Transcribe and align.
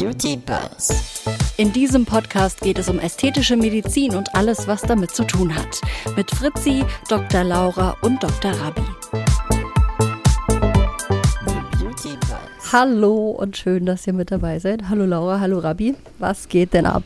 Beauty 0.00 0.38
Buzz. 0.38 1.22
In 1.58 1.74
diesem 1.74 2.06
Podcast 2.06 2.62
geht 2.62 2.78
es 2.78 2.88
um 2.88 2.98
ästhetische 2.98 3.54
Medizin 3.54 4.14
und 4.14 4.34
alles, 4.34 4.66
was 4.66 4.80
damit 4.80 5.10
zu 5.10 5.24
tun 5.24 5.54
hat. 5.54 5.78
Mit 6.16 6.30
Fritzi, 6.30 6.82
Dr. 7.10 7.44
Laura 7.44 7.94
und 8.00 8.22
Dr. 8.22 8.50
Rabi. 8.52 8.80
Hallo 12.72 13.32
und 13.32 13.58
schön, 13.58 13.84
dass 13.84 14.06
ihr 14.06 14.14
mit 14.14 14.30
dabei 14.30 14.58
seid. 14.58 14.88
Hallo 14.88 15.04
Laura, 15.04 15.38
hallo 15.38 15.58
Rabi. 15.58 15.94
Was 16.18 16.48
geht 16.48 16.72
denn 16.72 16.86
ab? 16.86 17.02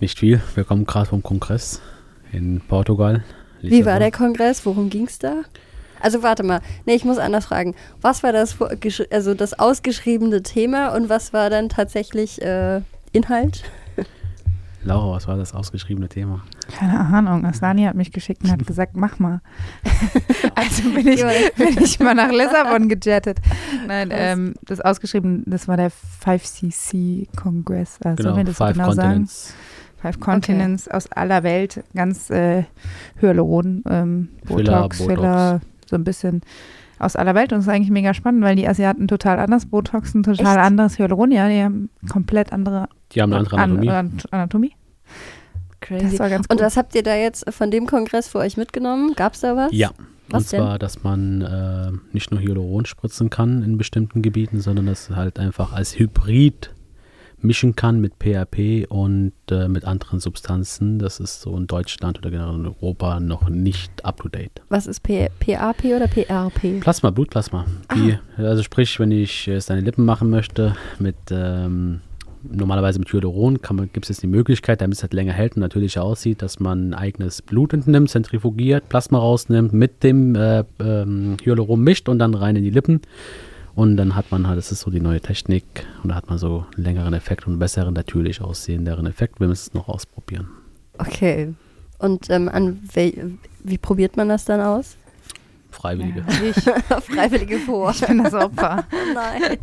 Nicht 0.00 0.20
viel. 0.20 0.40
Wir 0.54 0.64
kommen 0.64 0.86
gerade 0.86 1.10
vom 1.10 1.22
Kongress 1.22 1.82
in 2.32 2.62
Portugal. 2.66 3.22
Wie 3.60 3.84
war 3.84 3.98
der 3.98 4.10
Kongress? 4.10 4.64
Worum 4.64 4.88
ging 4.88 5.04
es 5.06 5.18
da? 5.18 5.42
Also 6.04 6.22
warte 6.22 6.42
mal, 6.42 6.60
nee, 6.84 6.94
ich 6.94 7.06
muss 7.06 7.16
anders 7.16 7.46
fragen. 7.46 7.74
Was 8.02 8.22
war 8.22 8.30
das, 8.32 8.58
also 9.10 9.32
das 9.32 9.58
ausgeschriebene 9.58 10.42
Thema 10.42 10.94
und 10.94 11.08
was 11.08 11.32
war 11.32 11.48
dann 11.48 11.70
tatsächlich 11.70 12.42
äh, 12.42 12.82
Inhalt? 13.12 13.64
Laura, 14.84 15.16
was 15.16 15.26
war 15.26 15.38
das 15.38 15.54
ausgeschriebene 15.54 16.10
Thema? 16.10 16.42
Keine 16.76 17.00
Ahnung. 17.00 17.46
Aslani 17.46 17.84
hat 17.84 17.94
mich 17.94 18.12
geschickt 18.12 18.44
und 18.44 18.50
hat 18.50 18.66
gesagt, 18.66 18.98
mach 18.98 19.18
mal. 19.18 19.40
also 20.54 20.90
bin 20.90 21.08
ich, 21.08 21.24
bin 21.56 21.82
ich 21.82 21.98
mal 22.00 22.14
nach 22.14 22.30
Lissabon 22.30 22.90
gejettet. 22.90 23.38
Nein, 23.86 24.10
ähm, 24.12 24.54
das 24.66 24.82
ausgeschrieben, 24.82 25.42
das 25.46 25.68
war 25.68 25.78
der 25.78 25.90
5cc-Kongress. 26.22 27.98
Also 28.04 28.24
Genau, 28.24 28.36
wir 28.36 28.44
das 28.44 28.58
Five 28.58 28.74
genau 28.74 28.92
sagen? 28.92 29.08
Continents. 29.08 29.54
Five 30.04 30.20
Continents 30.20 30.86
aus 30.86 31.10
aller 31.12 31.42
Welt, 31.44 31.82
ganz 31.94 32.28
äh, 32.28 32.64
Hyaluron, 33.22 33.82
ähm, 33.88 34.28
Filler, 34.44 34.82
Botox, 34.82 34.98
Botox. 34.98 35.14
Filler, 35.14 35.60
so 35.88 35.96
ein 35.96 36.04
bisschen 36.04 36.42
aus 36.98 37.16
aller 37.16 37.34
Welt. 37.34 37.52
Und 37.52 37.58
das 37.58 37.66
ist 37.66 37.72
eigentlich 37.72 37.90
mega 37.90 38.14
spannend, 38.14 38.42
weil 38.42 38.56
die 38.56 38.68
Asiaten 38.68 39.08
total 39.08 39.38
anders 39.38 39.66
Botox, 39.66 40.14
ein 40.14 40.22
total 40.22 40.56
Echt? 40.56 40.66
anderes 40.66 40.98
Hyaluron. 40.98 41.30
Ja, 41.32 41.48
die 41.48 41.62
haben 41.62 41.90
komplett 42.10 42.52
andere 42.52 42.88
Die 43.12 43.22
haben 43.22 43.32
eine 43.32 43.40
andere 43.40 43.56
Anatomie. 43.58 43.90
An 43.90 44.12
Anatomie. 44.30 44.72
Crazy. 45.80 46.10
Das 46.10 46.18
war 46.18 46.30
ganz 46.30 46.46
Und 46.48 46.60
was 46.60 46.76
habt 46.76 46.94
ihr 46.94 47.02
da 47.02 47.14
jetzt 47.14 47.52
von 47.52 47.70
dem 47.70 47.86
Kongress 47.86 48.28
für 48.28 48.38
euch 48.38 48.56
mitgenommen? 48.56 49.12
Gab 49.16 49.34
es 49.34 49.40
da 49.40 49.56
was? 49.56 49.72
ja. 49.72 49.90
Was 50.28 50.44
und 50.54 50.58
zwar, 50.58 50.78
dass 50.78 51.02
man 51.02 51.42
äh, 51.42 51.92
nicht 52.14 52.30
nur 52.30 52.40
Hyaluron 52.40 52.86
spritzen 52.86 53.28
kann 53.28 53.62
in 53.62 53.76
bestimmten 53.76 54.22
Gebieten, 54.22 54.60
sondern 54.60 54.86
das 54.86 55.10
halt 55.10 55.38
einfach 55.38 55.74
als 55.74 55.98
Hybrid 55.98 56.73
mischen 57.44 57.76
kann 57.76 58.00
mit 58.00 58.18
PRP 58.18 58.86
und 58.88 59.32
äh, 59.50 59.68
mit 59.68 59.84
anderen 59.84 60.20
Substanzen. 60.20 60.98
Das 60.98 61.20
ist 61.20 61.42
so 61.42 61.56
in 61.56 61.66
Deutschland 61.66 62.18
oder 62.18 62.30
generell 62.30 62.54
in 62.54 62.66
Europa 62.66 63.20
noch 63.20 63.48
nicht 63.48 64.04
up 64.04 64.20
to 64.20 64.28
date. 64.28 64.62
Was 64.68 64.86
ist 64.86 65.02
P 65.02 65.28
PAP 65.38 65.84
oder 65.84 66.08
PRP? 66.08 66.80
Plasma, 66.80 67.10
Blutplasma. 67.10 67.66
Die, 67.94 68.18
also 68.36 68.62
sprich, 68.62 68.98
wenn 68.98 69.10
ich 69.10 69.46
jetzt 69.46 69.70
deine 69.70 69.82
Lippen 69.82 70.04
machen 70.04 70.30
möchte 70.30 70.74
mit 70.98 71.16
ähm, 71.30 72.00
normalerweise 72.50 72.98
mit 72.98 73.12
Hyaluron 73.12 73.58
gibt 73.92 74.04
es 74.04 74.08
jetzt 74.08 74.22
die 74.22 74.26
Möglichkeit, 74.26 74.80
damit 74.80 74.96
es 74.96 75.02
halt 75.02 75.14
länger 75.14 75.32
hält 75.32 75.56
und 75.56 75.60
natürlicher 75.60 76.02
aussieht, 76.02 76.42
dass 76.42 76.60
man 76.60 76.94
eigenes 76.94 77.42
Blut 77.42 77.72
entnimmt, 77.72 78.10
zentrifugiert, 78.10 78.88
Plasma 78.88 79.18
rausnimmt, 79.18 79.72
mit 79.72 80.02
dem 80.02 80.34
äh, 80.34 80.64
ähm, 80.80 81.36
Hyaluron 81.42 81.80
mischt 81.80 82.08
und 82.08 82.18
dann 82.18 82.34
rein 82.34 82.56
in 82.56 82.64
die 82.64 82.70
Lippen. 82.70 83.00
Und 83.74 83.96
dann 83.96 84.14
hat 84.14 84.30
man 84.30 84.46
halt, 84.46 84.58
das 84.58 84.70
ist 84.70 84.80
so 84.80 84.90
die 84.90 85.00
neue 85.00 85.20
Technik, 85.20 85.64
und 86.02 86.10
da 86.10 86.14
hat 86.14 86.28
man 86.28 86.38
so 86.38 86.66
einen 86.74 86.84
längeren 86.84 87.14
Effekt 87.14 87.46
und 87.46 87.54
einen 87.54 87.58
besseren, 87.58 87.94
natürlich 87.94 88.40
aussehenderen 88.40 89.06
Effekt. 89.06 89.40
Wir 89.40 89.48
müssen 89.48 89.68
es 89.68 89.74
noch 89.74 89.88
ausprobieren. 89.88 90.48
Okay. 90.98 91.54
Und 91.98 92.30
ähm, 92.30 92.48
an 92.48 92.80
wel 92.92 93.38
wie 93.64 93.78
probiert 93.78 94.16
man 94.16 94.28
das 94.28 94.44
dann 94.44 94.60
aus? 94.60 94.96
Freiwillige. 95.70 96.24
Ja, 96.28 96.42
ich, 96.48 96.54
Freiwillige 97.04 97.58
vor. 97.58 97.90
ich 97.90 98.06
bin 98.06 98.22
das 98.22 98.34
Opfer. 98.34 98.84
Nein. 99.14 99.58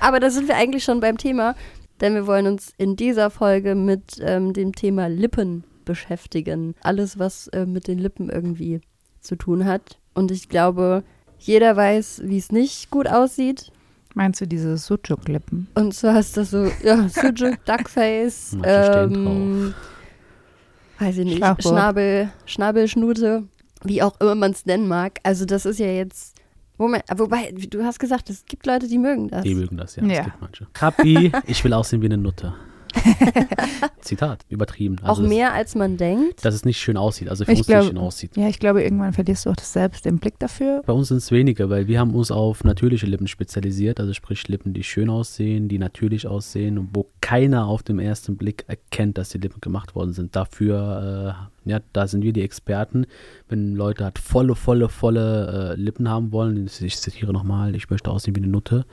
Aber 0.00 0.20
da 0.20 0.30
sind 0.30 0.48
wir 0.48 0.56
eigentlich 0.56 0.84
schon 0.84 1.00
beim 1.00 1.16
Thema, 1.16 1.54
denn 2.00 2.14
wir 2.14 2.26
wollen 2.26 2.46
uns 2.46 2.74
in 2.76 2.96
dieser 2.96 3.30
Folge 3.30 3.74
mit 3.74 4.18
ähm, 4.20 4.52
dem 4.52 4.74
Thema 4.74 5.08
Lippen 5.08 5.64
beschäftigen. 5.84 6.74
Alles, 6.82 7.18
was 7.18 7.48
äh, 7.48 7.66
mit 7.66 7.88
den 7.88 7.98
Lippen 7.98 8.28
irgendwie 8.28 8.80
zu 9.20 9.36
tun 9.36 9.64
hat. 9.64 9.98
Und 10.12 10.30
ich 10.30 10.48
glaube, 10.48 11.04
jeder 11.40 11.76
weiß, 11.76 12.22
wie 12.24 12.38
es 12.38 12.52
nicht 12.52 12.90
gut 12.90 13.08
aussieht. 13.08 13.72
Meinst 14.14 14.40
du 14.40 14.46
diese 14.46 14.76
Sucuk-Lippen? 14.76 15.68
Und 15.74 15.94
zwar 15.94 16.18
ist 16.18 16.36
das 16.36 16.50
so, 16.50 16.70
ja, 16.82 17.08
Sujuk, 17.08 17.64
Duckface, 17.64 18.56
ähm, 18.64 19.74
weiß 20.98 21.18
ich 21.18 21.24
nicht. 21.24 21.62
Schnabel, 21.62 22.30
Schnabelschnute, 22.44 23.44
wie 23.84 24.02
auch 24.02 24.20
immer 24.20 24.34
man 24.34 24.50
es 24.50 24.66
nennen 24.66 24.88
mag. 24.88 25.18
Also 25.22 25.44
das 25.44 25.64
ist 25.64 25.78
ja 25.78 25.86
jetzt, 25.86 26.36
Moment, 26.76 27.04
wobei, 27.14 27.52
du 27.52 27.84
hast 27.84 27.98
gesagt, 27.98 28.30
es 28.30 28.44
gibt 28.46 28.66
Leute, 28.66 28.88
die 28.88 28.98
mögen 28.98 29.28
das. 29.28 29.42
Die 29.42 29.54
mögen 29.54 29.76
das, 29.76 29.96
ja. 29.96 30.04
Ja. 30.04 30.20
Es 30.20 30.24
gibt 30.24 30.40
manche. 30.40 30.66
Kapi, 30.72 31.32
ich 31.46 31.62
will 31.62 31.72
aussehen 31.72 32.02
wie 32.02 32.06
eine 32.06 32.18
Nutte. 32.18 32.54
Zitat, 34.00 34.44
übertrieben. 34.48 34.96
auch 35.02 35.10
Also 35.10 35.22
es- 35.22 35.28
mehr, 35.28 35.52
als 35.52 35.74
man 35.74 35.96
denkt. 35.96 36.44
Dass 36.44 36.54
es 36.54 36.64
nicht 36.64 36.78
schön 36.78 36.96
aussieht, 36.96 37.28
also 37.28 37.44
für 37.44 37.52
Ich 37.52 37.58
uns 37.58 37.66
glaub- 37.66 37.80
nicht 37.80 37.88
schön 37.88 37.98
aussieht. 37.98 38.36
Ja, 38.36 38.48
ich 38.48 38.58
glaube, 38.58 38.82
irgendwann 38.82 39.12
verlierst 39.12 39.46
du 39.46 39.50
auch 39.50 39.56
das 39.56 39.72
selbst 39.72 40.04
den 40.04 40.18
Blick 40.18 40.38
dafür. 40.38 40.82
Bei 40.86 40.92
uns 40.92 41.08
sind 41.08 41.18
es 41.18 41.30
weniger, 41.30 41.70
weil 41.70 41.86
wir 41.86 42.00
haben 42.00 42.14
uns 42.14 42.30
auf 42.30 42.64
natürliche 42.64 43.06
Lippen 43.06 43.26
spezialisiert, 43.28 44.00
also 44.00 44.12
sprich 44.12 44.46
Lippen, 44.48 44.72
die 44.72 44.82
schön 44.82 45.10
aussehen, 45.10 45.68
die 45.68 45.78
natürlich 45.78 46.26
aussehen 46.26 46.78
und 46.78 46.90
wo 46.94 47.06
keiner 47.20 47.66
auf 47.66 47.82
den 47.82 47.98
ersten 47.98 48.36
Blick 48.36 48.64
erkennt, 48.66 49.18
dass 49.18 49.28
die 49.30 49.38
Lippen 49.38 49.60
gemacht 49.60 49.94
worden 49.94 50.12
sind. 50.12 50.34
Dafür, 50.34 51.46
äh, 51.66 51.70
ja, 51.70 51.80
da 51.92 52.06
sind 52.06 52.22
wir 52.22 52.32
die 52.32 52.42
Experten. 52.42 53.06
Wenn 53.48 53.74
Leute 53.74 54.04
halt 54.04 54.18
volle, 54.18 54.54
volle, 54.54 54.88
volle 54.88 55.74
äh, 55.76 55.80
Lippen 55.80 56.08
haben 56.08 56.32
wollen, 56.32 56.66
ich 56.80 56.96
zitiere 56.98 57.32
nochmal, 57.32 57.74
ich 57.76 57.90
möchte 57.90 58.10
aussehen 58.10 58.34
wie 58.34 58.40
eine 58.40 58.50
Nutte. 58.50 58.84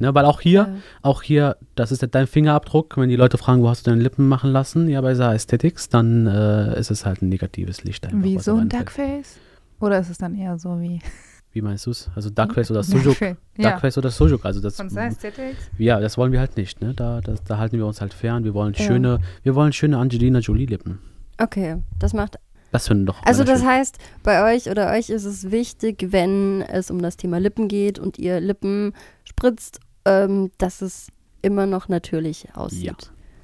Ne, 0.00 0.14
weil 0.14 0.24
auch 0.26 0.40
hier, 0.40 0.60
Ja. 0.60 0.68
auch 1.02 1.22
hier, 1.22 1.56
das 1.74 1.90
ist 1.90 2.02
ja 2.02 2.08
dein 2.08 2.26
Fingerabdruck. 2.28 2.96
Wenn 2.96 3.08
die 3.08 3.16
Leute 3.16 3.36
fragen, 3.36 3.62
wo 3.62 3.68
hast 3.68 3.86
du 3.86 3.90
deine 3.90 4.02
Lippen 4.02 4.28
machen 4.28 4.52
lassen, 4.52 4.88
ja, 4.88 5.00
bei 5.00 5.14
Sa 5.14 5.30
Aesthetics, 5.30 5.88
dann 5.88 6.26
äh, 6.26 6.78
ist 6.78 6.90
es 6.92 7.04
halt 7.04 7.20
ein 7.22 7.28
negatives 7.28 7.82
Licht. 7.84 8.06
einfach, 8.06 8.22
Wie 8.22 8.38
so 8.38 8.52
ein 8.52 8.58
reinfällt. 8.70 8.80
Duckface? 8.82 9.36
Oder 9.80 9.98
ist 9.98 10.08
es 10.10 10.18
dann 10.18 10.34
eher 10.36 10.58
so 10.58 10.80
wie. 10.80 11.00
Wie 11.52 11.62
meinst 11.62 11.86
du 11.86 11.90
es? 11.90 12.10
Also 12.14 12.28
Duckface 12.30 12.70
oder 12.70 12.82
Sujuk? 12.82 13.18
Duckface, 13.18 13.94
Ja. 13.96 13.98
Oder 14.00 14.10
Sujuk, 14.10 14.44
also 14.44 14.60
das, 14.60 14.76
Von 14.76 14.96
Aesthetics? 14.96 15.70
ja, 15.78 15.98
das 15.98 16.18
wollen 16.18 16.30
wir 16.30 16.40
halt 16.40 16.56
nicht, 16.58 16.80
ne? 16.82 16.92
Da, 16.94 17.20
das, 17.22 17.42
da 17.42 17.56
halten 17.58 17.78
wir 17.78 17.86
uns 17.86 18.00
halt 18.02 18.12
fern. 18.14 18.44
Wir 18.44 18.52
wollen 18.54 18.74
Ja. 18.74 18.84
schöne, 18.84 19.18
wir 19.42 19.54
wollen 19.54 19.72
schöne 19.72 19.96
Angelina 19.98 20.40
Jolie 20.40 20.66
Lippen. 20.66 20.98
Okay, 21.38 21.76
das 21.98 22.12
macht. 22.12 22.36
Das 22.70 22.86
finden 22.86 23.06
doch. 23.06 23.22
Also 23.24 23.44
das 23.44 23.60
schön. 23.60 23.68
heißt, 23.68 23.96
bei 24.22 24.54
euch 24.54 24.68
oder 24.70 24.92
euch 24.92 25.08
ist 25.08 25.24
es 25.24 25.50
wichtig, 25.50 26.08
wenn 26.10 26.60
es 26.62 26.90
um 26.90 27.00
das 27.00 27.16
Thema 27.16 27.38
Lippen 27.40 27.66
geht 27.66 27.98
und 27.98 28.18
ihr 28.18 28.40
Lippen 28.40 28.92
spritzt, 29.24 29.80
ähm, 30.08 30.50
dass 30.58 30.80
es 30.80 31.08
immer 31.42 31.66
noch 31.66 31.88
natürlich 31.88 32.48
aussieht. 32.54 32.82
Ja. 32.84 32.94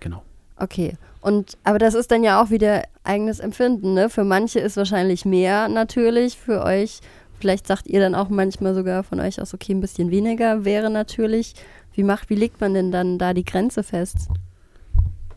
genau. 0.00 0.22
Okay. 0.56 0.96
Und 1.20 1.58
aber 1.64 1.78
das 1.78 1.94
ist 1.94 2.10
dann 2.10 2.22
ja 2.22 2.42
auch 2.42 2.50
wieder 2.50 2.84
eigenes 3.02 3.40
Empfinden, 3.40 3.94
ne? 3.94 4.08
Für 4.08 4.24
manche 4.24 4.60
ist 4.60 4.76
wahrscheinlich 4.76 5.24
mehr 5.24 5.68
natürlich, 5.68 6.38
für 6.38 6.62
euch, 6.62 7.00
vielleicht 7.38 7.66
sagt 7.66 7.86
ihr 7.86 8.00
dann 8.00 8.14
auch 8.14 8.28
manchmal 8.28 8.74
sogar 8.74 9.02
von 9.02 9.20
euch 9.20 9.40
aus, 9.40 9.52
okay, 9.52 9.74
ein 9.74 9.80
bisschen 9.80 10.10
weniger 10.10 10.64
wäre 10.64 10.90
natürlich. 10.90 11.54
Wie 11.92 12.02
macht, 12.02 12.30
wie 12.30 12.34
legt 12.34 12.60
man 12.60 12.74
denn 12.74 12.90
dann 12.90 13.18
da 13.18 13.34
die 13.34 13.44
Grenze 13.44 13.82
fest? 13.82 14.28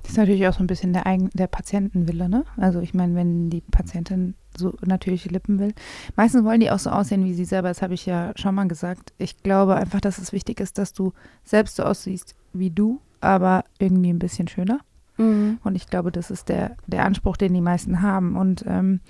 Das 0.03 0.11
ist 0.11 0.17
natürlich 0.17 0.47
auch 0.47 0.53
so 0.53 0.63
ein 0.63 0.67
bisschen 0.67 0.93
der, 0.93 1.05
eigen, 1.05 1.29
der 1.33 1.47
Patientenwille, 1.47 2.29
ne? 2.29 2.45
Also 2.55 2.79
ich 2.79 2.93
meine, 2.93 3.15
wenn 3.15 3.49
die 3.49 3.61
Patientin 3.61 4.35
so 4.57 4.73
natürliche 4.85 5.29
Lippen 5.29 5.59
will. 5.59 5.73
Meistens 6.15 6.43
wollen 6.43 6.59
die 6.59 6.71
auch 6.71 6.79
so 6.79 6.89
aussehen 6.89 7.25
wie 7.25 7.33
sie 7.33 7.45
selber, 7.45 7.69
das 7.69 7.81
habe 7.81 7.93
ich 7.93 8.05
ja 8.05 8.31
schon 8.35 8.55
mal 8.55 8.67
gesagt. 8.67 9.13
Ich 9.17 9.41
glaube 9.43 9.75
einfach, 9.75 10.01
dass 10.01 10.17
es 10.17 10.31
wichtig 10.31 10.59
ist, 10.59 10.77
dass 10.77 10.93
du 10.93 11.13
selbst 11.43 11.75
so 11.75 11.83
aussiehst 11.83 12.35
wie 12.53 12.69
du, 12.69 13.01
aber 13.21 13.63
irgendwie 13.79 14.09
ein 14.09 14.19
bisschen 14.19 14.47
schöner. 14.47 14.79
Mhm. 15.17 15.59
Und 15.63 15.75
ich 15.75 15.87
glaube, 15.87 16.11
das 16.11 16.31
ist 16.31 16.49
der, 16.49 16.75
der 16.87 17.05
Anspruch, 17.05 17.37
den 17.37 17.53
die 17.53 17.61
meisten 17.61 18.01
haben. 18.01 18.35
Und 18.35 18.63
ähm, 18.67 19.01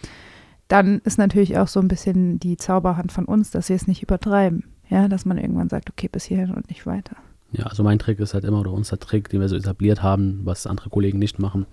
dann 0.68 1.00
ist 1.00 1.18
natürlich 1.18 1.58
auch 1.58 1.68
so 1.68 1.80
ein 1.80 1.88
bisschen 1.88 2.40
die 2.40 2.58
Zauberhand 2.58 3.12
von 3.12 3.26
uns, 3.26 3.52
dass 3.52 3.70
wir 3.70 3.76
es 3.76 3.88
nicht 3.88 4.04
übertreiben. 4.04 4.64
Ja, 4.90 5.08
dass 5.08 5.26
man 5.26 5.38
irgendwann 5.38 5.70
sagt, 5.70 5.90
okay, 5.90 6.08
bis 6.10 6.24
hierhin 6.24 6.54
und 6.54 6.70
nicht 6.70 6.86
weiter. 6.86 7.18
Ja, 7.52 7.66
also 7.66 7.84
mein 7.84 8.00
Trick 8.00 8.20
ist 8.20 8.34
halt 8.34 8.46
immer, 8.46 8.62
oder 8.62 8.72
unser 8.72 9.00
Trick, 9.00 9.30
den 9.30 9.42
wir 9.42 9.50
so 9.50 9.56
etabliert 9.56 10.02
haben, 10.02 10.42
was 10.44 10.68
andere 10.68 10.90
Kollegen 10.90 11.20
nicht 11.20 11.40
machen. 11.40 11.66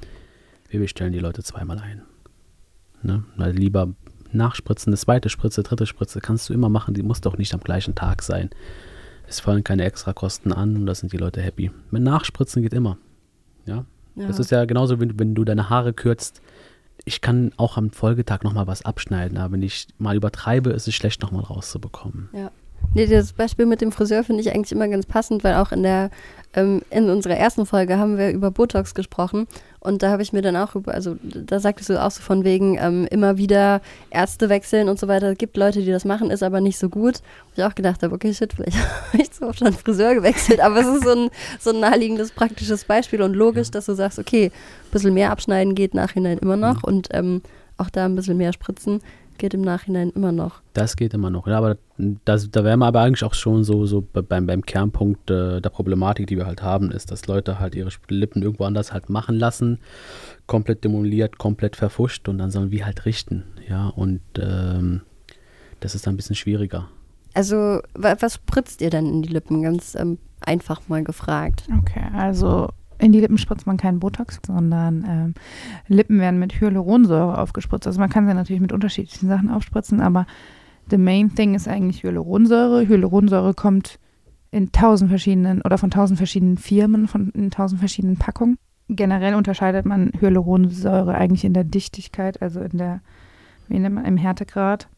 Wir 0.68 0.80
bestellen 0.80 1.12
die 1.12 1.20
Leute 1.20 1.42
zweimal 1.42 1.78
ein. 1.78 2.02
Ne? 3.04 3.24
Also 3.36 3.58
lieber 3.58 3.94
nachspritzen, 4.32 4.90
eine 4.90 4.98
zweite 4.98 5.28
Spritze, 5.28 5.62
dritte 5.62 5.86
Spritze 5.86 6.20
kannst 6.20 6.48
du 6.48 6.54
immer 6.54 6.68
machen, 6.68 6.94
die 6.94 7.02
muss 7.02 7.20
doch 7.20 7.38
nicht 7.38 7.54
am 7.54 7.60
gleichen 7.60 7.94
Tag 7.94 8.22
sein. 8.22 8.50
Es 9.26 9.40
fallen 9.40 9.64
keine 9.64 9.84
Extrakosten 9.84 10.52
an 10.52 10.76
und 10.76 10.86
da 10.86 10.94
sind 10.94 11.12
die 11.12 11.16
Leute 11.16 11.40
happy. 11.40 11.70
Mit 11.90 12.02
Nachspritzen 12.02 12.62
geht 12.62 12.74
immer. 12.74 12.98
Ja, 13.64 13.84
Ja. 14.16 14.26
Das 14.26 14.38
ist 14.38 14.50
ja 14.50 14.64
genauso, 14.64 15.00
wenn, 15.00 15.18
wenn 15.18 15.34
du 15.34 15.44
deine 15.44 15.70
Haare 15.70 15.92
kürzt. 15.92 16.42
Ich 17.04 17.20
kann 17.20 17.52
auch 17.56 17.76
am 17.76 17.90
Folgetag 17.90 18.42
nochmal 18.42 18.66
was 18.66 18.84
abschneiden, 18.84 19.38
aber 19.38 19.52
wenn 19.52 19.62
ich 19.62 19.88
mal 19.98 20.16
übertreibe, 20.16 20.70
ist 20.70 20.88
es 20.88 20.94
schlecht, 20.94 21.22
nochmal 21.22 21.42
rauszubekommen. 21.44 22.28
Ja. 22.32 22.50
Nee, 22.94 23.06
das 23.06 23.32
Beispiel 23.32 23.66
mit 23.66 23.80
dem 23.80 23.92
Friseur 23.92 24.24
finde 24.24 24.42
ich 24.42 24.54
eigentlich 24.54 24.72
immer 24.72 24.88
ganz 24.88 25.06
passend, 25.06 25.42
weil 25.44 25.54
auch 25.54 25.72
in 25.72 25.82
der 25.82 26.10
ähm, 26.54 26.82
in 26.90 27.10
unserer 27.10 27.36
ersten 27.36 27.66
Folge 27.66 27.98
haben 27.98 28.18
wir 28.18 28.30
über 28.30 28.50
Botox 28.50 28.94
gesprochen 28.94 29.46
und 29.80 30.02
da 30.02 30.10
habe 30.10 30.22
ich 30.22 30.32
mir 30.32 30.42
dann 30.42 30.56
auch 30.56 30.74
über, 30.74 30.94
also 30.94 31.16
da 31.22 31.58
sagtest 31.60 31.90
du 31.90 32.02
auch 32.02 32.10
so 32.10 32.22
von 32.22 32.44
wegen 32.44 32.78
ähm, 32.78 33.06
immer 33.10 33.36
wieder 33.36 33.80
Ärzte 34.10 34.48
wechseln 34.48 34.88
und 34.88 34.98
so 34.98 35.08
weiter. 35.08 35.32
Es 35.32 35.38
gibt 35.38 35.56
Leute, 35.56 35.82
die 35.82 35.90
das 35.90 36.04
machen, 36.04 36.30
ist 36.30 36.42
aber 36.42 36.60
nicht 36.60 36.78
so 36.78 36.88
gut. 36.88 37.20
Wo 37.54 37.62
ich 37.62 37.64
auch 37.64 37.74
gedacht 37.74 38.02
habe, 38.02 38.14
okay, 38.14 38.32
shit, 38.32 38.52
vielleicht 38.52 38.78
habe 39.12 39.22
ich 39.22 39.30
so 39.32 39.46
oft 39.46 39.58
schon 39.58 39.72
Friseur 39.72 40.14
gewechselt, 40.14 40.60
aber 40.60 40.80
es 40.80 40.86
ist 40.86 41.04
so 41.04 41.10
ein, 41.10 41.30
so 41.60 41.70
ein 41.70 41.80
naheliegendes, 41.80 42.32
praktisches 42.32 42.84
Beispiel 42.84 43.20
und 43.20 43.34
logisch, 43.34 43.70
dass 43.70 43.86
du 43.86 43.94
sagst, 43.94 44.18
okay, 44.18 44.46
ein 44.46 44.90
bisschen 44.90 45.14
mehr 45.14 45.30
abschneiden 45.30 45.74
geht 45.74 45.94
nachhinein 45.94 46.38
immer 46.38 46.56
noch 46.56 46.82
und 46.82 47.08
ähm, 47.12 47.42
auch 47.76 47.90
da 47.90 48.04
ein 48.04 48.14
bisschen 48.14 48.36
mehr 48.36 48.52
spritzen 48.52 49.00
geht 49.38 49.54
im 49.54 49.60
Nachhinein 49.62 50.10
immer 50.10 50.32
noch. 50.32 50.62
Das 50.72 50.96
geht 50.96 51.14
immer 51.14 51.30
noch. 51.30 51.46
Ja, 51.46 51.58
aber 51.58 51.76
das, 52.24 52.50
da 52.50 52.64
wären 52.64 52.78
wir 52.80 52.86
aber 52.86 53.00
eigentlich 53.00 53.24
auch 53.24 53.34
schon 53.34 53.64
so, 53.64 53.86
so 53.86 54.00
be- 54.00 54.22
beim, 54.22 54.46
beim 54.46 54.62
Kernpunkt 54.62 55.30
äh, 55.30 55.60
der 55.60 55.70
Problematik, 55.70 56.26
die 56.26 56.36
wir 56.36 56.46
halt 56.46 56.62
haben, 56.62 56.90
ist, 56.90 57.10
dass 57.10 57.26
Leute 57.26 57.58
halt 57.60 57.74
ihre 57.74 57.90
Lippen 58.08 58.42
irgendwo 58.42 58.64
anders 58.64 58.92
halt 58.92 59.10
machen 59.10 59.36
lassen, 59.36 59.78
komplett 60.46 60.84
demoliert, 60.84 61.38
komplett 61.38 61.76
verfuscht 61.76 62.28
und 62.28 62.38
dann 62.38 62.50
sollen 62.50 62.70
wir 62.70 62.86
halt 62.86 63.04
richten. 63.06 63.44
Ja, 63.68 63.88
und 63.88 64.20
ähm, 64.38 65.02
das 65.80 65.94
ist 65.94 66.06
dann 66.06 66.14
ein 66.14 66.16
bisschen 66.16 66.36
schwieriger. 66.36 66.88
Also, 67.34 67.80
wa 67.94 68.14
was 68.20 68.34
spritzt 68.34 68.80
ihr 68.80 68.90
denn 68.90 69.06
in 69.06 69.22
die 69.22 69.28
Lippen? 69.28 69.62
Ganz 69.62 69.94
ähm, 69.96 70.18
einfach 70.40 70.88
mal 70.88 71.02
gefragt. 71.02 71.64
Okay, 71.80 72.04
also 72.14 72.68
in 72.98 73.12
die 73.12 73.20
Lippen 73.20 73.38
spritzt 73.38 73.66
man 73.66 73.76
keinen 73.76 74.00
Botox, 74.00 74.40
sondern 74.46 75.04
ähm, 75.08 75.34
Lippen 75.88 76.18
werden 76.18 76.38
mit 76.38 76.60
Hyaluronsäure 76.60 77.38
aufgespritzt. 77.38 77.86
Also 77.86 78.00
man 78.00 78.10
kann 78.10 78.26
sie 78.26 78.34
natürlich 78.34 78.62
mit 78.62 78.72
unterschiedlichen 78.72 79.28
Sachen 79.28 79.50
aufspritzen, 79.50 80.00
aber 80.00 80.26
the 80.90 80.98
main 80.98 81.34
thing 81.34 81.54
ist 81.54 81.68
eigentlich 81.68 82.02
Hyaluronsäure. 82.02 82.86
Hyaluronsäure 82.86 83.54
kommt 83.54 83.98
in 84.50 84.70
tausend 84.70 85.10
verschiedenen 85.10 85.62
oder 85.62 85.78
von 85.78 85.90
tausend 85.90 86.18
verschiedenen 86.18 86.58
Firmen, 86.58 87.08
von 87.08 87.30
in 87.30 87.50
tausend 87.50 87.80
verschiedenen 87.80 88.16
Packungen. 88.16 88.56
Generell 88.88 89.34
unterscheidet 89.34 89.86
man 89.86 90.12
Hyaluronsäure 90.20 91.14
eigentlich 91.14 91.44
in 91.44 91.54
der 91.54 91.64
Dichtigkeit, 91.64 92.40
also 92.42 92.60
in 92.60 92.78
der, 92.78 93.00
wie 93.68 93.78
nennt 93.78 93.94
man, 93.96 94.04
im 94.04 94.16
Härtegrad. 94.16 94.88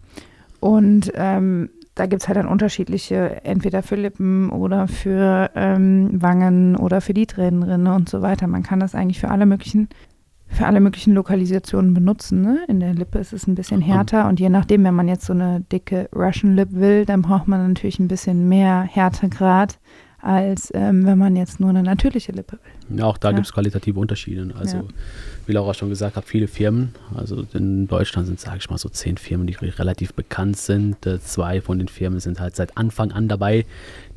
Und 0.61 1.13
ähm, 1.15 1.71
da 1.97 2.05
gibt 2.05 2.23
es 2.23 2.29
halt 2.29 2.37
dann 2.37 2.47
unterschiedliche, 2.47 3.43
entweder 3.43 3.83
für 3.83 3.97
Lippen 3.97 4.51
oder 4.51 4.87
für 4.87 5.51
ähm, 5.55 6.11
Wangen 6.13 6.77
oder 6.77 7.01
für 7.01 7.15
die 7.15 7.27
Tränenrinne 7.27 7.95
und 7.95 8.09
so 8.09 8.21
weiter. 8.21 8.47
Man 8.47 8.63
kann 8.63 8.81
das 8.81 8.95
eigentlich 8.95 9.19
für 9.19 9.31
alle 9.31 9.47
möglichen, 9.47 9.89
für 10.47 10.67
alle 10.67 10.81
möglichen 10.81 11.15
Lokalisationen 11.15 11.95
benutzen. 11.95 12.43
Ne? 12.43 12.59
In 12.69 12.81
der 12.81 12.93
Lippe 12.93 13.19
ist 13.19 13.33
es 13.33 13.47
ein 13.47 13.55
bisschen 13.55 13.81
härter 13.81 14.29
und 14.29 14.39
je 14.39 14.51
nachdem, 14.51 14.85
wenn 14.85 14.95
man 14.95 15.09
jetzt 15.09 15.25
so 15.25 15.33
eine 15.33 15.63
dicke 15.73 16.11
Russian 16.15 16.55
Lip 16.55 16.69
will, 16.73 17.07
dann 17.07 17.23
braucht 17.23 17.49
man 17.49 17.67
natürlich 17.67 17.99
ein 17.99 18.09
bisschen 18.09 18.47
mehr 18.47 18.83
Härtegrad, 18.83 19.79
als 20.21 20.71
ähm, 20.75 21.07
wenn 21.07 21.17
man 21.17 21.35
jetzt 21.35 21.61
nur 21.61 21.71
eine 21.71 21.83
natürliche 21.83 22.33
Lippe 22.33 22.59
will. 22.63 22.76
Ja, 22.89 23.05
auch 23.07 23.19
da 23.19 23.31
Ja. 23.31 23.35
gibt 23.37 23.47
es 23.47 23.53
qualitative 23.53 23.99
Unterschiede. 23.99 24.49
Also, 24.59 24.77
Ja. 24.79 24.85
wie 25.47 25.53
Laura 25.53 25.75
schon 25.75 25.89
gesagt 25.89 26.17
hat, 26.17 26.25
viele 26.25 26.47
Firmen, 26.47 26.95
also 27.15 27.45
in 27.53 27.89
Deutschland 27.89 28.27
sind, 28.27 28.39
sage 28.41 28.59
ich 28.61 28.71
mal, 28.71 28.79
so 28.79 28.89
zehn 28.89 29.17
Firmen, 29.17 29.47
die 29.47 29.55
relativ 29.55 30.15
bekannt 30.15 30.57
sind. 30.57 31.05
Äh, 31.07 31.21
zwei 31.21 31.61
von 31.61 31.79
den 31.79 31.89
Firmen 31.89 32.21
sind 32.21 32.41
halt 32.41 32.55
seit 32.57 32.77
Anfang 32.77 33.13
an 33.13 33.29
dabei. 33.29 33.65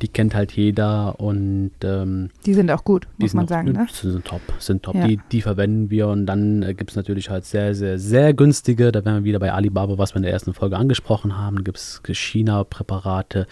Die 0.02 0.08
kennt 0.08 0.34
halt 0.34 0.52
jeder 0.52 1.18
und 1.20 1.72
ähm, 1.82 2.30
Die 2.46 2.54
sind 2.54 2.70
auch 2.70 2.84
gut, 2.84 3.06
muss 3.18 3.34
man 3.34 3.44
auch- 3.44 3.48
sagen. 3.48 3.72
Ne? 3.72 3.86
Sind 3.92 4.24
top, 4.24 4.40
sind 4.58 4.82
top. 4.82 4.94
Ja. 4.94 5.06
Die, 5.06 5.20
die 5.32 5.42
verwenden 5.42 5.90
wir 5.90 6.08
und 6.08 6.26
dann 6.26 6.62
äh, 6.62 6.74
gibt 6.74 6.90
es 6.90 6.96
natürlich 6.96 7.30
halt 7.30 7.44
sehr, 7.44 7.74
sehr, 7.74 7.98
sehr 7.98 8.32
günstige. 8.34 8.92
Da 8.92 9.04
wären 9.04 9.16
wir 9.16 9.24
wieder 9.24 9.38
bei 9.40 9.52
Alibaba, 9.52 9.98
was 9.98 10.12
wir 10.14 10.16
in 10.16 10.22
der 10.22 10.32
ersten 10.32 10.54
Folge 10.54 10.76
angesprochen 10.76 11.36
haben. 11.36 11.64
Gibt 11.64 11.78
es 11.78 12.00
China-Präparate. 12.12 13.46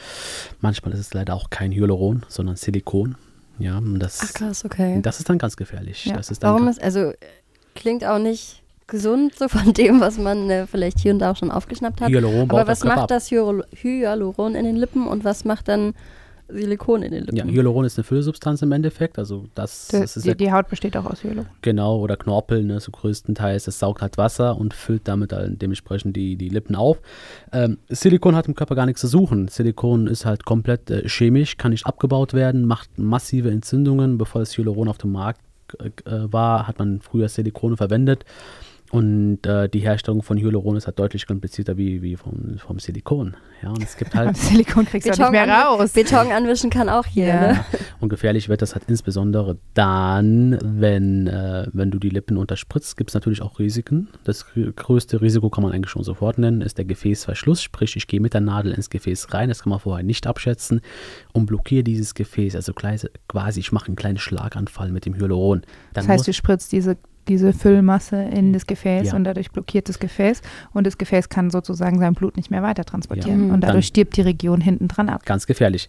Manchmal 0.61 0.93
ist 0.95 1.01
es 1.01 1.15
leider 1.15 1.35
auch 1.35 1.51
kein 1.51 1.73
Hyaluron, 1.73 2.23
sondern 2.29 2.57
Silikon. 2.57 3.17
Ja, 3.59 3.81
das, 3.83 4.21
Ach 4.23 4.33
krass, 4.35 4.65
okay. 4.65 5.01
das 5.03 5.19
ist 5.19 5.29
dann 5.29 5.39
ganz 5.39 5.57
gefährlich. 5.57 6.05
Ja. 6.07 6.17
Das 6.17 6.31
ist 6.31 6.43
dann 6.43 6.53
Warum 6.55 6.69
ist, 6.69 6.83
also 6.83 7.13
klingt 7.75 8.05
auch 8.05 8.19
nicht 8.19 8.63
gesund, 8.87 9.35
so 9.37 9.49
von 9.49 9.73
dem, 9.75 10.01
was 10.01 10.17
man 10.19 10.49
äh, 10.51 10.67
vielleicht 10.67 10.99
hier 11.01 11.13
und 11.13 11.19
da 11.19 11.33
auch 11.33 11.37
schon 11.37 11.51
aufgeschnappt 11.51 12.01
hat. 12.01 12.09
Hyaluron 12.11 12.51
Aber 12.51 12.67
was 12.67 12.85
macht 12.85 12.99
ab. 12.99 13.09
das 13.09 13.31
Hyal- 13.31 13.65
Hyaluron 13.75 14.55
in 14.55 14.65
den 14.65 14.77
Lippen 14.77 15.07
und 15.07 15.25
was 15.25 15.45
macht 15.45 15.69
dann 15.69 15.95
Silikon 16.49 17.03
in 17.03 17.13
den 17.13 17.25
Lippen? 17.25 17.37
Ja, 17.37 17.45
Hyaluron 17.45 17.85
ist 17.85 17.99
eine 17.99 18.05
Füllsubstanz 18.05 18.63
im 18.63 18.73
Endeffekt. 18.73 19.19
Also 19.19 19.47
das, 19.55 19.89
Die, 19.89 19.99
das 20.01 20.17
ist 20.17 20.25
die, 20.25 20.29
ja 20.31 20.35
die 20.35 20.53
Haut 20.53 20.69
besteht 20.69 20.97
auch 20.97 21.05
aus 21.07 21.23
Hyaluron. 21.23 21.47
genau 21.63 21.99
oder 21.99 22.17
Knorpel, 22.17 22.65
ne, 22.65 22.81
so 22.81 22.91
größtenteils. 22.91 23.65
Das 23.65 23.79
saugt 23.79 24.03
halt 24.03 24.17
Wasser 24.19 24.57
und 24.57 24.75
füllt 24.75 25.07
damit 25.07 25.33
dann 25.33 25.59
dementsprechend 25.59 26.17
die, 26.17 26.37
die 26.37 26.49
Lippen 26.49 26.75
auf. 26.75 26.99
Ähm, 27.53 27.79
Silikon 27.89 28.35
hat 28.35 28.47
im 28.49 28.55
Körper 28.55 28.75
gar 28.75 28.87
nichts 28.87 29.01
zu 29.01 29.07
suchen. 29.09 29.49
Silikon 29.49 30.07
ist 30.07 30.25
halt 30.25 30.45
komplett 30.45 30.91
äh, 30.91 31.09
chemisch, 31.09 31.57
kann 31.57 31.71
nicht 31.73 31.87
abgebaut 31.87 32.35
werden, 32.35 32.65
macht 32.65 32.99
massive 32.99 33.51
Entzündungen. 33.51 34.19
Bevor 34.19 34.41
das 34.41 34.57
Hyaluron 34.57 34.89
auf 34.89 34.99
dem 34.99 35.13
Markt 35.13 35.41
äh, 35.79 35.91
war, 36.05 36.67
hat 36.67 36.79
man 36.79 37.01
früher 37.01 37.29
Silikone 37.29 37.77
verwendet. 37.77 38.25
Und 38.91 39.47
äh, 39.47 39.69
die 39.69 39.81
Herstellung 39.81 40.23
von 40.23 40.39
Hyaluron 40.39 40.77
ist 40.77 40.87
halt 40.87 40.99
deutlich 40.99 41.27
komplizierter 41.27 41.77
wie, 41.77 42.01
wie 42.01 42.17
vom, 42.17 42.57
vom 42.59 42.79
Silikon. 42.79 43.37
Ja, 43.63 43.69
und 43.71 43.83
es 43.83 43.97
gibt 43.99 44.15
halt 44.15 44.35
Silikon 44.37 44.87
kriegst 44.87 45.07
du 45.07 45.11
nicht 45.11 45.31
mehr 45.31 45.43
an- 45.43 45.51
raus. 45.79 45.93
Beton 45.93 46.33
anwischen 46.33 46.71
kann 46.71 46.89
auch 46.89 47.05
hier, 47.05 47.27
Ja. 47.27 47.53
ne? 47.53 47.65
Und 48.01 48.09
gefährlich 48.11 48.49
wird 48.49 48.63
das 48.63 48.75
halt 48.75 48.85
insbesondere 48.89 49.59
dann, 49.75 50.57
wenn, 50.63 51.27
äh, 51.27 51.67
wenn 51.73 51.91
du 51.91 51.99
die 51.99 52.11
Lippen 52.11 52.37
unterspritzt, 52.37 52.97
gibt 52.97 53.11
es 53.11 53.15
natürlich 53.15 53.43
auch 53.43 53.59
Risiken. 53.59 54.09
Das 54.25 54.47
grö- 54.47 54.73
größte 54.73 55.21
Risiko 55.21 55.51
kann 55.51 55.65
man 55.65 55.73
eigentlich 55.73 55.91
schon 55.91 56.05
sofort 56.05 56.39
nennen, 56.39 56.61
ist 56.63 56.79
der 56.79 56.85
Gefäßverschluss. 56.85 57.61
Sprich, 57.61 57.97
ich 57.97 58.07
gehe 58.07 58.21
mit 58.21 58.35
der 58.35 58.41
Nadel 58.41 58.73
ins 58.73 58.89
Gefäß 58.89 59.35
rein, 59.35 59.49
das 59.49 59.63
kann 59.65 59.71
man 59.71 59.81
vorher 59.81 60.05
nicht 60.05 60.27
abschätzen 60.29 60.81
und 61.33 61.47
blockiere 61.47 61.83
dieses 61.83 62.15
Gefäß. 62.15 62.55
Also 62.55 62.73
quasi, 62.73 63.61
ich 63.61 63.73
mache 63.73 63.89
einen 63.89 63.97
kleinen 63.97 64.19
Schlaganfall 64.19 64.93
mit 64.93 65.05
dem 65.05 65.15
Hyaluron. 65.15 65.63
Dann 65.63 65.67
Das 65.93 66.09
heißt, 66.09 66.29
du 66.29 66.33
spritzt 66.33 66.71
diese, 66.71 66.97
diese 67.29 67.53
Füllmasse 67.53 68.17
in 68.23 68.53
das 68.53 68.67
Gefäß 68.67 69.09
Ja. 69.09 69.15
und 69.17 69.25
dadurch 69.25 69.51
blockiert 69.51 69.89
das 69.89 69.99
Gefäß 69.99 70.43
und 70.73 70.87
das 70.87 70.99
Gefäß 70.99 71.29
kann 71.29 71.51
sozusagen 71.51 71.99
sein 71.99 72.15
Blut 72.15 72.37
nicht 72.37 72.51
mehr 72.51 72.63
weiter 72.63 72.85
transportieren 72.85 73.49
Ja. 73.49 73.55
und 73.55 73.61
Dann- 73.61 73.69
dadurch 73.71 73.87
stirbt 73.87 74.17
die 74.17 74.23
Region 74.23 74.61
hinten 74.61 74.89
dran 74.89 75.09
ab. 75.09 75.25
ganz 75.27 75.47
gefährlich. 75.47 75.89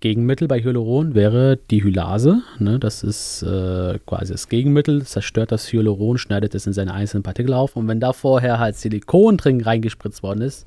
Gegenmittel 0.00 0.46
bei 0.46 0.60
Hyaluron 0.62 1.14
wäre 1.14 1.58
die 1.70 1.82
Hylase. 1.82 2.42
Ne? 2.58 2.78
Das 2.78 3.02
ist 3.02 3.42
äh, 3.42 3.98
quasi 4.04 4.32
das 4.34 4.50
Gegenmittel, 4.50 5.02
zerstört 5.06 5.50
das 5.52 5.72
Hyaluron, 5.72 6.18
schneidet 6.18 6.54
es 6.54 6.66
in 6.66 6.74
seine 6.74 6.92
einzelnen 6.92 7.22
Partikel 7.22 7.54
auf. 7.54 7.76
Und 7.76 7.88
wenn 7.88 7.98
da 7.98 8.12
vorher 8.12 8.58
halt 8.58 8.76
Silikon 8.76 9.38
drin 9.38 9.62
reingespritzt 9.62 10.22
worden 10.22 10.42
ist, 10.42 10.66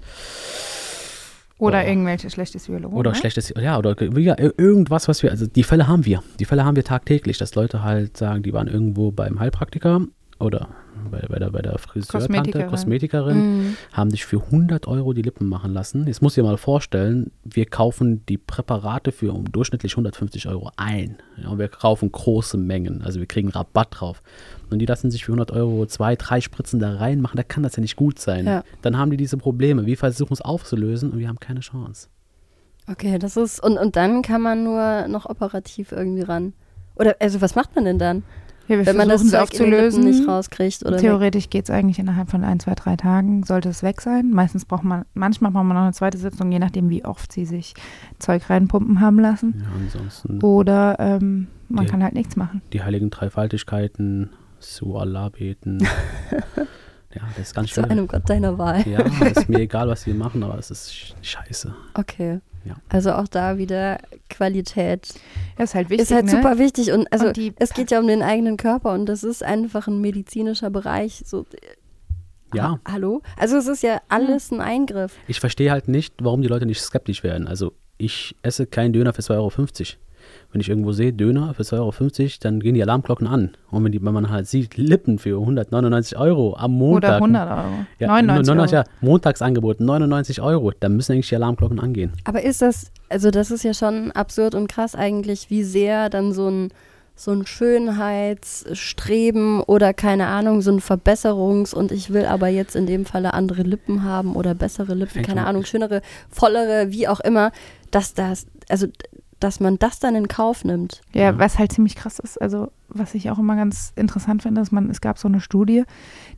Oder 1.59 1.85
irgendwelches 1.87 2.33
schlechtes 2.33 2.67
Hyaluron. 2.67 2.97
Oder 2.97 3.11
ne? 3.11 3.15
schlechtes, 3.17 3.53
ja, 3.61 3.77
oder 3.77 3.95
ja, 4.17 4.33
ir- 4.35 4.53
irgendwas, 4.57 5.07
was 5.07 5.21
wir, 5.23 5.29
also 5.31 5.45
die 5.45 5.63
Fälle 5.63 5.87
haben 5.87 6.05
wir. 6.05 6.23
Die 6.39 6.45
Fälle 6.45 6.65
haben 6.65 6.75
wir 6.75 6.83
tagtäglich, 6.83 7.37
dass 7.37 7.53
Leute 7.55 7.83
halt 7.83 8.17
sagen, 8.17 8.43
die 8.43 8.53
waren 8.53 8.67
irgendwo 8.67 9.11
beim 9.11 9.39
Heilpraktiker 9.39 10.01
oder 10.39 10.69
bei, 11.11 11.25
bei 11.29 11.39
der, 11.39 11.49
bei 11.49 11.61
der 11.61 11.77
Friseurtante, 11.77 12.27
Kosmetikerin. 12.33 12.67
Kosmetikerin, 12.69 13.37
Mhm. 13.37 13.77
haben 13.93 14.09
sich 14.11 14.25
für 14.25 14.41
100 14.41 14.87
Euro 14.87 15.13
die 15.13 15.21
Lippen 15.21 15.47
machen 15.47 15.73
lassen. 15.73 16.07
Jetzt 16.07 16.21
muss 16.21 16.33
ich 16.37 16.41
dir 16.41 16.47
mal 16.47 16.57
vorstellen, 16.57 17.31
wir 17.43 17.65
kaufen 17.65 18.25
die 18.27 18.37
Präparate 18.37 19.11
für 19.11 19.33
um 19.33 19.45
durchschnittlich 19.51 19.93
150 19.93 20.47
Euro 20.47 20.71
ein. 20.77 21.17
Ja, 21.37 21.49
und 21.49 21.59
wir 21.59 21.67
kaufen 21.67 22.11
große 22.11 22.57
Mengen, 22.57 23.01
also 23.01 23.19
wir 23.19 23.27
kriegen 23.27 23.49
Rabatt 23.49 23.87
drauf. 23.99 24.21
Und 24.69 24.79
die 24.79 24.85
lassen 24.85 25.09
sich 25.11 25.25
für 25.25 25.31
100 25.31 25.51
Euro 25.51 25.85
zwei, 25.85 26.15
drei 26.15 26.41
Spritzen 26.41 26.79
da 26.79 26.95
reinmachen, 26.95 27.37
da 27.37 27.43
kann 27.43 27.63
das 27.63 27.75
ja 27.75 27.81
nicht 27.81 27.95
gut 27.95 28.19
sein. 28.19 28.45
Ja. 28.45 28.63
Dann 28.81 28.97
haben 28.97 29.11
die 29.11 29.17
diese 29.17 29.37
Probleme. 29.37 29.85
Wir 29.85 29.97
versuchen 29.97 30.33
es 30.33 30.41
aufzulösen 30.41 31.11
und 31.11 31.19
wir 31.19 31.27
haben 31.27 31.39
keine 31.39 31.61
Chance. 31.61 32.07
Okay, 32.89 33.19
das 33.19 33.37
ist, 33.37 33.61
und, 33.63 33.77
und 33.77 33.95
dann 33.95 34.21
kann 34.21 34.41
man 34.41 34.63
nur 34.63 35.07
noch 35.07 35.27
operativ 35.27 35.91
irgendwie 35.91 36.23
ran. 36.23 36.53
Oder, 36.95 37.15
also 37.19 37.39
was 37.39 37.55
macht 37.55 37.75
man 37.75 37.85
denn 37.85 37.99
dann? 37.99 38.23
Ja, 38.69 38.77
wir 38.77 38.85
wenn 38.85 38.95
man 38.97 39.09
das 39.09 39.27
Zeug 39.27 39.41
aufzulösen. 39.41 40.03
nicht 40.05 40.27
rauskriegt 40.27 40.85
oder 40.85 40.97
Theoretisch 40.97 41.49
geht 41.49 41.65
es 41.65 41.69
eigentlich 41.69 41.99
innerhalb 41.99 42.29
von 42.29 42.43
ein, 42.43 42.59
zwei, 42.59 42.75
drei 42.75 42.95
Tagen, 42.95 43.43
sollte 43.43 43.67
es 43.69 43.83
weg 43.83 43.99
sein. 43.99 44.29
Meistens 44.31 44.63
braucht 44.65 44.83
man, 44.83 45.03
manchmal 45.13 45.51
braucht 45.51 45.65
man 45.65 45.75
noch 45.75 45.83
eine 45.83 45.93
zweite 45.93 46.17
Sitzung, 46.17 46.51
je 46.51 46.59
nachdem, 46.59 46.89
wie 46.89 47.03
oft 47.03 47.31
sie 47.33 47.45
sich 47.45 47.73
Zeug 48.19 48.49
reinpumpen 48.49 49.01
haben 49.01 49.19
lassen. 49.19 49.55
Ja, 49.61 49.65
ansonsten 49.75 50.41
Oder 50.41 50.95
ähm, 50.99 51.47
man 51.67 51.85
Ja. 51.85 51.91
kann 51.91 52.03
halt 52.03 52.13
nichts 52.13 52.35
machen. 52.35 52.61
die 52.71 52.81
heiligen 52.83 53.09
Dreifaltigkeiten, 53.09 54.29
zu 54.59 54.95
Allah 54.97 55.29
beten. 55.29 55.79
ja, 57.13 57.21
das 57.37 57.47
ist 57.47 57.55
ganz 57.55 57.69
zu 57.69 57.75
schön. 57.81 57.85
einem 57.85 58.07
Gott 58.07 58.29
deiner 58.29 58.57
Wahl. 58.57 58.87
Ja, 58.87 58.99
ist 58.99 59.49
mir 59.49 59.59
egal, 59.61 59.87
was 59.87 60.03
sie 60.03 60.13
machen, 60.13 60.43
aber 60.43 60.57
es 60.57 60.69
ist 60.69 60.91
sch- 60.91 61.13
scheiße. 61.21 61.73
Okay. 61.95 62.39
Ja. 62.65 62.75
Also 62.89 63.13
auch 63.13 63.27
da 63.27 63.57
wieder 63.57 63.99
Qualität 64.29 65.07
Das 65.57 65.69
ist 65.71 65.75
halt 65.75 65.89
wichtig. 65.89 66.09
ist 66.09 66.13
halt 66.15 66.25
ne? 66.25 66.31
super 66.31 66.57
wichtig 66.57 66.91
und 66.91 67.11
also 67.11 67.27
Und 67.27 67.37
die- 67.37 67.53
es 67.57 67.73
geht 67.73 67.89
ja 67.91 67.99
um 67.99 68.07
den 68.07 68.21
eigenen 68.21 68.57
Körper 68.57 68.93
und 68.93 69.05
das 69.07 69.23
ist 69.23 69.43
einfach 69.43 69.87
ein 69.87 70.01
medizinischer 70.01 70.69
Bereich. 70.69 71.23
So, 71.25 71.45
Ja, 72.53 72.71
ha 72.71 72.79
hallo? 72.85 73.21
Also 73.37 73.57
es 73.57 73.67
ist 73.67 73.83
ja 73.83 74.01
alles 74.09 74.51
ein 74.51 74.59
Eingriff. 74.61 75.15
ich 75.27 75.39
verstehe 75.39 75.71
halt 75.71 75.87
nicht, 75.87 76.13
warum 76.21 76.41
die 76.41 76.47
Leute 76.47 76.65
nicht 76.65 76.81
skeptisch 76.81 77.23
werden. 77.23 77.47
Also 77.47 77.73
ich 77.97 78.35
esse 78.43 78.65
keinen 78.65 78.93
Döner 78.93 79.13
für 79.13 79.21
2,50 79.21 79.35
Euro. 79.35 79.51
Wenn 80.51 80.61
ich 80.61 80.69
irgendwo 80.69 80.91
sehe, 80.91 81.13
Döner 81.13 81.53
für 81.53 81.61
2,50 81.61 81.79
Euro, 81.79 81.91
dann 82.41 82.59
gehen 82.59 82.73
die 82.73 82.81
Alarmglocken 82.81 83.27
an. 83.27 83.51
Und 83.69 83.83
wenn, 83.83 83.91
die, 83.91 84.03
wenn 84.03 84.13
man 84.13 84.31
halt 84.31 84.47
sieht, 84.47 84.77
Lippen 84.77 85.19
für 85.19 85.39
199 85.39 86.17
Euro 86.17 86.55
am 86.57 86.71
Montag. 86.71 87.21
Oder 87.21 87.43
100 87.43 87.49
Euro. 87.49 87.85
Ja, 87.99 88.07
99 88.07 88.47
99, 88.47 88.77
Euro. 88.77 88.85
ja, 88.85 88.91
Montagsangebot, 89.01 89.79
99 89.79 90.41
Euro, 90.41 90.71
dann 90.79 90.95
müssen 90.95 91.11
eigentlich 91.13 91.29
die 91.29 91.35
Alarmglocken 91.35 91.79
angehen. 91.79 92.13
Aber 92.23 92.41
ist 92.43 92.63
das, 92.63 92.91
also 93.09 93.29
das 93.29 93.51
ist 93.51 93.61
ja 93.63 93.75
schon 93.75 94.11
absurd 94.11 94.55
und 94.55 94.67
krass 94.67 94.95
eigentlich, 94.95 95.51
wie 95.51 95.63
sehr 95.63 96.09
dann 96.09 96.33
so 96.33 96.49
ein, 96.49 96.69
so 97.15 97.31
ein 97.31 97.45
Schönheitsstreben 97.45 99.61
oder 99.61 99.93
keine 99.93 100.27
Ahnung, 100.27 100.61
so 100.61 100.71
ein 100.71 100.79
Verbesserungs- 100.79 101.75
und 101.75 101.91
ich 101.91 102.11
will 102.11 102.25
aber 102.25 102.47
jetzt 102.47 102.75
in 102.75 102.87
dem 102.87 103.05
Falle 103.05 103.33
andere 103.33 103.63
Lippen 103.63 104.03
haben 104.03 104.35
oder 104.35 104.55
bessere 104.55 104.95
Lippen, 104.95 105.21
keine. 105.21 105.45
Ahnung, 105.45 105.65
schönere, 105.65 106.01
vollere, 106.29 106.91
wie 106.91 107.07
auch 107.07 107.19
immer, 107.19 107.51
dass 107.91 108.13
das, 108.13 108.47
also 108.69 108.87
dass 109.39 109.59
man 109.59 109.79
das 109.79 109.99
dann 109.99 110.15
in 110.15 110.27
Kauf 110.27 110.65
nimmt. 110.65 111.01
Ja, 111.13 111.37
was 111.37 111.59
halt 111.59 111.71
ziemlich 111.71 111.95
krass 111.95 112.19
ist, 112.19 112.41
also 112.41 112.71
was 112.89 113.13
ich 113.15 113.29
auch 113.29 113.39
immer 113.39 113.55
ganz 113.55 113.93
interessant 113.95 114.41
finde, 114.43 114.61
ist, 114.61 114.71
man, 114.71 114.89
es 114.89 115.01
gab 115.01 115.17
so 115.17 115.27
eine 115.27 115.41
Studie, 115.41 115.83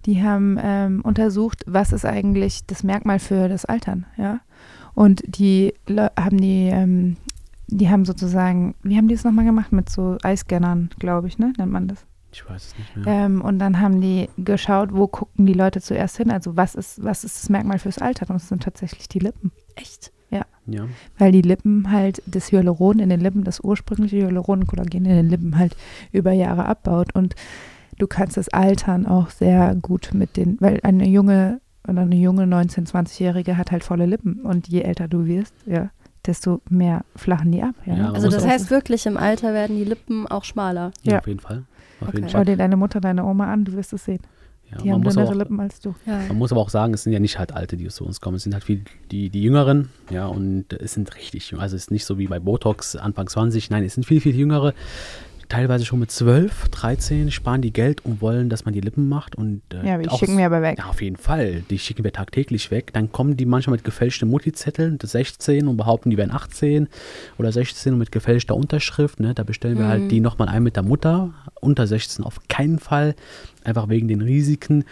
die 0.06 0.24
haben 0.24 0.58
ähm, 0.62 1.02
untersucht, 1.02 1.64
was 1.66 1.92
ist 1.94 2.06
eigentlich 2.06 2.66
das 2.66 2.84
Merkmal 2.84 3.20
für 3.20 3.48
das 3.50 3.66
Altern, 3.66 4.06
ja. 4.18 4.40
Und 4.94 5.24
die 5.26 5.74
Le- 5.88 6.12
haben 6.20 6.38
die, 6.38 6.68
ähm, 6.68 7.16
die 7.68 7.90
haben 7.90 8.04
sozusagen, 8.04 8.76
wie 8.84 8.98
haben 8.98 9.08
die 9.08 9.14
es 9.16 9.24
nochmal 9.24 9.46
gemacht? 9.46 9.72
Mit 9.72 9.90
so 9.90 10.18
Eiscannern, 10.22 10.90
glaube 11.00 11.30
ich, 11.30 11.40
ne? 11.40 11.54
Nennt 11.58 11.72
man 11.72 11.88
das. 11.88 12.06
Ich 12.34 12.50
weiß 12.50 12.68
es 12.68 12.78
nicht 12.78 12.98
mehr. 12.98 13.08
Ähm, 13.26 13.42
und 13.42 13.60
dann 13.60 13.80
haben 13.80 14.02
die 14.02 14.30
geschaut, 14.38 14.94
wo 14.94 15.08
gucken 15.08 15.46
die 15.46 15.54
Leute 15.54 15.82
zuerst 15.82 16.18
hin? 16.18 16.30
Also 16.32 16.58
was 16.58 16.76
ist, 16.76 17.04
was 17.04 17.24
ist 17.24 17.42
das 17.42 17.50
Merkmal 17.50 17.80
fürs 17.80 17.98
Altern? 18.00 18.30
Und 18.30 18.36
es 18.38 18.50
sind 18.50 18.64
tatsächlich 18.64 19.08
die 19.08 19.20
Lippen. 19.20 19.52
Echt? 19.76 20.12
Ja. 20.68 20.86
Weil 21.18 21.32
die 21.32 21.42
Lippen 21.42 21.92
halt 21.92 22.22
das 22.28 22.52
Hyaluron 22.52 23.00
in 23.00 23.10
den 23.10 23.20
Lippen, 23.20 23.44
das 23.44 23.60
ursprüngliche 23.62 24.18
Hyaluronkollagen 24.18 25.04
in 25.06 25.16
den 25.16 25.28
Lippen 25.30 25.58
halt 25.58 25.76
über 26.12 26.32
Jahre 26.32 26.66
abbaut. 26.66 27.14
Und 27.16 27.36
du 27.98 28.06
kannst 28.08 28.38
das 28.38 28.48
Altern 28.50 29.06
auch 29.08 29.32
sehr 29.32 29.76
gut 29.76 30.12
mit 30.14 30.38
den, 30.38 30.58
weil 30.62 30.80
eine 30.84 31.08
junge 31.08 31.60
oder 31.88 32.02
eine 32.02 32.16
junge 32.16 32.44
19-, 32.44 32.88
20-Jährige 32.92 33.58
hat 33.58 33.72
halt 33.72 33.84
volle 33.84 34.06
Lippen. 34.06 34.36
Und 34.42 34.68
je 34.68 34.82
älter 34.82 35.08
du 35.08 35.26
wirst, 35.26 35.54
ja, 35.66 35.90
desto 36.28 36.62
mehr 36.70 37.04
flachen 37.16 37.52
die 37.52 37.64
ab. 37.64 37.74
Ja, 37.86 37.96
Ja, 37.96 38.12
Also 38.12 38.30
das 38.30 38.46
heißt 38.48 38.70
wirklich, 38.70 39.08
im 39.08 39.18
Alter 39.18 39.54
werden 39.56 39.76
die 39.76 39.84
Lippen 39.84 40.28
auch 40.28 40.44
schmaler. 40.44 40.92
ja, 41.02 41.14
Ja. 41.14 41.20
auf 41.20 41.28
jeden 41.28 41.40
Fall. 41.40 41.64
Auf 42.02 42.10
Okay. 42.10 42.18
jeden 42.18 42.30
Schau 42.30 42.38
Fall. 42.38 42.46
dir 42.46 42.58
deine 42.58 42.78
Mutter, 42.78 43.02
deine 43.02 43.26
Oma 43.26 43.52
an, 43.52 43.66
du 43.66 43.74
wirst 43.74 43.94
es 43.94 44.06
sehen. 44.06 44.20
Ja, 44.72 44.78
Die 44.82 44.90
man, 44.90 45.06
haben 45.06 45.28
auch, 45.28 45.34
Lippen 45.34 45.60
als 45.60 45.80
du. 45.82 45.94
Ja. 46.06 46.20
man 46.30 46.38
muss 46.38 46.52
aber 46.52 46.62
auch 46.62 46.70
sagen, 46.70 46.94
es 46.94 47.04
sind 47.04 47.12
ja 47.14 47.20
nicht 47.20 47.38
halt 47.38 47.52
Alte, 47.52 47.78
die 47.78 47.88
zu 47.90 48.06
uns 48.06 48.22
kommen. 48.22 48.38
Es 48.38 48.44
sind 48.44 48.54
halt 48.54 48.64
viel 48.64 48.84
die, 49.12 49.30
die 49.30 49.44
Jüngeren, 49.44 49.90
ja, 50.10 50.28
und 50.28 50.72
es 50.74 50.94
sind 50.94 51.16
richtig 51.16 51.52
jung. 51.52 51.60
Also 51.60 51.76
es 51.76 51.84
ist 51.84 51.92
nicht 51.92 52.06
so 52.06 52.18
wie 52.18 52.28
bei 52.28 52.40
Botox 52.40 52.96
Anfang 52.96 53.28
20. 53.28 53.70
Nein, 53.70 53.84
es 53.84 53.96
sind 53.96 54.06
viel, 54.06 54.22
viel 54.22 54.36
Jüngere. 54.36 54.74
Teilweise 55.52 55.84
schon 55.86 56.00
mit 56.00 56.10
12, 56.10 56.70
13 56.70 57.30
sparen 57.30 57.62
die 57.62 57.74
Geld 57.74 58.06
und 58.06 58.22
wollen, 58.22 58.48
dass 58.48 58.64
man 58.64 58.74
die 58.74 58.80
Lippen 58.80 59.10
macht. 59.10 59.36
Und, 59.36 59.62
äh, 59.74 59.86
Ja, 59.86 59.94
aber 59.96 60.04
die 60.04 60.10
auch 60.10 60.18
schicken 60.18 60.38
wir 60.38 60.46
aber 60.46 60.62
weg. 60.62 60.78
Ja, 60.78 60.86
auf 60.86 61.02
jeden 61.02 61.18
Fall. 61.18 61.64
Die 61.70 61.78
schicken 61.78 62.06
wir 62.06 62.14
tagtäglich 62.14 62.72
weg. 62.72 62.94
Dann 62.94 63.12
kommen 63.12 63.36
die 63.36 63.46
manchmal 63.46 63.76
mit 63.76 63.84
gefälschten 63.84 64.30
Mutti-Zetteln, 64.30 64.98
das 64.98 65.12
16 65.12 65.68
und 65.68 65.76
behaupten, 65.76 66.10
die 66.10 66.16
wären 66.16 66.32
18 66.32 66.88
oder 67.38 67.52
16 67.52 67.92
und 67.92 68.00
mit 68.00 68.14
gefälschter 68.14 68.56
Unterschrift. 68.56 69.20
Ne? 69.20 69.34
Da 69.34 69.44
bestellen 69.44 69.78
wir 69.78 69.86
Mhm. 69.86 69.90
halt 69.90 70.12
die 70.12 70.22
nochmal 70.22 70.48
ein 70.48 70.64
mit 70.64 70.78
der 70.78 70.84
Mutter. 70.84 71.34
Unter 71.60 71.86
16 71.86 72.24
auf 72.24 72.40
keinen 72.48 72.80
Fall. 72.80 73.14
Einfach 73.66 73.90
wegen 73.90 74.08
den 74.08 74.22
Risiken. 74.22 74.86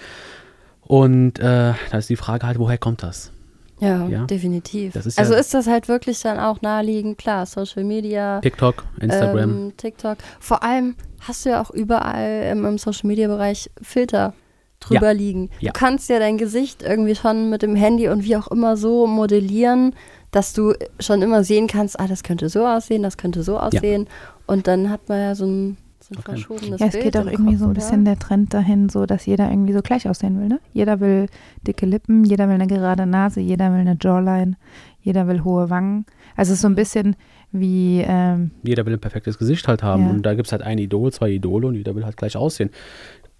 Und 0.81 1.39
äh, 1.39 1.73
da 1.91 1.97
ist 1.97 2.09
die 2.09 2.17
Frage 2.17 2.45
halt, 2.45 2.59
woher 2.59 2.77
kommt 2.77 3.01
das? 3.03 3.31
Ja, 3.79 4.07
Ja. 4.07 4.25
definitiv. 4.25 4.95
Ist 4.95 5.17
ja- 5.17 5.21
also 5.23 5.33
ist 5.35 5.53
das 5.53 5.67
halt 5.67 5.87
wirklich 5.87 6.21
dann 6.21 6.39
auch 6.39 6.61
naheliegend, 6.61 7.17
klar, 7.17 7.45
Social 7.45 7.83
Media, 7.83 8.39
TikTok, 8.41 8.85
Instagram. 8.99 9.49
ähm, 9.49 9.73
TikTok. 9.77 10.17
Vor 10.39 10.63
allem 10.63 10.95
hast 11.21 11.45
du 11.45 11.49
ja 11.49 11.61
auch 11.61 11.71
überall 11.71 12.49
im, 12.51 12.65
im 12.65 12.77
Social 12.77 13.07
Media 13.07 13.27
Bereich 13.27 13.69
Filter 13.81 14.33
drüber 14.79 15.07
Ja. 15.07 15.11
liegen. 15.11 15.49
Ja. 15.59 15.71
Du 15.71 15.79
kannst 15.79 16.09
ja 16.09 16.19
dein 16.19 16.37
Gesicht 16.37 16.83
irgendwie 16.83 17.15
schon 17.15 17.49
mit 17.49 17.61
dem 17.61 17.75
Handy 17.75 18.07
und 18.09 18.23
wie 18.23 18.35
auch 18.37 18.47
immer 18.47 18.77
so 18.77 19.07
modellieren, 19.07 19.93
dass 20.31 20.53
du 20.53 20.73
schon 20.99 21.21
immer 21.21 21.43
sehen 21.43 21.67
kannst, 21.67 21.99
ah, 21.99 22.07
das 22.07 22.23
könnte 22.23 22.49
so 22.49 22.65
aussehen, 22.65 23.01
das 23.03 23.17
könnte 23.17 23.43
so 23.43 23.57
aussehen. 23.59 24.07
Und 24.45 24.67
dann 24.67 24.89
hat 24.89 25.09
man 25.09 25.19
ja 25.19 25.35
so 25.35 25.45
ein, 25.45 25.77
so 26.09 26.15
ein 26.15 26.19
Okay. 26.19 26.31
verschobenes 26.31 26.79
Ja, 26.79 26.87
es 26.87 26.91
Bild 26.93 27.03
geht 27.03 27.17
auch 27.17 27.25
irgendwie 27.25 27.51
Kopf, 27.51 27.59
so 27.59 27.65
ein 27.65 27.69
oder? 27.71 27.75
bisschen 27.75 28.05
der 28.05 28.19
Trend 28.19 28.53
dahin, 28.53 28.89
so 28.89 29.05
dass 29.05 29.25
jeder 29.25 29.49
irgendwie 29.49 29.73
so 29.73 29.81
gleich 29.81 30.07
aussehen 30.09 30.39
will, 30.39 30.47
ne? 30.47 30.59
Jeder 30.73 30.99
will 30.99 31.27
dicke 31.67 31.85
Lippen, 31.85 32.23
jeder 32.23 32.47
will 32.47 32.55
eine 32.55 32.67
gerade 32.67 33.05
Nase, 33.05 33.39
jeder 33.39 33.71
will 33.71 33.79
eine 33.79 33.97
Jawline, 34.01 34.57
jeder 35.01 35.27
will 35.27 35.43
hohe 35.43 35.69
Wangen. 35.69 36.05
Also 36.35 36.51
es 36.51 36.57
ist 36.57 36.61
so 36.61 36.67
ein 36.67 36.75
bisschen 36.75 37.15
wie, 37.51 38.03
ähm, 38.05 38.51
Jeder 38.63 38.85
will 38.85 38.93
ein 38.93 38.99
perfektes 38.99 39.37
Gesicht 39.37 39.67
halt 39.67 39.81
haben. 39.83 40.03
Ja. 40.05 40.09
Und 40.11 40.23
da 40.23 40.33
gibt 40.33 40.47
es 40.47 40.51
halt 40.51 40.61
ein 40.61 40.77
Idol, 40.77 41.11
zwei 41.13 41.29
Idole 41.31 41.67
und 41.67 41.75
jeder 41.75 41.95
will 41.95 42.05
halt 42.05 42.17
gleich 42.17 42.35
aussehen. 42.37 42.69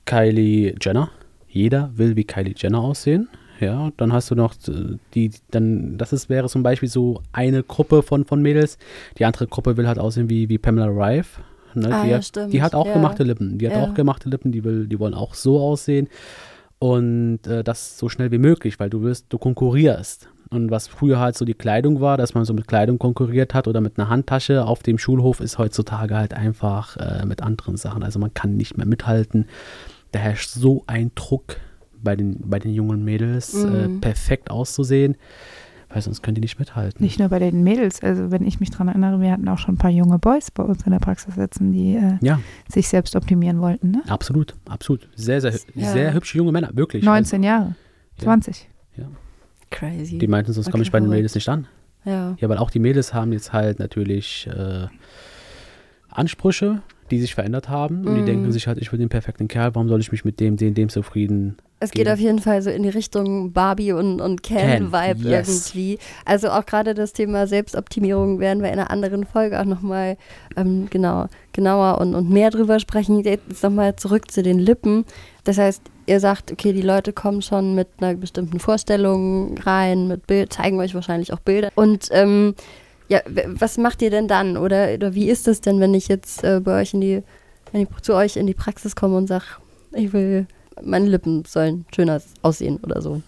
Kylie 0.06 0.76
Jenner. 0.82 1.10
Jeder 1.48 1.92
will 1.96 2.16
wie 2.16 2.24
Kylie 2.24 2.54
Jenner 2.56 2.80
aussehen. 2.80 3.28
Ja, 3.60 3.92
dann 3.98 4.14
hast 4.14 4.32
du 4.32 4.36
noch 4.36 4.54
äh, 4.68 4.98
die, 5.14 5.32
dann, 5.52 5.98
das 5.98 6.14
ist, 6.14 6.30
wäre 6.30 6.48
zum 6.48 6.64
Beispiel 6.64 6.88
so 6.88 7.22
eine 7.34 7.62
Gruppe 7.64 8.04
von, 8.04 8.24
von 8.26 8.42
Mädels. 8.42 8.78
Die 9.18 9.26
andere 9.26 9.48
Gruppe 9.48 9.76
will 9.78 9.88
halt 9.88 10.00
aussehen 10.00 10.30
wie, 10.30 10.48
wie 10.50 10.58
Pamela 10.58 10.88
Rife. 10.88 11.42
Ne? 11.76 11.90
Ah, 11.94 12.04
die, 12.04 12.10
ja, 12.10 12.16
hat, 12.18 12.26
stimmt. 12.26 12.54
die 12.54 12.62
hat 12.62 12.76
auch 12.76 12.86
Ja. 12.88 12.94
gemachte 12.94 13.24
Lippen. 13.24 13.58
Die 13.58 13.68
hat 13.68 13.76
Ja. 13.76 13.84
auch 13.84 13.94
gemachte 13.94 14.30
Lippen, 14.30 14.52
die, 14.52 14.64
will, 14.64 14.88
die 14.88 15.00
wollen 15.00 15.14
auch 15.14 15.34
so 15.34 15.60
aussehen. 15.60 16.08
Und 16.80 17.46
äh, 17.46 17.64
das 17.64 17.98
so 17.98 18.08
schnell 18.10 18.32
wie 18.32 18.38
möglich, 18.38 18.80
weil 18.80 18.90
du 18.90 19.02
wirst, 19.02 19.26
du 19.30 19.38
konkurrierst. 19.38 20.30
Und 20.50 20.72
was 20.72 20.88
früher 20.88 21.20
halt 21.20 21.38
so 21.38 21.46
die 21.46 21.54
Kleidung 21.54 22.02
war, 22.02 22.18
dass 22.18 22.34
man 22.34 22.46
so 22.46 22.54
mit 22.54 22.68
Kleidung 22.68 22.98
konkurriert 22.98 23.54
hat 23.54 23.68
oder 23.68 23.82
mit 23.82 24.00
einer 24.00 24.10
Handtasche 24.10 24.66
auf 24.66 24.82
dem 24.82 24.98
Schulhof, 24.98 25.42
ist 25.42 25.58
heutzutage 25.58 26.16
halt 26.16 26.34
einfach 26.34 26.98
äh, 26.98 27.26
mit 27.26 27.44
anderen 27.44 27.78
Sachen. 27.78 28.02
Also 28.02 28.18
man 28.18 28.34
kann 28.34 28.56
nicht 28.56 28.78
mehr 28.78 28.88
mithalten. 28.88 29.46
Da 30.12 30.20
herrscht 30.20 30.50
so 30.50 30.84
ein 30.88 31.12
Druck 31.16 31.58
bei 32.02 32.16
den, 32.16 32.38
bei 32.50 32.58
den 32.60 32.74
jungen 32.74 33.04
Mädels, 33.04 33.64
äh, 33.66 33.90
Mhm. 33.90 34.00
perfekt 34.02 34.50
auszusehen, 34.50 35.18
weil 35.91 36.01
sonst 36.01 36.22
können 36.22 36.36
die 36.36 36.41
nicht 36.41 36.60
mithalten. 36.60 37.03
nicht 37.03 37.19
nur 37.19 37.29
bei 37.29 37.39
den 37.39 37.63
Mädels, 37.63 38.01
also 38.03 38.29
wenn 38.31 38.46
ich 38.46 38.60
mich 38.60 38.69
dran 38.69 38.88
erinnere, 38.88 39.19
wir 39.22 39.31
hatten 39.31 39.48
auch 39.50 39.58
schon 39.58 39.75
ein 39.75 39.77
paar 39.79 39.89
junge 39.91 40.19
Boys 40.19 40.51
bei 40.51 40.63
uns 40.63 40.84
in 40.84 40.91
der 40.91 41.00
Praxis 41.00 41.36
sitzen, 41.36 41.72
die 41.72 41.96
äh, 41.96 42.17
Ja, 42.22 42.39
sich 42.72 42.88
selbst 42.88 43.15
optimieren 43.15 43.60
wollten, 43.60 43.91
ne? 43.91 44.03
absolut, 44.08 44.55
absolut. 44.67 45.08
Sehr, 45.15 45.41
sehr, 45.41 45.53
Ja. 45.75 45.91
sehr 45.91 46.13
hübsche 46.13 46.38
junge 46.38 46.51
Männer, 46.51 46.69
wirklich. 46.74 47.03
19 47.03 47.41
Jahre, 47.43 47.75
Ja. 48.17 48.24
20. 48.24 48.67
Crazy. 49.72 50.00
Also, 50.00 50.17
die 50.17 50.27
meinten, 50.27 50.51
sonst 50.51 50.72
komme 50.72 50.81
Okay, 50.81 50.88
ich 50.88 50.91
bei 50.91 51.00
den. 51.00 51.10
Mädels 51.10 51.36
nicht 51.36 51.48
an. 51.48 51.67
ja. 52.03 52.36
Ja, 52.39 52.50
weil 52.50 52.58
auch 52.58 52.72
die 52.72 52.79
Mädels 52.79 53.13
haben 53.13 53.31
jetzt 53.34 53.53
halt 53.53 53.77
natürlich 53.77 54.48
äh, 54.51 54.88
Ansprüche, 56.10 56.81
die 57.10 57.20
sich 57.20 57.36
verändert 57.36 57.70
haben. 57.70 58.06
Und 58.06 58.16
die 58.16 58.22
Mhm. 58.22 58.25
denken 58.25 58.51
sich 58.51 58.68
halt, 58.68 58.78
ich 58.78 58.92
will 58.92 59.00
den 59.00 59.10
perfekten 59.10 59.48
Kerl, 59.48 59.75
warum 59.75 59.89
soll 59.89 60.00
ich 60.00 60.12
mich 60.12 60.25
mit 60.25 60.39
dem, 60.39 60.58
dem, 60.58 60.74
dem 60.74 60.89
zufrieden? 60.89 61.58
Es 61.82 61.92
geht 61.92 62.10
auf 62.10 62.20
jeden 62.20 62.39
Fall 62.39 62.62
so 62.62 62.70
in 62.70 62.84
die 62.84 62.89
Richtung 62.89 63.54
Barbie 63.54 63.94
und, 63.94 64.20
und 64.20 64.44
Ken-Vibe 64.44 65.22
Ken, 65.22 65.32
yes. 65.32 65.48
irgendwie. 65.48 65.98
Also 66.25 66.50
auch 66.50 66.66
gerade 66.66 66.94
das 66.94 67.13
Thema 67.13 67.48
Selbstoptimierung 67.48 68.39
werden 68.39 68.62
wir 68.62 68.70
in 68.70 68.80
einer 68.80 68.92
anderen 68.92 69.25
Folge 69.25 69.60
auch 69.60 69.66
nochmal 69.66 70.18
ähm, 70.58 70.88
genau, 70.89 71.28
genauer 71.54 72.01
und, 72.01 72.16
und 72.16 72.30
mehr 72.30 72.50
drüber 72.50 72.80
sprechen. 72.82 73.24
Jetzt 73.24 73.63
nochmal 73.63 73.96
zurück 73.96 74.30
zu 74.30 74.44
den 74.44 74.60
Lippen. 74.60 75.06
Das 75.46 75.58
heißt, 75.58 75.82
ihr 76.06 76.20
sagt, 76.20 76.51
okay, 76.51 76.74
die 76.74 76.82
Leute 76.82 77.13
kommen 77.13 77.42
schon 77.42 77.75
mit 77.75 77.88
einer 78.01 78.13
bestimmten 78.16 78.60
Vorstellung 78.60 79.58
rein, 79.60 80.10
mit 80.10 80.28
Bild, 80.28 80.51
zeigen 80.51 80.80
euch 80.80 80.94
wahrscheinlich 80.94 81.32
auch 81.32 81.39
Bilder. 81.39 81.70
Und 81.75 82.10
ähm, 82.12 82.56
ja, 83.10 83.20
was 83.48 83.78
macht 83.78 84.01
ihr 84.01 84.12
denn 84.12 84.28
dann? 84.28 84.56
Oder, 84.56 84.94
oder 84.94 85.13
wie 85.13 85.30
ist 85.30 85.48
es 85.48 85.62
denn, 85.62 85.80
wenn 85.80 85.94
ich 85.94 86.08
jetzt 86.08 86.44
äh, 86.44 86.62
bei 86.63 86.82
euch 86.82 86.94
in 86.94 87.01
die, 87.01 87.24
wenn 87.72 87.82
ich 87.82 87.89
zu 88.01 88.13
euch 88.13 88.38
in 88.38 88.48
die 88.48 88.54
Praxis 88.54 88.96
komme 88.96 89.18
und 89.18 89.28
sage, 89.28 89.46
ich 89.94 90.13
will 90.13 90.48
meine 90.82 91.08
Lippen 91.08 91.44
sollen 91.46 91.86
schöner 91.94 92.22
aussehen 92.42 92.80
oder 92.84 93.01
so. 93.01 93.22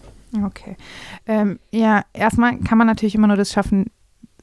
Okay. 0.44 0.76
Ähm, 1.26 1.58
ja, 1.70 2.04
erstmal 2.12 2.58
kann 2.60 2.78
man 2.78 2.86
natürlich 2.86 3.14
immer 3.14 3.26
nur 3.26 3.36
das 3.36 3.52
schaffen, 3.52 3.90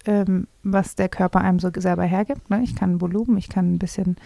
ähm, 0.06 0.48
was 0.64 0.96
der 0.96 1.10
Körper 1.10 1.42
einem 1.42 1.60
so 1.60 1.72
selber 1.76 2.04
hergibt. 2.04 2.50
Ne? 2.50 2.62
Ich 2.64 2.76
kann 2.76 3.02
Volumen, 3.02 3.38
ich 3.38 3.50
kann 3.50 3.74
ein 3.74 3.80
bisschen, 3.80 4.18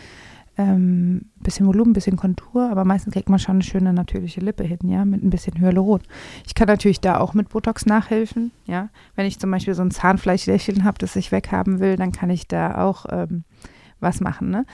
ähm, 0.57 1.29
bisschen 1.39 1.65
Volumen, 1.65 1.91
ein 1.91 1.93
bisschen 1.93 2.17
Kontur, 2.17 2.69
aber 2.69 2.85
meistens 2.85 3.13
kriegt 3.13 3.29
man 3.29 3.39
schon 3.39 3.55
eine 3.55 3.63
schöne 3.63 3.93
natürliche 3.93 4.39
Lippe 4.39 4.63
hin, 4.63 4.79
ja, 4.83 5.03
mit 5.05 5.23
ein 5.23 5.29
bisschen 5.29 5.59
Hyaluron. 5.59 6.01
Ich 6.45 6.55
kann 6.55 6.67
natürlich 6.67 7.01
da 7.01 7.19
auch 7.19 7.33
mit 7.33 7.49
Botox 7.49 7.85
nachhelfen, 7.85 8.51
ja. 8.65 8.89
Wenn 9.15 9.25
ich 9.25 9.39
zum 9.39 9.49
Beispiel 9.51 9.73
so 9.73 9.81
ein 9.81 9.91
Zahnfleischlächeln 9.91 10.83
habe, 10.83 10.97
das 10.99 11.15
ich 11.15 11.31
weghaben 11.31 11.79
will, 11.79 11.95
dann 11.95 12.11
kann 12.11 12.29
ich 12.29 12.47
da 12.47 12.83
auch 12.83 13.05
ähm, 13.09 13.43
was 13.99 14.19
machen, 14.19 14.49
ne? 14.49 14.65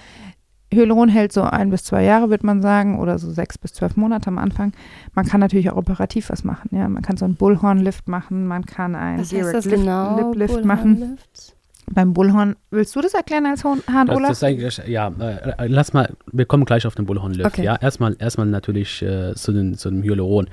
Hyaluron 0.72 1.10
hält 1.10 1.34
so 1.34 1.42
ein 1.42 1.72
bis 1.72 1.84
zwei 1.84 2.04
Jahre, 2.04 2.30
würde 2.30 2.46
man 2.46 2.62
sagen, 2.62 3.00
oder 3.00 3.18
so 3.18 3.32
sechs 3.32 3.58
bis 3.58 3.74
zwölf 3.74 3.98
Monate 3.98 4.28
am 4.28 4.38
Anfang. 4.38 4.74
Man 5.16 5.26
kann 5.26 5.40
natürlich 5.40 5.72
auch 5.72 5.78
operativ 5.78 6.30
was 6.30 6.44
machen. 6.44 6.70
Ja, 6.72 6.88
man 6.88 7.02
kann 7.02 7.18
so 7.18 7.26
einen 7.26 7.36
Bullhorn-Lift 7.36 8.08
machen, 8.08 8.46
man 8.46 8.66
kann 8.66 8.96
einen 8.96 9.24
Direct 9.24 9.66
Lift, 9.66 9.70
genau? 9.70 10.18
Lip 10.18 10.36
Lift 10.36 10.66
machen. 10.66 10.96
Bullhornlift? 10.98 11.56
Beim 11.92 12.14
Bullhorn, 12.14 12.56
willst 12.70 12.96
du 12.96 13.02
das 13.02 13.14
erklären 13.14 13.46
als 13.48 13.64
Hahn, 13.64 13.82
Das, 14.08 14.16
Olaf? 14.16 14.30
das 14.30 14.44
eigentlich, 14.44 14.78
ja, 14.88 15.08
äh, 15.20 15.68
lass 15.68 15.94
mal, 15.94 16.14
wir 16.32 16.46
kommen 16.46 16.66
gleich 16.66 16.86
auf 16.86 16.96
den 16.96 17.06
Bullhorn 17.06 17.34
Lift. 17.34 17.48
Okay. 17.48 17.64
Ja, 17.64 17.76
erstmal, 17.78 18.16
erstmal 18.20 18.46
natürlich 18.48 19.02
äh, 19.02 19.34
zu, 19.36 19.52
den, 19.52 19.76
zu 19.76 19.90
dem 19.90 20.04
Hyaluron. 20.04 20.50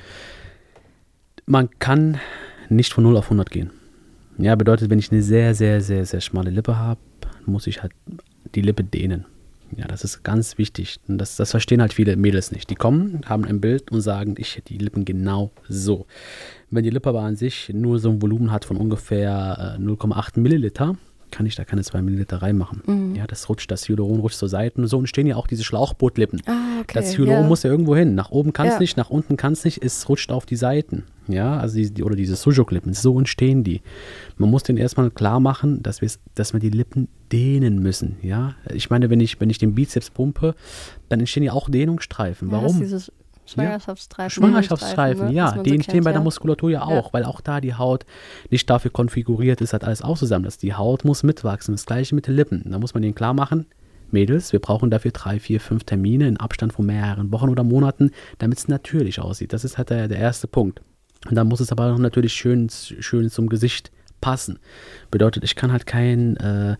Man 1.44 1.68
kann 1.78 2.18
nicht 2.68 2.92
von 2.92 3.04
0 3.04 3.16
auf 3.18 3.26
100 3.26 3.50
gehen. 3.50 3.70
Ja, 4.38 4.54
bedeutet, 4.54 4.90
wenn 4.90 4.98
ich 4.98 5.12
eine 5.12 5.22
sehr, 5.22 5.54
sehr, 5.54 5.80
sehr, 5.80 6.04
sehr 6.06 6.20
schmale 6.20 6.50
Lippe 6.50 6.78
habe, 6.78 7.00
muss 7.44 7.66
ich 7.66 7.82
halt 7.82 7.92
die 8.54 8.62
Lippe 8.62 8.84
dehnen. 8.84 9.26
Ja, 9.76 9.86
das 9.86 10.04
ist 10.04 10.22
ganz 10.22 10.58
wichtig. 10.58 10.98
Und 11.08 11.18
das, 11.18 11.36
das 11.36 11.50
verstehen 11.50 11.80
halt 11.80 11.92
viele 11.92 12.16
Mädels 12.16 12.52
nicht. 12.52 12.70
Die 12.70 12.74
kommen, 12.76 13.22
haben 13.26 13.44
ein 13.44 13.60
Bild 13.60 13.90
und 13.90 14.00
sagen, 14.00 14.34
ich 14.38 14.56
hätte 14.56 14.72
die 14.72 14.78
Lippen 14.78 15.04
genau 15.04 15.50
so. 15.68 16.06
Wenn 16.70 16.84
die 16.84 16.90
Lippe 16.90 17.08
aber 17.08 17.22
an 17.22 17.36
sich 17.36 17.70
nur 17.74 17.98
so 17.98 18.10
ein 18.10 18.22
Volumen 18.22 18.52
hat 18.52 18.64
von 18.64 18.76
ungefähr 18.76 19.76
äh, 19.78 19.82
0,8 19.82 20.38
Milliliter, 20.40 20.96
kann 21.30 21.46
ich 21.46 21.54
da 21.54 21.64
keine 21.64 21.82
2 21.82 22.02
Milliliter 22.02 22.42
reinmachen. 22.42 22.82
Mhm. 22.86 23.14
Ja, 23.14 23.26
das 23.26 23.48
rutscht, 23.48 23.70
das 23.70 23.88
Hyaluron 23.88 24.20
rutscht 24.20 24.38
zur 24.38 24.48
Seite. 24.48 24.80
Und 24.80 24.86
so 24.86 24.98
entstehen 24.98 25.26
ja 25.26 25.36
auch 25.36 25.46
diese 25.46 25.64
Schlauchbootlippen. 25.64 26.42
Ah, 26.46 26.80
okay. 26.80 26.94
Das 26.94 27.16
Hyaluron 27.18 27.42
ja. 27.42 27.46
muss 27.48 27.62
ja 27.62 27.70
irgendwo 27.70 27.96
hin. 27.96 28.14
Nach 28.14 28.30
oben 28.30 28.52
kann 28.52 28.66
es 28.66 28.74
Ja. 28.74 28.80
nicht, 28.80 28.96
nach 28.96 29.10
unten 29.10 29.36
kann 29.36 29.52
es 29.52 29.64
nicht, 29.64 29.82
es 29.84 30.08
rutscht 30.08 30.30
auf 30.30 30.46
die 30.46 30.56
Seiten. 30.56 31.04
Ja, 31.28 31.58
also 31.58 31.80
die, 31.80 32.02
oder 32.04 32.14
diese 32.14 32.36
Sujuk-Lippen, 32.36 32.94
so 32.94 33.18
entstehen 33.18 33.64
die. 33.64 33.82
Man 34.36 34.50
muss 34.50 34.62
denen 34.62 34.78
erstmal 34.78 35.10
klar 35.10 35.40
machen, 35.40 35.82
dass, 35.82 36.00
dass 36.34 36.52
wir 36.52 36.60
die 36.60 36.70
Lippen 36.70 37.08
dehnen 37.32 37.82
müssen. 37.82 38.16
Ja, 38.22 38.54
ich 38.72 38.90
meine, 38.90 39.10
wenn 39.10 39.18
ich, 39.20 39.40
wenn 39.40 39.50
ich 39.50 39.58
den 39.58 39.74
Bizeps 39.74 40.10
pumpe, 40.10 40.54
dann 41.08 41.18
entstehen 41.18 41.42
ja 41.42 41.52
auch 41.52 41.68
Dehnungsstreifen. 41.68 42.48
Ja, 42.50 42.62
Warum? 42.62 42.78
dieses 42.78 43.10
Schwangerschaftsstreifen. 43.46 44.30
Schwangerschaftsstreifen, 44.42 45.26
ne, 45.26 45.32
ja, 45.32 45.54
man 45.54 45.64
die 45.64 45.70
so 45.70 45.74
entstehen 45.76 46.04
bei 46.04 46.12
der. 46.12 46.20
Muskulatur 46.20 46.70
ja 46.70 46.82
auch, 46.82 47.06
Ja. 47.06 47.12
weil 47.12 47.24
auch 47.24 47.40
da 47.40 47.60
die 47.60 47.74
Haut 47.74 48.04
nicht 48.50 48.68
dafür 48.68 48.90
konfiguriert 48.90 49.60
ist, 49.60 49.72
hat 49.72 49.84
alles 49.84 50.02
auch 50.02 50.18
zusammen. 50.18 50.44
Dass 50.44 50.58
die 50.58 50.74
Haut 50.74 51.04
muss 51.04 51.22
mitwachsen. 51.22 51.74
Das 51.74 51.86
gleiche 51.86 52.14
mit 52.14 52.26
den 52.26 52.34
Lippen. 52.34 52.62
Da 52.70 52.78
muss 52.78 52.94
man 52.94 53.02
denen 53.02 53.14
klar 53.14 53.34
machen, 53.34 53.66
Mädels, 54.10 54.52
wir 54.52 54.60
brauchen 54.60 54.90
dafür 54.90 55.10
drei, 55.10 55.40
vier, 55.40 55.60
fünf 55.60 55.84
Termine 55.84 56.28
in 56.28 56.36
Abstand 56.36 56.72
von 56.72 56.86
mehreren 56.86 57.32
Wochen 57.32 57.48
oder 57.48 57.64
Monaten, 57.64 58.10
damit 58.38 58.58
es 58.58 58.68
natürlich 58.68 59.20
aussieht. 59.20 59.52
Das 59.52 59.64
ist 59.64 59.78
halt 59.78 59.90
der, 59.90 60.08
der 60.08 60.18
erste 60.18 60.46
Punkt. 60.46 60.80
Und 61.28 61.34
dann 61.34 61.48
muss 61.48 61.60
es 61.60 61.72
aber 61.72 61.92
auch 61.92 61.98
natürlich 61.98 62.32
schön, 62.32 62.68
schön 62.70 63.30
zum 63.30 63.48
Gesicht 63.48 63.90
passen. 64.20 64.58
Bedeutet, 65.10 65.42
ich 65.44 65.56
kann 65.56 65.72
halt 65.72 65.86
kein 65.86 66.36
äh, 66.36 66.76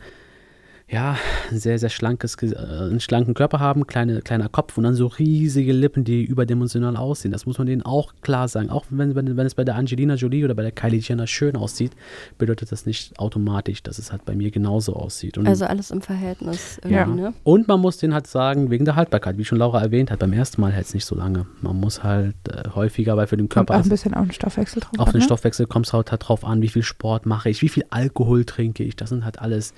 ja, 0.89 1.17
ein 1.51 1.59
sehr, 1.59 1.81
sehr 1.81 1.89
schlankes, 1.89 2.37
äh, 2.43 2.55
einen 2.57 3.01
schlanken 3.01 3.35
Körper 3.35 3.59
haben, 3.59 3.89
kleine, 3.89 4.21
kleiner 4.23 4.49
Kopf 4.49 4.79
und 4.79 4.85
dann 4.85 4.95
so 4.95 5.09
riesige 5.09 5.73
Lippen, 5.73 6.05
die 6.05 6.23
überdimensional 6.25 6.97
aussehen. 6.97 7.33
Das 7.33 7.45
muss 7.45 7.59
man 7.59 7.67
denen 7.67 7.83
auch 7.83 8.13
klar 8.23 8.47
sagen. 8.47 8.71
Auch 8.71 8.85
wenn, 8.91 9.17
wenn, 9.17 9.37
wenn 9.37 9.47
es 9.47 9.57
bei 9.57 9.65
der 9.65 9.75
Angelina 9.75 10.15
Jolie 10.15 10.45
oder 10.45 10.55
bei 10.55 10.63
der 10.63 10.71
Kylie 10.71 11.01
Jenner 11.01 11.27
schön 11.27 11.57
aussieht, 11.57 11.91
bedeutet 12.39 12.71
das 12.71 12.87
nicht 12.87 13.19
automatisch, 13.19 13.83
dass 13.83 13.99
es 13.99 14.13
halt 14.13 14.25
bei 14.25 14.37
mir 14.37 14.53
genauso 14.53 14.95
aussieht. 14.95 15.39
Und, 15.39 15.49
Also 15.49 15.65
alles 15.65 15.91
im 15.91 16.03
Verhältnis 16.03 16.81
Ja. 16.89 17.05
ne? 17.05 17.35
und 17.43 17.67
man 17.67 17.81
muss 17.81 17.99
denen 17.99 18.15
halt 18.15 18.29
sagen, 18.29 18.71
wegen 18.71 18.85
der 18.85 18.95
Haltbarkeit, 18.95 19.39
wie 19.39 19.45
schon 19.45 19.59
Laura 19.59 19.83
erwähnt 19.83 20.13
hat, 20.13 20.21
beim 20.21 20.33
ersten 20.33 20.61
Mal 20.61 20.71
hält 20.71 20.87
es 20.87 20.95
nicht 20.95 21.05
so 21.05 21.17
lange. 21.17 21.47
Man 21.63 21.75
muss 21.81 22.05
halt 22.05 22.37
äh, 22.49 22.69
häufiger, 22.77 23.17
weil 23.17 23.27
für 23.27 23.37
den 23.37 23.49
Kommt 23.49 23.67
Körper 23.69 23.75
auch 23.75 23.79
ein 23.79 23.83
ist- 23.83 23.89
bisschen 23.91 24.15
auf 24.15 24.27
den 24.27 24.33
Stoffwechsel 24.35 24.83
drauf 24.83 24.99
auf 25.01 25.09
an, 25.09 25.13
den 25.15 25.19
ne? 25.19 25.25
Stoffwechsel 25.25 25.67
kommt 25.67 25.87
es 25.89 25.93
halt 25.93 26.07
drauf 26.21 26.45
an, 26.45 26.63
wie 26.63 26.69
viel 26.69 26.85
Sport 26.85 27.27
mache 27.27 27.51
ich, 27.51 27.61
wie 27.63 27.69
viel 27.69 27.85
Alkohol 27.91 28.45
trinke 28.45 28.85
ich. 28.85 28.95
Das 28.95 29.09
sind 29.09 29.25
halt 29.25 29.41
alles 29.41 29.75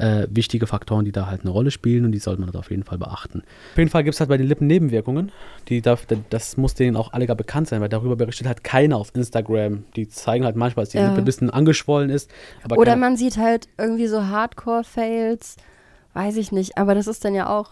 äh, 0.00 0.26
wichtige 0.30 0.66
Faktoren, 0.66 1.04
die 1.04 1.12
da 1.12 1.26
halt 1.26 1.42
eine 1.42 1.50
Rolle 1.50 1.70
spielen 1.70 2.04
und 2.04 2.12
die 2.12 2.18
sollte 2.18 2.40
man 2.40 2.48
halt 2.48 2.56
auf 2.56 2.70
jeden 2.70 2.84
Fall 2.84 2.98
beachten. 2.98 3.42
Auf 3.72 3.78
jeden 3.78 3.90
Fall 3.90 4.02
gibt 4.04 4.14
es 4.14 4.20
halt 4.20 4.28
bei 4.30 4.36
den 4.36 4.46
Lippen 4.46 4.66
Nebenwirkungen. 4.66 5.30
Die 5.68 5.80
darf, 5.82 6.06
das 6.30 6.56
muss 6.56 6.74
denen 6.74 6.96
auch 6.96 7.12
alle 7.12 7.26
gar 7.26 7.36
bekannt 7.36 7.68
sein, 7.68 7.80
weil 7.80 7.88
darüber 7.88 8.16
berichtet 8.16 8.46
halt 8.46 8.64
keiner 8.64 8.96
auf 8.96 9.14
Instagram. 9.14 9.84
Die 9.96 10.08
zeigen 10.08 10.44
halt 10.44 10.56
manchmal, 10.56 10.84
dass 10.84 10.90
die 10.92 10.98
Ja. 10.98 11.06
Lippe 11.08 11.18
ein 11.18 11.24
bisschen 11.24 11.50
angeschwollen 11.50 12.10
ist. 12.10 12.30
Aber 12.62 12.76
Oder 12.78 12.96
man 12.96 13.16
sieht 13.16 13.36
halt 13.36 13.68
irgendwie 13.78 14.06
so 14.06 14.26
Hardcore-Fails, 14.26 15.56
weiß 16.14 16.36
ich 16.36 16.52
nicht, 16.52 16.78
aber 16.78 16.94
das 16.94 17.06
ist 17.06 17.24
dann 17.24 17.34
ja 17.34 17.48
auch, 17.48 17.70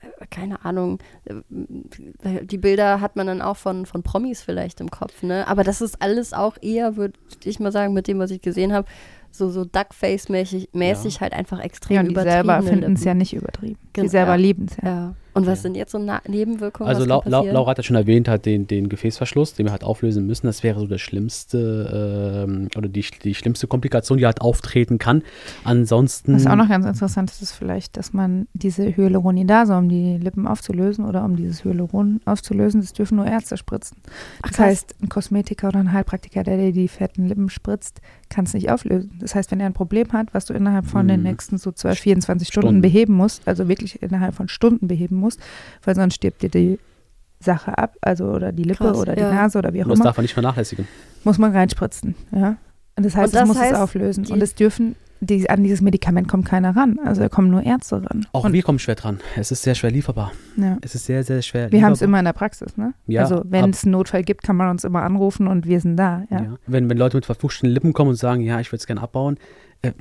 äh, 0.00 0.26
keine 0.30 0.64
Ahnung, 0.64 0.98
äh, 1.24 2.44
die 2.44 2.58
Bilder 2.58 3.00
hat 3.00 3.16
man 3.16 3.26
dann 3.26 3.42
auch 3.42 3.56
von, 3.56 3.86
von 3.86 4.02
Promis 4.02 4.42
vielleicht 4.42 4.80
im 4.80 4.90
Kopf, 4.90 5.22
ne? 5.22 5.46
Aber 5.48 5.64
das 5.64 5.80
ist 5.80 6.00
alles 6.00 6.32
auch 6.32 6.56
eher, 6.60 6.96
würde 6.96 7.18
ich 7.44 7.60
mal 7.60 7.72
sagen, 7.72 7.92
mit 7.92 8.06
dem, 8.08 8.18
was 8.18 8.30
ich 8.30 8.40
gesehen 8.40 8.72
habe, 8.72 8.86
so, 9.32 9.48
so 9.50 9.62
Duckface-mäßig 9.64 10.68
mäßig 10.72 11.20
halt 11.20 11.32
einfach 11.32 11.58
extrem 11.60 11.94
Ja, 11.94 12.00
und 12.02 12.08
die 12.08 12.12
übertrieben. 12.12 12.32
selber 12.34 12.62
finden 12.62 12.92
es 12.94 13.04
ja 13.04 13.14
nicht 13.14 13.32
übertrieben. 13.34 13.78
Gen- 13.92 14.04
Die 14.04 14.08
selber 14.10 14.32
ja. 14.32 14.36
lieben 14.36 14.66
es 14.70 14.76
ja. 14.76 14.88
Ja. 14.88 15.14
Und 15.34 15.46
was 15.46 15.58
Ja. 15.58 15.62
sind 15.62 15.76
jetzt 15.76 15.92
so 15.92 15.98
Na 15.98 16.20
Nebenwirkungen? 16.28 16.88
Also 16.88 17.04
Lau 17.04 17.20
passieren? 17.20 17.54
Laura 17.54 17.70
hat 17.70 17.78
ja 17.78 17.84
schon 17.84 17.96
erwähnt, 17.96 18.28
hat 18.28 18.44
den, 18.46 18.66
den 18.66 18.88
Gefäßverschluss, 18.88 19.54
den 19.54 19.66
wir 19.66 19.72
halt 19.72 19.84
auflösen 19.84 20.26
müssen. 20.26 20.46
Das 20.46 20.62
wäre 20.62 20.78
so 20.78 20.86
das 20.86 21.00
schlimmste 21.00 22.44
ähm, 22.48 22.68
oder 22.76 22.88
die, 22.88 23.04
die 23.24 23.34
schlimmste 23.34 23.66
Komplikation, 23.66 24.18
die 24.18 24.26
halt 24.26 24.40
auftreten 24.40 24.98
kann. 24.98 25.22
Ansonsten. 25.64 26.34
Was 26.34 26.46
auch 26.46 26.56
noch 26.56 26.68
ganz 26.68 26.84
interessant 26.86 27.30
ist, 27.30 27.40
ist 27.42 27.52
vielleicht, 27.52 27.96
dass 27.96 28.12
man 28.12 28.46
diese 28.52 28.94
Hyaluronidase, 28.96 29.76
um 29.76 29.88
die 29.88 30.16
Lippen 30.18 30.46
aufzulösen 30.46 31.04
oder 31.04 31.24
um 31.24 31.36
dieses 31.36 31.64
Hyaluron 31.64 32.20
aufzulösen, 32.24 32.80
das 32.80 32.92
dürfen 32.92 33.16
nur 33.16 33.26
Ärzte 33.26 33.56
spritzen. 33.56 33.96
Das 34.42 34.58
heißt, 34.58 34.94
ein 35.02 35.08
Kosmetiker 35.08 35.68
oder 35.68 35.78
ein 35.80 35.92
Heilpraktiker, 35.92 36.42
der 36.42 36.56
dir 36.56 36.72
die 36.72 36.88
fetten 36.88 37.26
Lippen 37.26 37.48
spritzt, 37.48 38.00
kann 38.28 38.44
es 38.44 38.54
nicht 38.54 38.70
auflösen. 38.70 39.10
Das 39.20 39.34
heißt, 39.34 39.50
wenn 39.50 39.60
er 39.60 39.66
ein 39.66 39.72
Problem 39.72 40.12
hat, 40.12 40.34
was 40.34 40.46
du 40.46 40.54
innerhalb 40.54 40.86
von 40.86 41.06
den 41.08 41.20
Mhm. 41.20 41.26
nächsten 41.26 41.58
so 41.58 41.70
12, 41.72 41.98
24 41.98 42.48
Stunden, 42.48 42.66
Stunden. 42.66 42.80
beheben 42.82 43.14
musst, 43.14 43.46
also 43.46 43.68
wirklich 43.68 44.02
innerhalb 44.02 44.34
von 44.34 44.48
Stunden 44.48 44.88
beheben 44.88 45.16
musst, 45.22 45.40
weil 45.84 45.94
sonst 45.94 46.14
stirbt 46.14 46.42
dir 46.42 46.50
die 46.50 46.78
Sache 47.40 47.76
ab, 47.76 47.96
also 48.00 48.26
oder 48.26 48.52
die 48.52 48.64
Lippe 48.64 48.84
Krass, 48.84 48.96
oder 48.96 49.18
ja. 49.18 49.30
die 49.30 49.36
Nase 49.36 49.58
oder 49.58 49.72
wie 49.72 49.82
auch 49.82 49.88
das 49.88 49.98
immer, 49.98 50.04
darf 50.04 50.16
man 50.16 50.24
nicht 50.24 50.34
vernachlässigen. 50.34 50.86
muss 51.24 51.38
man 51.38 51.52
reinspritzen. 51.52 52.14
Ja? 52.30 52.56
Und 52.96 53.06
das 53.06 53.16
heißt, 53.16 53.32
Und 53.32 53.34
das 53.34 53.42
es 53.42 53.48
muss 53.48 53.58
heißt, 53.58 53.72
es 53.72 53.78
auflösen. 53.78 54.26
Und 54.26 54.42
es 54.42 54.54
dürfen, 54.54 54.96
die, 55.20 55.48
an 55.48 55.62
dieses 55.62 55.80
Medikament 55.80 56.28
kommt 56.28 56.46
keiner 56.46 56.76
ran. 56.76 56.98
Also 57.04 57.22
da 57.22 57.28
kommen 57.28 57.50
nur 57.50 57.62
Ärzte 57.62 58.02
ran. 58.04 58.26
Auch 58.32 58.44
Und, 58.44 58.52
wir 58.52 58.62
kommen 58.62 58.78
schwer 58.78 58.96
dran. 58.96 59.20
Es 59.36 59.50
ist 59.50 59.62
sehr 59.62 59.74
schwer 59.74 59.90
lieferbar. 59.90 60.32
ja. 60.56 60.78
Es 60.82 60.94
ist 60.94 61.06
sehr, 61.06 61.22
sehr 61.24 61.42
schwer 61.42 61.70
Wir 61.72 61.82
haben 61.82 61.92
es 61.92 62.02
immer 62.02 62.18
in 62.18 62.24
der 62.24 62.32
Praxis, 62.32 62.76
ne? 62.76 62.94
Ja, 63.06 63.22
also 63.22 63.42
wenn 63.46 63.70
es 63.70 63.84
einen 63.84 63.92
Notfall 63.92 64.24
gibt, 64.24 64.42
kann 64.42 64.56
man 64.56 64.68
uns 64.68 64.84
immer 64.84 65.02
anrufen 65.02 65.46
und 65.46 65.66
wir 65.66 65.80
sind 65.80 65.96
da. 65.96 66.24
Ja. 66.30 66.42
Ja. 66.42 66.56
Wenn, 66.66 66.90
wenn 66.90 66.98
Leute 66.98 67.16
mit 67.16 67.26
verfuschten 67.26 67.68
Lippen 67.68 67.92
kommen 67.92 68.10
und 68.10 68.16
sagen, 68.16 68.42
ja, 68.42 68.60
ich 68.60 68.70
würde 68.70 68.80
es 68.80 68.86
gerne 68.86 69.00
abbauen 69.00 69.38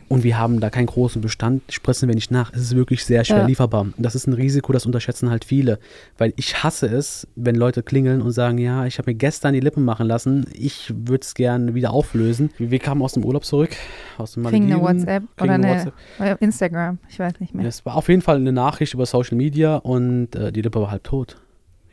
und 0.09 0.23
wir 0.23 0.37
haben 0.37 0.59
da 0.59 0.69
keinen 0.69 0.85
großen 0.85 1.21
Bestand, 1.21 1.63
spritzen 1.71 2.07
wir 2.07 2.13
nicht 2.13 2.29
nach. 2.29 2.53
Es 2.53 2.61
ist 2.61 2.75
wirklich 2.75 3.03
sehr 3.03 3.23
schwer 3.23 3.39
Ja. 3.39 3.45
lieferbar. 3.47 3.87
Das 3.97 4.13
ist 4.13 4.27
ein 4.27 4.33
Risiko, 4.33 4.73
das 4.73 4.85
unterschätzen 4.85 5.31
halt 5.31 5.43
viele. 5.43 5.79
Weil 6.19 6.33
ich 6.35 6.63
hasse 6.63 6.85
es, 6.85 7.27
wenn 7.35 7.55
Leute 7.55 7.81
klingeln 7.81 8.21
und 8.21 8.31
sagen, 8.31 8.59
ja, 8.59 8.85
ich 8.85 8.99
habe 8.99 9.09
mir 9.09 9.15
gestern 9.15 9.53
die 9.53 9.59
Lippen 9.59 9.83
machen 9.83 10.05
lassen, 10.07 10.45
ich 10.53 10.93
würde 10.95 11.21
es 11.23 11.33
gerne 11.33 11.73
wieder 11.73 11.91
auflösen. 11.93 12.51
Wir 12.59 12.77
kamen 12.79 13.01
aus 13.01 13.13
dem 13.13 13.25
Urlaub 13.25 13.43
zurück, 13.43 13.71
aus 14.19 14.33
dem 14.33 14.43
Kriegen 14.45 14.65
eine 14.65 14.77
Malediven, 14.77 14.99
WhatsApp 15.07 15.23
oder 15.41 15.53
eine 15.53 15.67
WhatsApp. 15.69 15.93
oder 16.19 16.41
Instagram, 16.41 16.97
ich 17.09 17.17
weiß 17.17 17.39
nicht 17.39 17.55
mehr. 17.55 17.65
Es 17.65 17.83
war 17.83 17.95
auf 17.95 18.07
jeden 18.07 18.21
Fall 18.21 18.35
eine 18.35 18.51
Nachricht 18.51 18.93
über 18.93 19.07
Social 19.07 19.35
Media 19.37 19.77
und 19.77 20.35
äh, 20.35 20.51
die 20.51 20.61
Lippe 20.61 20.79
war 20.79 20.91
halb 20.91 21.03
tot. 21.03 21.37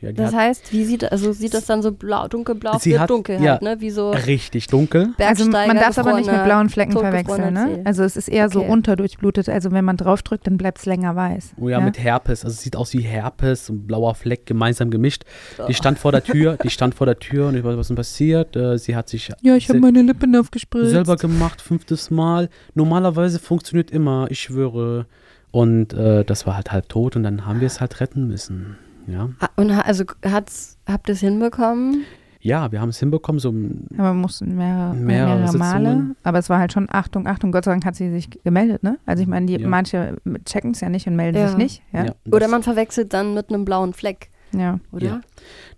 Ja, 0.01 0.13
Das 0.13 0.27
hat 0.33 0.39
heißt, 0.41 0.71
wie 0.71 0.85
sieht, 0.85 1.11
also 1.11 1.33
sieht 1.33 1.53
das 1.53 1.65
dann 1.65 1.81
so 1.81 1.91
blau, 1.91 2.27
dunkelblau, 2.29 2.77
Sie 2.79 2.91
wird 2.91 3.01
hat- 3.01 3.09
dunkel 3.09 3.41
ja. 3.43 3.51
halt, 3.53 3.61
ne? 3.63 3.75
Wie 3.81 3.89
so 3.89 4.11
richtig 4.11 4.67
dunkel. 4.67 5.09
Also 5.19 5.45
man 5.49 5.75
darf 5.75 5.89
es 5.89 5.99
aber 5.99 6.13
nicht 6.13 6.31
mit 6.31 6.43
blauen 6.45 6.69
Flecken 6.69 6.93
verwechseln, 6.93 7.53
ne? 7.53 7.81
Also 7.83 8.03
es 8.03 8.15
ist 8.15 8.29
eher 8.29 8.49
so 8.49 8.61
Okay. 8.61 8.69
unterdurchblutet. 8.71 9.49
Also 9.49 9.71
wenn 9.71 9.83
man 9.83 9.97
draufdrückt, 9.97 10.47
dann 10.47 10.57
bleibt 10.57 10.77
es 10.79 10.85
länger 10.85 11.15
weiß. 11.17 11.53
Oh 11.59 11.67
ja, 11.67 11.81
mit 11.81 11.99
Herpes. 11.99 12.45
Also 12.45 12.53
es 12.53 12.61
sieht 12.61 12.77
aus 12.77 12.93
wie 12.93 13.01
Herpes 13.01 13.69
und 13.69 13.87
blauer 13.87 14.15
Fleck 14.15 14.45
gemeinsam 14.45 14.89
gemischt. 14.89 15.23
Die 15.67 15.73
stand 15.73 15.99
vor 15.99 16.13
der 16.13 16.23
Tür, 16.23 16.57
die 16.63 16.69
stand 16.69 16.95
vor 16.95 17.05
der 17.05 17.19
Tür 17.19 17.47
und 17.49 17.57
ich 17.57 17.63
weiß, 17.65 17.75
was 17.75 17.87
denn 17.87 17.97
passiert. 17.97 18.55
Äh, 18.55 18.77
sie 18.77 18.95
hat 18.95 19.09
sich 19.09 19.29
ja, 19.41 19.55
ich 19.55 19.67
habe 19.67 19.79
meine 19.81 20.01
Lippen 20.01 20.33
aufgespritzt. 20.35 20.91
selber 20.91 21.17
gemacht, 21.17 21.61
fünftes 21.61 22.09
Mal. 22.09 22.47
Normalerweise 22.73 23.37
funktioniert 23.39 23.91
immer, 23.91 24.27
ich 24.29 24.39
schwöre. 24.39 25.07
Und 25.51 25.93
äh, 25.93 26.23
das 26.23 26.45
war 26.47 26.55
halt 26.55 26.71
halb 26.71 26.87
tot 26.89 27.15
und 27.15 27.23
dann 27.23 27.45
haben 27.45 27.59
wir 27.59 27.67
es 27.67 27.81
halt 27.81 27.99
retten 27.99 28.27
müssen. 28.27 28.77
Ja, 29.11 29.29
Und 29.55 29.75
ha- 29.75 29.81
also 29.81 30.03
hat's, 30.25 30.77
habt 30.87 31.09
ihr 31.09 31.13
es 31.13 31.19
hinbekommen? 31.19 32.03
ja 32.41 32.71
wir 32.71 32.79
haben 32.79 32.89
es 32.89 32.99
hinbekommen. 32.99 33.39
So, 33.39 33.49
Aber 33.97 34.09
wir 34.09 34.13
mussten 34.13 34.55
mehrere, 34.55 34.93
Mehrere 34.95 35.39
mehrere 35.39 35.57
Male. 35.57 36.15
Aber 36.23 36.39
es 36.39 36.49
war 36.49 36.59
halt 36.59 36.71
schon 36.71 36.87
Achtung, 36.89 37.27
Achtung. 37.27 37.51
Gott 37.51 37.65
sei 37.65 37.71
Dank 37.71 37.83
hat 37.85 37.95
sie 37.95 38.09
sich 38.11 38.29
gemeldet, 38.43 38.81
ne? 38.83 38.97
Also 39.05 39.21
ich 39.23 39.27
meine, 39.27 39.45
die 39.47 39.57
Ja. 39.57 39.67
manche 39.67 40.15
checken 40.45 40.71
es 40.71 40.79
ja 40.79 40.87
nicht 40.89 41.05
und 41.07 41.15
melden 41.17 41.37
Ja. 41.37 41.47
sich 41.49 41.57
nicht. 41.57 41.81
Ja. 41.91 42.05
ja, 42.05 42.11
Oder 42.31 42.47
man 42.47 42.63
verwechselt 42.63 43.11
dann 43.13 43.33
mit 43.33 43.49
einem 43.49 43.65
blauen 43.65 43.93
Fleck, 43.93 44.29
ja. 44.53 44.79
oder? 44.93 45.05
Ja. 45.05 45.21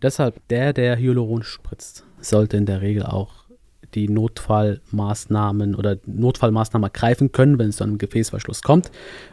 Deshalb, 0.04 0.40
der, 0.50 0.74
der 0.74 0.98
Hyaluron 0.98 1.42
spritzt, 1.44 2.06
sollte 2.20 2.58
in 2.58 2.66
der 2.68 2.82
Regel 2.82 3.04
auch 3.04 3.41
die 3.94 4.08
Notfallmaßnahmen 4.08 5.76
oder 5.76 5.98
Notfallmaßnahmen 6.06 6.86
ergreifen 6.86 7.32
können, 7.32 7.60
wenn 7.60 7.70
es 7.70 7.78
zu 7.78 7.84
einem 7.84 7.98
Gefäßverschluss 7.98 8.62
kommt 8.62 8.92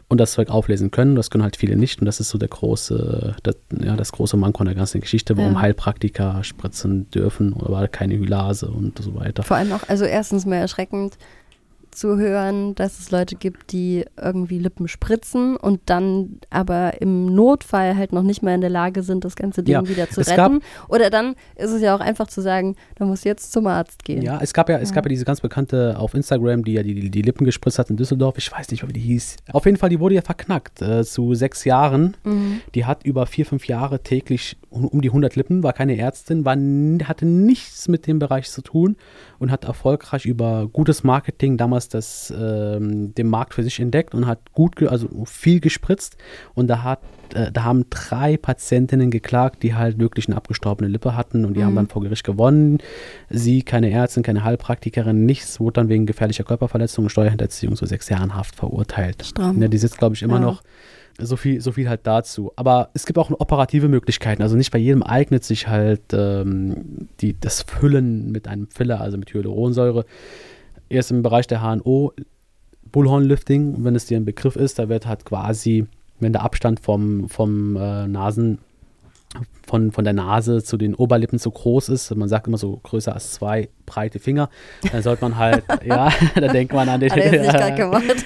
und 0.08 0.18
das 0.18 0.32
Zeug 0.32 0.50
auflesen 0.50 0.90
können. 0.90 1.14
Das 1.14 1.30
können 1.30 1.44
halt 1.44 1.56
viele 1.56 1.76
nicht 1.76 2.00
und 2.00 2.06
das 2.06 2.20
ist 2.20 2.30
so 2.30 2.38
der 2.38 2.48
große, 2.48 3.36
das, 3.42 3.56
ja, 3.80 3.96
das 3.96 4.12
große 4.12 4.36
Manko 4.36 4.60
an 4.60 4.66
der 4.66 4.74
ganzen 4.74 5.00
Geschichte, 5.00 5.36
warum 5.36 5.54
Ja. 5.54 5.60
Heilpraktiker 5.60 6.42
spritzen 6.44 7.10
dürfen 7.10 7.52
oder 7.52 7.88
keine 7.88 8.16
Hylase 8.16 8.68
und 8.68 9.00
so 9.00 9.14
weiter. 9.14 9.42
Vor 9.42 9.56
allem 9.56 9.72
auch, 9.72 9.88
also 9.88 10.04
erstens 10.04 10.46
mehr 10.46 10.60
erschreckend 10.60 11.16
zu 11.98 12.16
hören, 12.18 12.74
dass 12.74 12.98
es 12.98 13.10
Leute 13.10 13.36
gibt, 13.36 13.72
die 13.72 14.04
irgendwie 14.20 14.58
Lippen 14.58 14.88
spritzen 14.88 15.56
und 15.56 15.80
dann 15.86 16.40
aber 16.50 17.00
im 17.00 17.26
Notfall 17.34 17.96
halt 17.96 18.12
noch 18.12 18.22
nicht 18.22 18.42
mal 18.42 18.54
in 18.54 18.60
der 18.60 18.70
Lage 18.70 19.02
sind, 19.02 19.24
das 19.24 19.36
ganze 19.36 19.62
Ding 19.62 19.72
Ja, 19.74 19.88
wieder 19.88 20.08
zu 20.08 20.20
es 20.20 20.28
retten. 20.28 20.60
Oder 20.88 21.10
dann 21.10 21.34
ist 21.56 21.70
es 21.70 21.82
ja 21.82 21.94
auch 21.94 22.00
einfach 22.00 22.28
zu 22.28 22.40
sagen, 22.40 22.76
du 22.96 23.04
musst 23.04 23.24
jetzt 23.24 23.52
zum 23.52 23.66
Arzt 23.66 24.04
gehen. 24.04 24.22
Ja, 24.22 24.38
es 24.42 24.52
gab 24.52 24.68
ja, 24.68 24.78
es 24.78 24.90
Ja. 24.90 24.96
gab 24.96 25.04
ja 25.04 25.08
diese 25.08 25.24
ganz 25.24 25.40
bekannte 25.40 25.98
auf 25.98 26.14
Instagram, 26.14 26.64
die 26.64 26.72
ja 26.72 26.82
die, 26.82 27.10
die 27.10 27.22
Lippen 27.22 27.44
gespritzt 27.44 27.78
hat 27.78 27.90
in 27.90 27.96
Düsseldorf. 27.96 28.36
Ich 28.38 28.50
weiß 28.50 28.70
nicht, 28.70 28.86
wie 28.86 28.92
die 28.92 29.00
hieß. 29.00 29.36
Auf 29.52 29.64
jeden 29.64 29.76
Fall, 29.76 29.90
die 29.90 30.00
wurde 30.00 30.14
ja 30.14 30.22
verknackt 30.22 30.82
äh, 30.82 31.04
zu 31.04 31.34
sechs 31.34 31.64
Jahren. 31.64 32.16
Mhm. 32.24 32.60
Die 32.74 32.84
hat 32.84 33.04
über 33.04 33.26
vier, 33.26 33.46
fünf 33.46 33.66
Jahre 33.66 34.02
täglich 34.02 34.56
um 34.70 34.88
um 34.88 35.02
die 35.02 35.08
100 35.08 35.36
Lippen, 35.36 35.62
war 35.62 35.72
keine 35.72 35.96
Ärztin, 35.96 36.44
war, 36.44 36.56
hatte 37.06 37.26
nichts 37.26 37.88
mit 37.88 38.06
dem 38.06 38.18
Bereich 38.18 38.50
zu 38.50 38.62
tun 38.62 38.96
und 39.38 39.50
hat 39.50 39.64
erfolgreich 39.64 40.26
über 40.26 40.68
gutes 40.72 41.04
Marketing 41.04 41.56
damals 41.56 41.88
das, 41.88 42.32
ähm, 42.36 43.14
den 43.14 43.28
Markt 43.28 43.54
für 43.54 43.62
sich 43.62 43.78
entdeckt 43.80 44.14
und 44.14 44.26
hat 44.26 44.52
gut, 44.52 44.82
also 44.82 45.08
viel 45.26 45.60
gespritzt. 45.60 46.16
Und 46.54 46.66
da 46.68 46.82
hat 46.82 47.00
äh, 47.34 47.52
da 47.52 47.64
haben 47.64 47.84
drei 47.90 48.38
Patientinnen 48.38 49.10
geklagt, 49.10 49.62
die 49.62 49.74
halt 49.74 49.98
wirklich 49.98 50.28
eine 50.28 50.36
abgestorbene 50.38 50.88
Lippe 50.88 51.14
hatten 51.14 51.44
und 51.44 51.54
die 51.58 51.62
haben 51.62 51.72
Mhm. 51.72 51.76
dann 51.76 51.88
vor 51.88 52.02
Gericht 52.02 52.24
gewonnen. 52.24 52.78
Sie, 53.28 53.62
keine 53.62 53.90
Ärztin, 53.90 54.22
keine 54.22 54.44
Heilpraktikerin, 54.44 55.26
nichts, 55.26 55.60
wurde 55.60 55.74
dann 55.74 55.88
wegen 55.90 56.06
gefährlicher 56.06 56.44
Körperverletzung 56.44 57.04
und 57.04 57.10
Steuerhinterziehung 57.10 57.76
zu 57.76 57.84
sechs 57.84 58.08
Jahren 58.08 58.34
Haft 58.34 58.56
verurteilt. 58.56 59.26
Stramm. 59.26 59.58
Ne, 59.58 59.68
die 59.68 59.76
sitzt, 59.76 59.98
glaube 59.98 60.14
ich, 60.14 60.22
immer 60.22 60.34
Ja. 60.36 60.40
noch. 60.40 60.62
So 61.20 61.36
viel, 61.36 61.60
so 61.60 61.72
viel 61.72 61.88
halt 61.88 62.06
dazu. 62.06 62.52
Aber 62.54 62.90
es 62.94 63.04
gibt 63.04 63.18
auch 63.18 63.30
operative 63.30 63.88
Möglichkeiten. 63.88 64.40
Also 64.40 64.56
nicht 64.56 64.70
bei 64.70 64.78
jedem 64.78 65.02
eignet 65.02 65.42
sich 65.42 65.66
halt 65.66 66.12
ähm, 66.12 67.08
die, 67.20 67.38
das 67.38 67.62
Füllen 67.62 68.30
mit 68.30 68.46
einem 68.46 68.68
Filler, 68.68 69.00
also 69.00 69.18
mit 69.18 69.34
Hyaluronsäure. 69.34 70.04
Erst 70.88 71.10
im 71.10 71.22
Bereich 71.22 71.48
der 71.48 71.60
HNO, 71.60 72.12
Bullhorn-Lifting, 72.92 73.84
wenn 73.84 73.94
es 73.94 74.06
dir 74.06 74.16
ein 74.16 74.24
Begriff 74.24 74.56
ist, 74.56 74.78
da 74.78 74.88
wird 74.88 75.06
halt 75.06 75.24
quasi, 75.24 75.86
wenn 76.20 76.32
der 76.32 76.42
Abstand 76.42 76.80
vom, 76.80 77.28
vom 77.28 77.76
äh, 77.76 78.06
Nasen, 78.06 78.58
von, 79.68 79.92
von 79.92 80.02
der 80.04 80.14
Nase 80.14 80.62
zu 80.64 80.76
den 80.76 80.94
Oberlippen 80.94 81.38
zu 81.38 81.50
groß 81.50 81.90
ist, 81.90 82.14
man 82.16 82.28
sagt 82.28 82.46
immer 82.48 82.56
so 82.58 82.80
größer 82.82 83.12
als 83.14 83.32
zwei 83.32 83.68
breite 83.86 84.18
Finger, 84.18 84.48
dann 84.92 85.02
sollte 85.02 85.22
man 85.22 85.36
halt, 85.36 85.64
ja, 85.84 86.10
da 86.34 86.48
denkt 86.48 86.72
man 86.72 86.88
an 86.88 87.00
den. 87.00 87.10
Hat 87.10 87.18
er 87.18 87.32
jetzt 87.32 87.42
nicht 87.42 87.56
gerade 87.56 87.74
gemacht. 87.76 88.24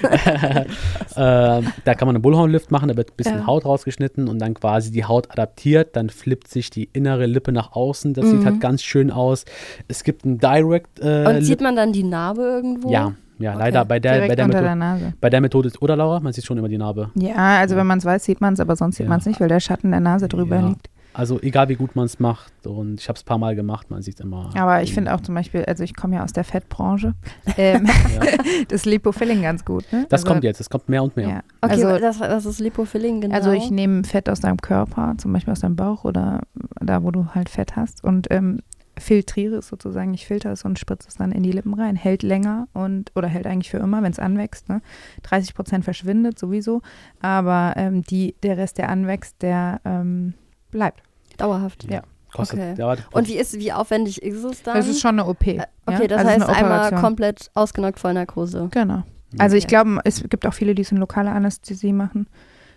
äh, 1.15 1.69
da 1.83 1.93
kann 1.95 2.07
man 2.07 2.15
einen 2.15 2.21
Bullhornlift 2.21 2.71
machen, 2.71 2.87
da 2.89 2.97
wird 2.97 3.11
ein 3.11 3.15
bisschen 3.17 3.39
Ja. 3.39 3.47
Haut 3.47 3.65
rausgeschnitten 3.65 4.27
und 4.27 4.39
dann 4.39 4.53
quasi 4.53 4.91
die 4.91 5.05
Haut 5.05 5.29
adaptiert, 5.31 5.95
dann 5.95 6.09
flippt 6.09 6.47
sich 6.47 6.69
die 6.69 6.89
innere 6.93 7.25
Lippe 7.25 7.51
nach 7.51 7.73
außen, 7.73 8.13
das 8.13 8.29
sieht 8.29 8.41
Mhm. 8.41 8.45
halt 8.45 8.59
ganz 8.61 8.81
schön 8.83 9.11
aus. 9.11 9.45
Es 9.87 10.03
gibt 10.03 10.25
ein 10.25 10.37
Direct 10.39 10.99
äh, 10.99 11.25
Und 11.27 11.41
sieht 11.43 11.61
man 11.61 11.75
dann 11.75 11.93
die 11.93 12.03
Narbe 12.03 12.41
irgendwo? 12.41 12.89
Ja, 12.89 13.13
ja, 13.39 13.51
Okay. 13.51 13.59
leider 13.59 13.85
bei 13.85 13.99
der, 13.99 14.27
bei, 14.27 14.35
der 14.35 14.47
Methode, 14.47 14.63
der 14.79 15.13
bei 15.19 15.29
der 15.29 15.41
Methode 15.41 15.67
ist, 15.67 15.81
oder 15.81 15.95
Laura, 15.95 16.19
man 16.19 16.31
sieht 16.33 16.45
schon 16.45 16.57
immer 16.57 16.69
die 16.69 16.77
Narbe. 16.77 17.09
Ja, 17.15 17.59
also 17.59 17.75
wenn 17.75 17.87
man 17.87 17.97
es 17.99 18.05
weiß, 18.05 18.23
sieht 18.23 18.41
man 18.41 18.53
es, 18.53 18.59
aber 18.59 18.75
sonst 18.75 18.97
sieht 18.97 19.05
Ja. 19.05 19.09
man 19.09 19.19
es 19.19 19.25
nicht, 19.25 19.39
weil 19.41 19.49
der 19.49 19.59
Schatten 19.59 19.91
der 19.91 19.99
Nase 19.99 20.27
drüber 20.27 20.57
Ja. 20.57 20.67
liegt. 20.69 20.89
Also 21.13 21.39
egal 21.41 21.69
wie 21.69 21.75
gut 21.75 21.95
man 21.95 22.05
es 22.05 22.19
macht 22.19 22.51
und 22.65 22.99
ich 22.99 23.07
habe 23.07 23.17
es 23.17 23.23
ein 23.23 23.25
paar 23.25 23.37
Mal 23.37 23.55
gemacht, 23.55 23.91
man 23.91 24.01
sieht 24.01 24.19
immer. 24.19 24.49
Aber 24.55 24.81
ich 24.81 24.93
finde 24.93 25.13
auch 25.13 25.21
zum 25.21 25.35
Beispiel, 25.35 25.63
also 25.65 25.83
ich 25.83 25.95
komme 25.95 26.15
ja 26.15 26.23
aus 26.23 26.33
der 26.33 26.43
Fettbranche, 26.43 27.13
ähm, 27.57 27.87
das 28.67 28.85
Lipofilling 28.85 29.41
ganz 29.41 29.63
gut. 29.63 29.85
Ne? 29.91 30.05
Das 30.09 30.21
also, 30.21 30.33
kommt 30.33 30.43
jetzt, 30.43 30.59
es 30.59 30.69
kommt 30.69 30.89
mehr 30.89 31.03
und 31.03 31.15
mehr. 31.15 31.29
Ja. 31.29 31.43
Okay, 31.61 31.83
also, 31.83 31.99
das, 31.99 32.19
das 32.19 32.45
ist 32.45 32.59
Lipofilling, 32.59 33.21
genau. 33.21 33.35
also 33.35 33.51
ich 33.51 33.69
nehme 33.69 34.03
Fett 34.03 34.29
aus 34.29 34.39
deinem 34.39 34.57
Körper, 34.57 35.15
zum 35.17 35.31
Beispiel 35.33 35.51
aus 35.51 35.59
deinem 35.59 35.75
Bauch 35.75 36.03
oder 36.03 36.41
da, 36.79 37.03
wo 37.03 37.11
du 37.11 37.27
halt 37.33 37.49
Fett 37.49 37.75
hast 37.75 38.03
und 38.03 38.27
ähm, 38.31 38.59
filtriere 38.97 39.57
es 39.57 39.67
sozusagen, 39.67 40.13
ich 40.13 40.25
filter 40.25 40.51
es 40.51 40.65
und 40.65 40.79
spritze 40.79 41.07
es 41.07 41.15
dann 41.15 41.31
in 41.31 41.43
die 41.43 41.51
Lippen 41.51 41.73
rein. 41.73 41.95
Hält 41.95 42.23
länger 42.23 42.67
und 42.73 43.11
oder 43.15 43.27
hält 43.27 43.47
eigentlich 43.47 43.71
für 43.71 43.77
immer, 43.77 44.03
wenn 44.03 44.11
es 44.11 44.19
anwächst. 44.19 44.69
Ne? 44.69 44.81
30 45.23 45.55
Prozent 45.55 45.83
verschwindet 45.83 46.37
sowieso, 46.37 46.81
aber 47.21 47.73
ähm, 47.75 48.03
die, 48.03 48.35
der 48.43 48.57
Rest, 48.57 48.77
der 48.77 48.89
anwächst, 48.89 49.41
der 49.41 49.81
ähm, 49.85 50.33
bleibt. 50.73 51.01
Dauerhaft. 51.37 51.89
Ja. 51.89 52.01
Kostet, 52.33 52.59
Okay. 52.59 52.75
ja, 52.77 52.95
Und 53.11 53.27
wie 53.27 53.35
ist, 53.37 53.53
wie 53.59 53.71
aufwendig 53.71 54.21
ist 54.21 54.43
es 54.43 54.63
dann? 54.63 54.75
Das 54.75 54.87
ist 54.87 54.99
schon 54.99 55.19
eine 55.19 55.25
OP. 55.27 55.45
Äh, 55.47 55.55
ja? 55.57 55.65
Okay, 55.85 56.07
das 56.07 56.19
Also 56.25 56.31
es 56.41 56.47
heißt 56.47 56.63
einmal 56.63 56.91
komplett 56.95 57.51
ausgenockt 57.53 57.99
Vollnarkose. 57.99 58.69
Genau. 58.71 59.03
Also 59.37 59.55
ich 59.55 59.65
Okay. 59.65 59.69
glaube, 59.75 59.99
es 60.03 60.23
gibt 60.29 60.45
auch 60.47 60.53
viele, 60.53 60.73
die 60.75 60.81
es 60.81 60.91
in 60.91 60.97
lokaler 60.97 61.31
Anästhesie 61.31 61.93
machen, 61.93 62.27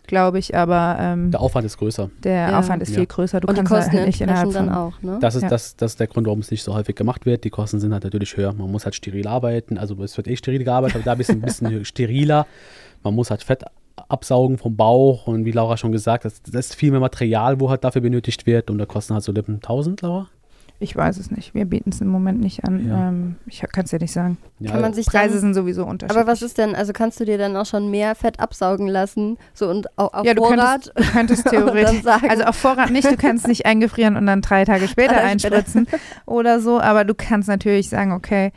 glaube 0.07 0.39
ich, 0.39 0.55
aber 0.57 0.97
ähm, 1.01 1.31
der 1.31 1.41
Aufwand 1.41 1.65
ist 1.67 1.79
größer. 1.79 2.11
der 2.23 2.51
Ja. 2.51 2.59
Aufwand 2.59 2.83
ist 2.83 2.91
Ja. 2.91 2.97
viel 2.97 3.07
größer. 3.07 3.41
Du 3.41 3.49
Und 3.49 3.55
die 3.57 3.61
kannst 3.65 3.73
Kosten 3.73 3.97
halt 3.97 4.07
nicht 4.07 4.21
innerhalb 4.21 4.53
dann 4.53 4.69
auch, 4.71 5.01
ne? 5.03 5.19
Das 5.21 5.35
ist, 5.35 5.43
Ja. 5.43 5.49
das, 5.49 5.77
das 5.77 5.93
ist 5.93 6.01
der 6.01 6.07
Grund, 6.07 6.27
warum 6.27 6.41
es 6.41 6.51
nicht 6.51 6.63
so 6.63 6.75
häufig 6.75 6.95
gemacht 6.95 7.25
wird. 7.27 7.45
Die 7.45 7.51
Kosten 7.51 7.81
sind 7.81 7.93
halt 7.95 8.05
natürlich 8.05 8.37
höher. 8.37 8.53
Man 8.53 8.71
muss 8.71 8.85
halt 8.85 8.95
steril 8.95 9.27
arbeiten. 9.27 9.79
Also 9.79 10.03
es 10.03 10.17
wird 10.19 10.29
eh 10.29 10.37
steril 10.37 10.65
gearbeitet, 10.65 10.97
aber 10.97 11.05
da 11.05 11.13
ist 11.21 11.29
es 11.31 11.35
ein 11.35 11.41
bisschen 11.41 11.85
steriler. 11.87 12.47
Man 13.03 13.15
muss 13.15 13.31
halt 13.31 13.43
Fett 13.43 13.65
absaugen 14.09 14.59
vom 14.59 14.77
Bauch 14.77 15.27
und 15.27 15.45
wie 15.45 15.53
Laura 15.53 15.77
schon 15.77 15.93
gesagt 15.93 16.25
hat, 16.25 16.33
das, 16.53 16.67
ist 16.67 16.75
viel 16.75 16.91
mehr 16.91 17.01
Material, 17.01 17.61
wo 17.61 17.71
halt 17.71 17.83
dafür 17.85 18.03
benötigt 18.03 18.47
wird 18.47 18.71
und 18.71 18.79
da 18.79 18.87
kosten 18.87 19.15
halt 19.15 19.25
so 19.25 19.33
Lippen 19.33 19.55
1000, 19.57 20.03
Laura. 20.03 20.29
Ich 20.79 20.95
weiß 20.95 21.17
es 21.17 21.31
nicht. 21.31 21.55
Wir 21.55 21.65
bieten 21.65 21.89
es 21.89 22.03
im 22.03 22.09
Moment 22.09 22.39
nicht 22.39 22.63
an. 22.67 22.87
Ja. 22.87 23.09
Ähm, 23.09 23.37
ich 23.47 23.61
kann 23.63 23.85
es 23.85 23.91
dir 23.91 23.99
nicht 23.99 24.13
sagen. 24.13 24.37
Ja, 24.61 24.73
Kann 24.73 24.83
man 24.83 24.93
sich 24.93 25.07
Preise 25.07 25.33
dann, 25.33 25.41
sind 25.41 25.55
sowieso 25.55 25.87
unterschiedlich. 25.87 26.21
aber 26.21 26.31
was 26.31 26.43
ist 26.43 26.59
denn, 26.59 26.75
also 26.75 26.93
kannst 26.93 27.19
du 27.19 27.25
dir 27.25 27.39
dann 27.39 27.57
auch 27.57 27.65
schon 27.65 27.91
mehr 27.91 28.15
Fett 28.15 28.41
absaugen 28.41 28.87
lassen, 28.87 29.39
so 29.55 29.71
und 29.71 29.87
au- 29.99 30.09
auf 30.13 30.27
ja, 30.27 30.35
du 30.35 30.43
Vorrat? 30.45 30.93
könntest, 30.95 30.99
du 30.99 31.13
könntest 31.17 31.47
theoretisch. 31.49 32.03
sagen, 32.03 32.29
Also 32.29 32.45
auf 32.45 32.57
Vorrat 32.57 32.91
nicht, 32.91 33.11
du 33.11 33.17
kannst 33.17 33.49
nicht 33.49 33.65
eingefrieren 33.65 34.17
und 34.17 34.27
dann 34.27 34.43
Drei 34.43 34.67
Tage 34.67 34.87
später. 34.89 35.17
einspritzen 35.17 35.87
oder 36.27 36.61
so, 36.61 36.79
aber 36.79 37.05
du 37.07 37.15
kannst 37.15 37.49
natürlich 37.49 37.89
sagen, 37.89 38.13
okay, 38.13 38.53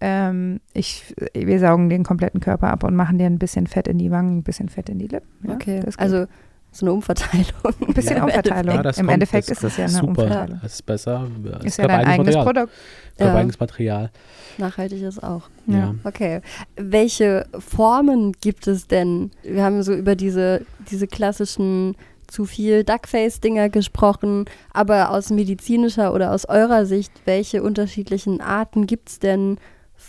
ähm, 0.00 0.60
ich, 0.72 1.14
wir 1.34 1.58
saugen 1.60 1.88
den 1.90 2.04
kompletten 2.04 2.40
Körper 2.40 2.68
ab 2.68 2.84
und 2.84 2.94
machen 2.96 3.18
dir 3.18 3.26
ein 3.26 3.38
bisschen 3.38 3.66
Fett 3.66 3.86
in 3.88 3.98
die 3.98 4.10
Wangen, 4.10 4.38
ein 4.38 4.42
bisschen 4.42 4.68
Fett 4.68 4.88
in 4.88 4.98
die 4.98 5.06
Lippen. 5.08 5.28
Ja, 5.46 5.54
okay, 5.54 5.80
das 5.84 5.98
also 5.98 6.26
so 6.72 6.86
eine 6.86 6.92
Umverteilung. 6.92 7.44
ein 7.88 7.94
bisschen 7.94 8.16
Ja. 8.18 8.24
Umverteilung. 8.24 8.74
Ja, 8.76 8.82
das 8.82 8.98
Im 8.98 9.06
kommt, 9.06 9.14
Endeffekt 9.14 9.50
das- 9.50 9.58
ist 9.58 9.64
es 9.64 9.76
ja 9.76 9.84
das 9.84 9.94
eine 9.96 10.00
super. 10.08 10.22
Umverteilung. 10.22 10.60
Es 10.64 10.74
ist 10.74 10.86
besser. 10.86 11.26
Es 11.58 11.64
Ist 11.64 11.76
ja 11.78 11.88
dein 11.88 12.06
eigenes 12.06 12.34
Material. 12.36 12.44
Produkt. 12.44 12.72
Ja. 13.18 13.26
Ja. 13.26 13.34
eigenes 13.34 13.60
Material. 13.60 14.10
Nachhaltig 14.58 15.02
ist 15.02 15.22
auch. 15.22 15.48
Ja. 15.66 15.76
Ja. 15.78 15.94
Okay. 16.04 16.40
Welche 16.76 17.46
Formen 17.58 18.32
gibt 18.40 18.66
es 18.68 18.86
denn? 18.86 19.30
Wir 19.42 19.64
haben 19.64 19.82
so 19.82 19.92
über 19.92 20.14
diese, 20.16 20.64
diese 20.90 21.06
klassischen 21.08 21.96
zu 22.28 22.44
viel 22.44 22.84
Duckface-Dinger 22.84 23.70
gesprochen, 23.70 24.44
aber 24.72 25.10
aus 25.10 25.30
medizinischer 25.30 26.14
oder 26.14 26.30
aus 26.32 26.44
eurer 26.44 26.86
Sicht, 26.86 27.10
welche 27.24 27.64
unterschiedlichen 27.64 28.40
Arten 28.40 28.86
gibt 28.86 29.08
es 29.08 29.18
denn, 29.18 29.58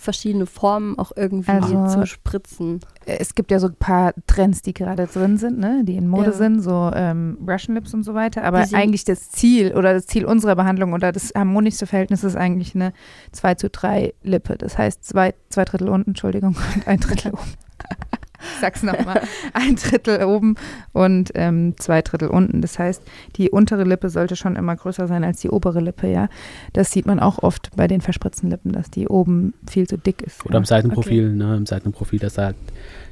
verschiedene 0.02 0.46
Formen 0.46 0.98
auch 1.00 1.12
irgendwie 1.16 1.52
Also- 1.52 1.88
zu 1.88 2.06
spritzen? 2.06 2.80
Es 3.06 3.36
gibt 3.36 3.52
ja 3.52 3.60
so 3.60 3.68
ein 3.68 3.76
paar 3.76 4.14
Trends, 4.28 4.62
die 4.62 4.74
gerade 4.74 5.08
drin 5.08 5.38
sind, 5.38 5.58
ne? 5.60 5.84
die 5.86 5.96
in 5.96 6.08
Mode 6.08 6.28
Ja. 6.28 6.32
sind, 6.34 6.62
so 6.62 6.92
ähm, 6.94 7.38
Russian 7.48 7.76
Lips 7.76 7.94
und 7.94 8.04
so 8.04 8.14
weiter. 8.14 8.44
Aber 8.44 8.66
eigentlich 8.74 9.06
das 9.06 9.30
Ziel 9.32 9.74
oder 9.76 9.94
das 9.94 10.06
Ziel 10.08 10.26
unserer 10.26 10.56
Behandlung 10.56 10.94
oder 10.94 11.12
das 11.12 11.32
harmonischste 11.36 11.88
Verhältnis 11.88 12.24
ist 12.24 12.36
eigentlich 12.36 12.76
eine 12.76 12.94
2 13.32 13.56
zu 13.56 13.70
3 13.70 14.14
Lippe. 14.24 14.58
Das 14.58 14.78
heißt 14.78 15.04
zwei, 15.04 15.34
zwei 15.50 15.66
Drittel 15.66 15.90
unten, 15.90 16.12
Entschuldigung, 16.12 16.56
und 16.76 16.88
ein 16.88 17.00
Drittel 17.00 17.32
oben. 17.34 17.42
Ich 18.42 18.60
sag's 18.62 18.84
nochmal. 18.84 19.22
Ein 19.54 19.76
Drittel 19.76 20.24
oben 20.26 20.56
und 20.94 21.32
ähm, 21.36 21.76
zwei 21.78 22.02
Drittel 22.02 22.30
unten. 22.30 22.62
Das 22.62 22.80
heißt, 22.80 23.02
die 23.36 23.50
untere 23.50 23.84
Lippe 23.84 24.10
sollte 24.10 24.36
schon 24.36 24.56
immer 24.56 24.76
größer 24.76 25.08
sein 25.08 25.24
als 25.24 25.42
die 25.42 25.50
obere 25.50 25.80
Lippe, 25.80 26.08
ja. 26.08 26.28
Das 26.74 26.92
sieht 26.92 27.06
man 27.06 27.20
auch 27.20 27.44
oft 27.44 27.70
bei 27.76 27.88
den 27.88 28.02
verspritzten 28.02 28.50
Lippen, 28.50 28.72
dass 28.72 28.90
die 28.90 29.08
oben 29.08 29.54
viel 29.70 29.88
zu 29.88 29.98
dick 29.98 30.22
ist. 30.22 30.44
Oder 30.46 30.54
ja. 30.54 30.60
im 30.60 30.66
Seitenprofil, 30.66 31.34
ne? 31.34 31.56
Im 31.56 31.66
Seitenprofil, 31.66 32.20
das 32.20 32.38
halt 32.38 32.56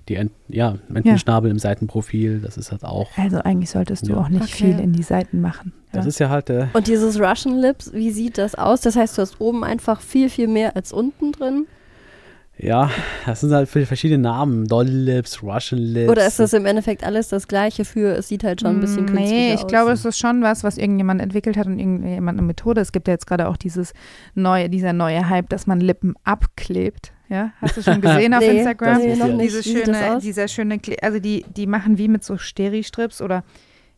die 0.07 0.15
Ent 0.15 0.31
ja, 0.47 0.75
Entenschnabel 0.93 1.51
im 1.51 1.59
Seitenprofil, 1.59 2.39
das 2.39 2.57
ist 2.57 2.71
halt 2.71 2.83
auch. 2.83 3.09
Also 3.17 3.37
eigentlich 3.41 3.69
solltest 3.69 4.07
du 4.07 4.13
Ja. 4.13 4.17
auch 4.17 4.29
nicht 4.29 4.41
Okay. 4.43 4.53
viel 4.73 4.79
in 4.79 4.93
die 4.93 5.03
Seiten 5.03 5.39
machen. 5.41 5.71
Das 5.91 6.05
ja. 6.05 6.09
ist 6.09 6.19
ja 6.19 6.29
halt 6.29 6.49
äh, 6.49 6.65
Und 6.73 6.87
dieses 6.87 7.19
Russian 7.19 7.57
Lips, 7.59 7.93
wie 7.93 8.09
sieht 8.11 8.37
das 8.37 8.55
aus? 8.55 8.81
Das 8.81 8.95
heißt, 8.95 9.17
du 9.17 9.21
hast 9.21 9.39
oben 9.39 9.63
einfach 9.63 10.01
viel, 10.01 10.29
viel 10.29 10.47
mehr 10.47 10.75
als 10.75 10.91
unten 10.93 11.31
drin? 11.31 11.67
Ja, 12.61 12.91
das 13.25 13.39
sind 13.39 13.53
halt 13.53 13.69
verschiedene 13.69 14.21
Namen. 14.21 14.67
Doll 14.67 14.85
Lips, 14.85 15.41
Russian 15.41 15.79
Lips. 15.81 16.11
Oder 16.11 16.27
ist 16.27 16.39
das 16.39 16.51
im 16.51 16.65
Endeffekt 16.65 17.05
alles 17.05 17.29
das 17.29 17.47
Gleiche 17.47 17.85
für, 17.85 18.17
es 18.17 18.27
sieht 18.27 18.43
halt 18.43 18.59
schon 18.59 18.71
ein 18.71 18.79
bisschen 18.81 19.05
künstlicher 19.05 19.31
Nee, 19.33 19.53
ich 19.53 19.61
aus? 19.63 19.67
glaube, 19.67 19.91
es 19.91 20.03
ist 20.03 20.19
schon 20.19 20.41
was, 20.41 20.63
was 20.65 20.77
irgendjemand 20.77 21.21
entwickelt 21.21 21.55
hat 21.55 21.67
und 21.67 21.79
irgendjemand 21.79 22.37
eine 22.37 22.45
Methode. 22.45 22.81
Es 22.81 22.91
gibt 22.91 23.07
ja 23.07 23.13
jetzt 23.13 23.27
gerade 23.27 23.47
auch 23.47 23.55
dieses 23.55 23.93
neue, 24.35 24.69
dieser 24.69 24.91
neue 24.91 25.29
Hype, 25.29 25.47
dass 25.49 25.67
man 25.67 25.79
Lippen 25.79 26.15
abklebt. 26.25 27.13
Ja, 27.29 27.51
hast 27.61 27.77
du 27.77 27.81
schon 27.83 28.01
gesehen 28.01 28.33
auf 28.33 28.41
Nee, 28.41 28.57
Instagram? 28.57 28.95
das 28.95 29.03
nee. 29.03 29.37
Diese 29.43 29.59
Wie 29.59 29.61
sieht 29.61 29.87
das 29.87 29.95
schöne, 29.97 30.15
aus? 30.15 30.23
dieser 30.23 30.47
schöne, 30.49 30.79
also 31.01 31.19
die, 31.19 31.45
die 31.55 31.65
machen 31.67 31.97
wie 31.97 32.07
mit 32.09 32.23
so 32.25 32.37
Steri-Strips 32.37 33.21
oder 33.21 33.43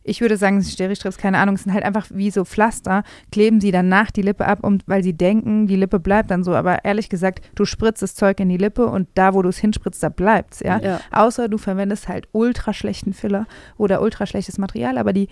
ich 0.04 0.20
würde 0.20 0.36
sagen, 0.36 0.58
es 0.58 0.72
Steri-Strips, 0.72 1.16
keine 1.16 1.38
Ahnung, 1.38 1.54
es 1.54 1.62
sind 1.62 1.72
halt 1.72 1.84
einfach 1.84 2.06
wie 2.12 2.30
so 2.30 2.44
Pflaster, 2.44 3.04
kleben 3.30 3.60
sie 3.60 3.70
danach 3.70 4.10
die 4.10 4.22
Lippe 4.22 4.46
ab, 4.46 4.60
um, 4.62 4.78
weil 4.86 5.02
sie 5.02 5.12
denken, 5.12 5.66
die 5.66 5.76
Lippe 5.76 6.00
bleibt 6.00 6.30
dann 6.30 6.44
so. 6.44 6.54
Aber 6.54 6.84
ehrlich 6.84 7.08
gesagt, 7.08 7.44
du 7.54 7.64
spritzt 7.64 8.02
das 8.02 8.14
Zeug 8.14 8.40
in 8.40 8.48
die 8.48 8.56
Lippe 8.56 8.86
und 8.86 9.08
da, 9.14 9.34
wo 9.34 9.42
du 9.42 9.48
es 9.48 9.58
hinspritzt, 9.58 10.02
da 10.02 10.08
bleibt's, 10.08 10.60
ja. 10.60 10.80
Ja. 10.80 11.00
Außer 11.10 11.48
du 11.48 11.58
verwendest 11.58 12.08
halt 12.08 12.28
ultra 12.32 12.72
schlechten 12.72 13.12
Filler 13.12 13.46
oder 13.76 14.02
ultra 14.02 14.26
schlechtes 14.26 14.58
Material, 14.58 14.98
aber 14.98 15.12
die 15.12 15.28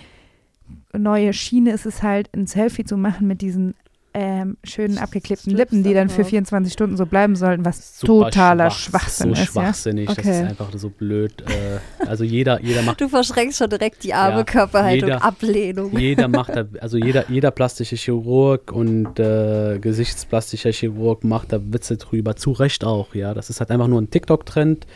neue 0.93 1.33
Schiene 1.33 1.73
ist 1.73 1.87
es 1.87 2.03
halt, 2.03 2.31
ein 2.35 2.47
Selfie 2.47 2.85
zu 2.85 2.97
machen 2.97 3.27
mit 3.27 3.41
diesen 3.41 3.75
ähm, 4.13 4.57
schönen 4.65 4.99
abgeklebten 4.99 5.55
Lippen, 5.55 5.83
die 5.85 5.95
dann 5.95 6.09
da 6.09 6.15
für 6.15 6.23
drauf. 6.23 6.31
24 6.31 6.73
Stunden 6.73 6.97
so 6.97 7.07
bleiben 7.07 7.37
sollten, 7.37 7.65
was 7.65 7.99
Super 8.01 8.25
totaler 8.25 8.71
schwach- 8.71 9.03
Schwachsinn 9.03 9.27
so 9.29 9.33
ist. 9.35 9.39
Ja? 9.39 9.47
schwachsinnig, 9.47 10.07
das 10.09 10.19
Okay. 10.19 10.43
ist 10.43 10.49
einfach 10.49 10.69
so 10.75 10.91
blöd. 10.91 11.33
Äh, 11.43 12.07
also 12.07 12.25
jeder, 12.25 12.61
jeder 12.63 12.83
macht 12.83 13.01
Du 13.01 13.09
verschränkst 13.09 13.59
schon 13.59 13.71
direkt 13.71 14.03
die 14.03 14.13
arme 14.15 14.39
Ja, 14.39 14.45
Körperhaltung, 14.45 15.09
jeder- 15.11 15.25
Ablehnung. 15.25 15.97
Jeder 15.97 16.29
macht 16.29 16.57
da, 16.57 16.65
also 16.81 16.97
jeder, 16.99 17.31
jeder 17.31 17.51
plastische 17.53 17.97
Chirurg 17.97 18.73
und 18.73 19.19
äh, 19.21 19.79
gesichtsplastischer 19.81 20.73
Chirurg 20.73 21.23
macht 21.25 21.53
da 21.53 21.61
Witze 21.63 21.97
drüber. 21.97 22.35
Zu 22.37 22.53
Recht 22.53 22.85
auch, 22.85 23.15
ja. 23.15 23.35
Das 23.35 23.49
ist 23.51 23.61
halt 23.61 23.71
einfach 23.71 23.87
nur 23.89 24.01
ein 24.01 24.11
TikTok-Trend. 24.11 24.87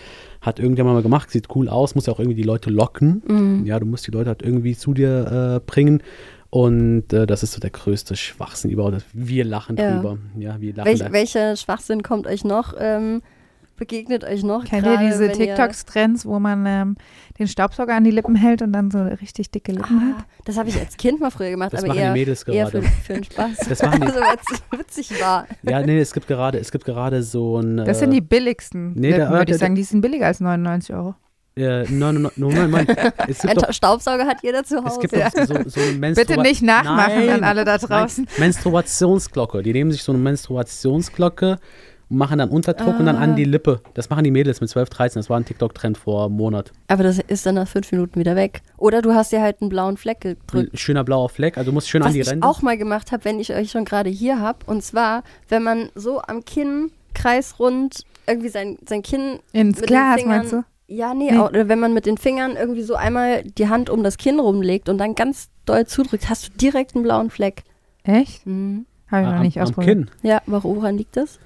Hat 0.41 0.59
irgendjemand 0.59 0.97
mal 0.97 1.03
gemacht, 1.03 1.31
sieht 1.31 1.47
cool 1.55 1.69
aus, 1.71 1.95
muss 1.95 2.05
ja 2.07 2.13
auch 2.13 2.19
irgendwie 2.19 2.37
die 2.37 2.43
Leute 2.43 2.69
locken. 2.69 3.23
Mhm. 3.27 3.65
Ja, 3.67 3.79
du 3.81 3.87
musst 3.87 4.07
die 4.07 4.11
Leute 4.11 4.29
halt 4.29 4.43
irgendwie 4.43 4.77
zu 4.77 4.93
dir 4.93 5.61
äh, 5.63 5.67
bringen. 5.67 6.03
Und 6.55 7.13
äh, 7.13 7.27
das 7.27 7.43
ist 7.43 7.51
so 7.53 7.59
der 7.59 7.71
größte 7.71 8.15
Schwachsinn 8.15 8.71
überhaupt. 8.71 9.05
Wir 9.13 9.45
lachen 9.45 9.77
Ja. 9.77 9.97
drüber. 9.97 10.19
Ja, 10.39 10.61
wir 10.61 10.73
lachen 10.73 10.87
Welch, 10.87 11.01
da. 11.01 11.11
welcher 11.13 11.57
Schwachsinn 11.57 12.05
kommt 12.05 12.29
euch 12.29 12.45
noch? 12.45 12.75
Ähm, 12.79 13.23
begegnet 13.77 14.23
euch 14.23 14.45
noch? 14.45 14.65
Kennt 14.65 14.87
ihr 14.87 14.93
gerade, 14.93 15.05
diese 15.07 15.19
wenn 15.31 15.31
ihr- 15.41 15.47
TikToks-Trends, 15.57 16.27
wo 16.27 16.39
man 16.39 16.65
ähm, 16.65 16.95
den 17.41 17.49
Staubsauger 17.49 17.97
an 17.97 18.05
die 18.05 18.13
Lippen 18.13 18.37
hält 18.37 18.63
und 18.63 18.73
dann 18.73 18.93
so 18.93 19.03
richtig 19.03 19.51
dicke 19.51 19.73
Lippen 19.73 19.99
Ah, 20.15 20.19
hat? 20.19 20.25
das 20.45 20.57
habe 20.57 20.69
ich 20.69 20.79
als 20.79 20.97
Kind 20.97 21.19
mal 21.19 21.33
früher 21.33 21.51
gemacht, 21.51 21.73
Das 21.73 21.81
aber 21.83 21.89
machen 21.89 21.99
eher, 22.03 22.13
die 22.15 22.21
Mädels 22.21 22.45
eher 22.45 22.69
für, 22.69 22.79
gerade. 22.83 22.93
für 23.03 23.15
den 23.15 23.25
Spaß. 23.25 23.57
Das 23.69 23.83
machen 23.83 24.01
die- 24.03 24.07
also, 24.07 24.21
weil 24.21 24.37
es 24.37 24.79
witzig 24.79 25.21
war. 25.21 25.49
Ja, 25.65 25.83
nee, 25.83 25.99
es 25.99 26.13
gibt 26.13 26.29
gerade, 26.29 26.61
es 26.61 26.71
gibt 26.71 26.85
gerade 26.85 27.25
so 27.25 27.59
ein. 27.59 27.79
Das 27.79 27.99
sind 27.99 28.13
die 28.13 28.21
billigsten 28.21 28.93
nee, 28.95 29.09
Lippen, 29.09 29.19
der- 29.23 29.31
würde 29.31 29.53
ich 29.53 29.59
sagen. 29.59 29.75
Die 29.75 29.83
sind 29.83 30.03
billiger 30.03 30.27
als 30.27 30.39
99 30.39 30.95
Euro. 30.95 31.17
Äh, 31.57 31.85
nein, 31.89 32.29
nein. 32.37 32.87
Es 33.29 33.39
gibt 33.41 33.45
Ein 33.51 33.57
doch, 33.57 33.73
Staubsauger 33.73 34.27
hat 34.27 34.39
jeder 34.43 34.65
zu 34.65 34.79
es 34.79 34.85
Hause. 34.85 35.01
gibt 35.01 35.15
doch 35.15 35.47
so, 35.47 35.69
so 35.71 35.81
eine 35.81 35.93
Menstrua 35.93 36.27
Bitte 36.27 36.41
nicht 36.43 36.63
nachmachen 36.63 37.27
Nein, 37.27 37.31
an 37.31 37.45
alle 37.45 37.65
da 37.65 37.79
draußen. 37.79 38.25
Nein, 38.25 38.35
Menstruationsglocke. 38.41 39.63
Die 39.63 39.73
nehmen 39.73 39.93
sich 39.93 40.03
so 40.03 40.11
eine 40.11 40.21
Menstruationsglocke 40.21 41.59
und 42.11 42.17
machen 42.19 42.39
dann 42.39 42.49
Unterdruck 42.51 42.99
und 42.99 43.07
dann 43.07 43.17
Ah. 43.17 43.21
an 43.23 43.37
die 43.37 43.45
Lippe. 43.45 43.81
Das 43.95 44.11
machen 44.11 44.25
die 44.25 44.33
Mädels 44.33 44.61
mit 44.61 44.69
12, 44.69 44.91
13. 44.91 45.21
Das 45.21 45.31
war 45.31 45.39
ein 45.39 45.45
TikTok-Trend 45.45 45.97
vor 45.97 46.27
einem 46.27 46.35
Monat. 46.37 46.73
aber 46.89 47.05
das 47.05 47.21
ist 47.21 47.47
dann 47.47 47.55
nach 47.55 47.69
fünf 47.69 47.91
Minuten 47.93 48.19
wieder 48.19 48.35
weg. 48.35 48.63
Oder 48.77 49.01
du 49.01 49.15
hast 49.15 49.31
dir 49.31 49.41
halt 49.41 49.61
einen 49.61 49.69
blauen 49.71 49.97
Fleck 49.97 50.23
gedrückt. 50.23 50.73
Ein 50.75 50.77
schöner 50.77 51.05
blauer 51.05 51.29
Fleck. 51.29 51.57
Also 51.57 51.71
du 51.71 51.75
musst 51.75 51.89
schön 51.89 52.01
Was 52.01 52.09
an 52.09 52.15
die 52.15 52.21
ich 52.21 52.31
Ränder. 52.31 52.49
auch 52.49 52.63
mal 52.63 52.77
gemacht 52.77 53.13
habe, 53.13 53.25
wenn 53.25 53.39
ich 53.39 53.53
euch 53.55 53.71
schon 53.71 53.85
gerade 53.85 54.11
hier 54.11 54.41
habe. 54.41 54.59
Und 54.67 54.83
zwar, 54.83 55.23
wenn 55.49 55.63
man 55.63 55.91
so 55.95 56.21
am 56.21 56.45
Kinn 56.45 56.91
kreisrund 57.15 58.05
irgendwie 58.27 58.49
sein, 58.49 58.77
sein 58.89 59.03
Kinn 59.03 59.39
Ins 59.53 59.79
mit 59.79 59.87
Glas, 59.87 60.21
meinst 60.27 60.53
du? 60.53 60.65
Ja, 60.87 61.15
nee, 61.15 61.31
Nee. 61.31 61.39
Auch, 61.39 61.49
oder 61.49 61.69
wenn 61.69 61.81
man 61.81 61.95
mit 61.95 62.05
den 62.07 62.19
Fingern 62.19 62.57
irgendwie 62.57 62.83
so 62.83 62.95
einmal 62.95 63.43
die 63.43 63.69
Hand 63.69 63.89
um 63.91 64.03
das 64.03 64.19
Kinn 64.19 64.39
rumlegt 64.39 64.89
und 64.89 64.99
dann 64.99 65.15
ganz 65.15 65.49
doll 65.65 65.87
zudrückt, 65.87 66.29
hast 66.29 66.49
du 66.49 66.53
direkt 66.59 66.95
einen 66.95 67.05
blauen 67.05 67.31
Fleck. 67.31 67.63
Echt? 68.03 68.47
Mhm. 68.47 68.87
Habe 69.11 69.23
ich 69.23 69.29
noch 69.29 69.35
am, 69.37 69.43
nicht 69.43 69.57
am 69.59 69.63
ausprobiert. 69.65 69.97
Kinn. 69.97 70.11
Ja, 70.23 70.43
woran 70.47 70.99
liegt 70.99 71.17
das? 71.17 71.39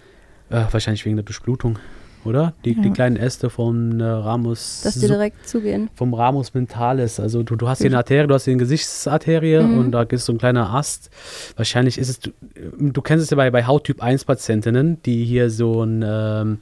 Äh, 0.51 0.65
wahrscheinlich 0.71 1.05
wegen 1.05 1.15
der 1.17 1.23
Besplutung, 1.23 1.79
oder? 2.25 2.55
Die, 2.65 2.75
die 2.75 2.89
Ja. 2.89 2.95
kleinen 2.95 3.17
Äste 3.17 3.49
vom 3.51 4.01
äh, 4.01 4.05
Ramus. 4.05 4.81
Dass 4.83 4.95
die 4.95 5.07
direkt 5.07 5.47
zugehen. 5.49 5.89
vom 5.95 6.15
Ramus 6.15 6.55
mentalis. 6.55 7.21
Also 7.21 7.43
du, 7.45 7.55
du 7.55 7.69
hast 7.69 7.79
hier 7.79 7.91
eine 7.91 7.99
Arterie, 7.99 8.27
du 8.27 8.35
hast 8.35 8.45
hier 8.45 8.53
eine 8.53 8.59
Gesichtsarterie 8.61 9.61
Mhm. 9.63 9.79
und 9.79 9.93
da 9.93 10.03
ist 10.03 10.25
so 10.25 10.33
ein 10.33 10.39
kleiner 10.39 10.75
Ast. 10.75 11.11
Wahrscheinlich 11.57 11.99
ist 11.99 12.09
es, 12.09 12.19
du, 12.21 12.31
du 12.77 13.03
kennst 13.03 13.23
es 13.25 13.31
ja 13.31 13.37
bei, 13.37 13.51
bei 13.53 13.67
Hauttyp 13.67 14.03
1 14.03 14.25
Patientinnen, 14.25 15.01
die 15.05 15.25
hier 15.25 15.49
so 15.51 15.83
ein, 15.85 16.03
ähm, 16.05 16.59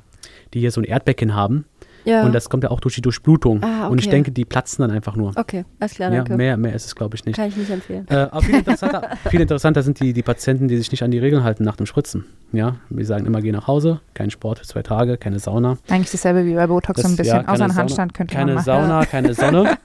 die 0.52 0.60
hier 0.60 0.70
so 0.72 0.80
ein 0.80 0.84
Erdbecken 0.84 1.34
haben. 1.34 1.64
Ja. 2.06 2.24
Und 2.24 2.32
das 2.32 2.48
kommt 2.48 2.62
ja 2.62 2.70
auch 2.70 2.80
durch 2.80 2.94
die 2.94 3.02
Durchblutung. 3.02 3.62
Ah, 3.62 3.88
Und 3.88 3.98
ich 3.98 4.06
okay. 4.06 4.14
denke, 4.16 4.30
die 4.32 4.44
platzen 4.44 4.82
dann 4.82 4.90
einfach 4.92 5.16
nur. 5.16 5.32
okay, 5.36 5.64
alles 5.80 5.94
klar, 5.94 6.10
ja, 6.10 6.16
danke. 6.18 6.36
mehr, 6.36 6.56
mehr 6.56 6.72
ist 6.74 6.86
es, 6.86 6.94
glaube 6.94 7.16
ich, 7.16 7.24
nicht. 7.24 7.36
Kann 7.36 7.48
ich 7.48 7.56
nicht 7.56 7.70
empfehlen. 7.70 8.06
Äh, 8.08 8.14
aber 8.14 8.42
viel 8.42 8.54
interessanter, 8.56 9.10
viel 9.30 9.40
interessanter 9.40 9.82
sind 9.82 9.98
die, 10.00 10.12
die 10.12 10.22
Patienten, 10.22 10.68
die 10.68 10.76
sich 10.78 10.90
nicht 10.92 11.02
an 11.02 11.10
die 11.10 11.18
Regeln 11.18 11.42
halten 11.42 11.64
nach 11.64 11.76
dem 11.76 11.86
Spritzen. 11.86 12.24
Ja, 12.52 12.76
wir 12.90 13.04
sagen 13.04 13.26
immer, 13.26 13.42
geh 13.42 13.50
nach 13.52 13.66
Hause, 13.66 14.00
kein 14.14 14.30
Sport 14.30 14.60
für 14.60 14.66
zwei 14.66 14.82
Tage, 14.82 15.18
keine 15.18 15.40
Sauna. 15.40 15.78
Eigentlich 15.88 16.12
dasselbe 16.12 16.46
wie 16.46 16.54
bei 16.54 16.66
Botox, 16.68 17.00
so 17.02 17.08
ein 17.08 17.12
Das- 17.12 17.16
bisschen. 17.18 17.36
ja, 17.36 17.42
keine 17.42 17.52
Außer 17.54 17.64
ein 17.64 17.70
Sauna- 17.70 17.80
Handstand 17.80 18.14
könnte 18.14 18.34
Keine 18.34 18.46
man 18.54 18.64
machen. 18.64 18.64
Sauna, 18.64 19.04
keine 19.10 19.34
Sonne. 19.34 19.76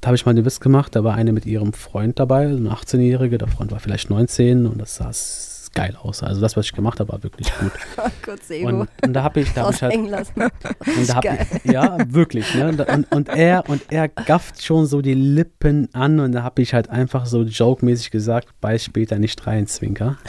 da 0.00 0.06
habe 0.08 0.16
ich 0.16 0.26
mal 0.26 0.30
einen 0.32 0.44
Witz 0.44 0.60
gemacht, 0.60 0.96
da 0.96 1.04
war 1.04 1.14
eine 1.14 1.32
mit 1.32 1.46
ihrem 1.46 1.72
Freund 1.72 2.18
dabei, 2.18 2.50
so 2.50 2.56
eine 2.56 2.70
18-Jährige, 2.72 3.38
der 3.38 3.48
Freund 3.48 3.70
war 3.72 3.78
vielleicht 3.80 4.10
19 4.10 4.66
und 4.66 4.80
das 4.80 4.96
sah 4.96 5.08
s- 5.10 5.53
geil 5.74 5.96
aus. 6.00 6.22
Also 6.22 6.40
das, 6.40 6.56
was 6.56 6.66
ich 6.66 6.72
gemacht 6.72 7.00
habe, 7.00 7.12
war 7.12 7.22
wirklich 7.22 7.52
gut. 7.58 7.72
Kurz 8.22 8.50
Ego. 8.50 8.68
Und, 8.68 8.88
und 9.02 9.12
da 9.12 9.22
habe 9.22 9.40
ich, 9.40 9.52
da 9.52 9.62
hab 9.62 9.68
Aus 9.68 9.76
ich 9.76 9.82
halt, 9.82 9.94
und 10.36 11.08
da 11.08 11.14
hab 11.14 11.22
Geil. 11.22 11.46
ich, 11.64 11.70
ja, 11.72 11.98
wirklich, 12.08 12.54
ne? 12.54 12.68
Und, 12.68 12.80
und, 12.80 13.12
und 13.12 13.28
er 13.28 13.68
und 13.68 13.82
er 13.90 14.08
gafft 14.08 14.62
schon 14.62 14.86
so 14.86 15.02
die 15.02 15.14
Lippen 15.14 15.88
an 15.94 16.20
und 16.20 16.32
da 16.32 16.42
habe 16.42 16.62
ich 16.62 16.74
halt 16.74 16.90
einfach 16.90 17.26
so 17.26 17.42
joke-mäßig 17.42 18.10
gesagt, 18.10 18.48
beiß 18.60 18.84
später 18.84 19.18
nicht 19.18 19.46
rein, 19.46 19.66
Zwinker. 19.66 20.16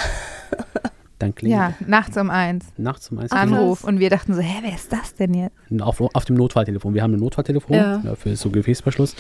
Dann 1.19 1.34
klingt 1.34 1.55
Ja, 1.55 1.73
nachts 1.88 2.17
um 2.17 2.29
eins. 2.29 2.65
nachts 2.75 3.10
um 3.10 3.19
eins 3.19 3.31
Anruf. 3.31 3.86
Und 3.86 3.99
wir 3.99 4.10
dachten 4.10 4.34
so, 4.34 4.41
hä, 4.41 4.58
wer 4.63 4.75
ist 4.75 4.91
das 4.91 5.15
denn 5.15 5.34
jetzt? 5.34 5.55
Auf, 5.81 6.01
auf 6.01 6.25
dem 6.25 6.36
Notfalltelefon. 6.36 6.93
Wir 6.93 7.03
haben 7.03 7.13
ein 7.13 7.19
Notfalltelefon 7.21 7.73
Ja. 7.75 8.01
ja. 8.03 8.15
für 8.15 8.36
so 8.36 8.49
Gefäßverschluss. 8.49 9.15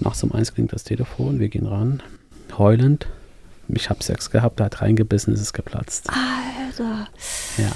Nachts 0.00 0.22
um 0.22 0.32
eins 0.32 0.52
klingt 0.54 0.72
das 0.74 0.84
Telefon, 0.84 1.40
wir 1.40 1.48
gehen 1.48 1.66
ran, 1.66 2.02
heulend. 2.58 3.06
Ich 3.74 3.90
habe 3.90 4.02
Sex 4.02 4.30
gehabt, 4.30 4.60
er 4.60 4.66
hat 4.66 4.80
reingebissen, 4.82 5.32
es 5.34 5.40
ist 5.40 5.52
geplatzt. 5.52 6.08
Alter. 6.08 7.08
Ja. 7.58 7.70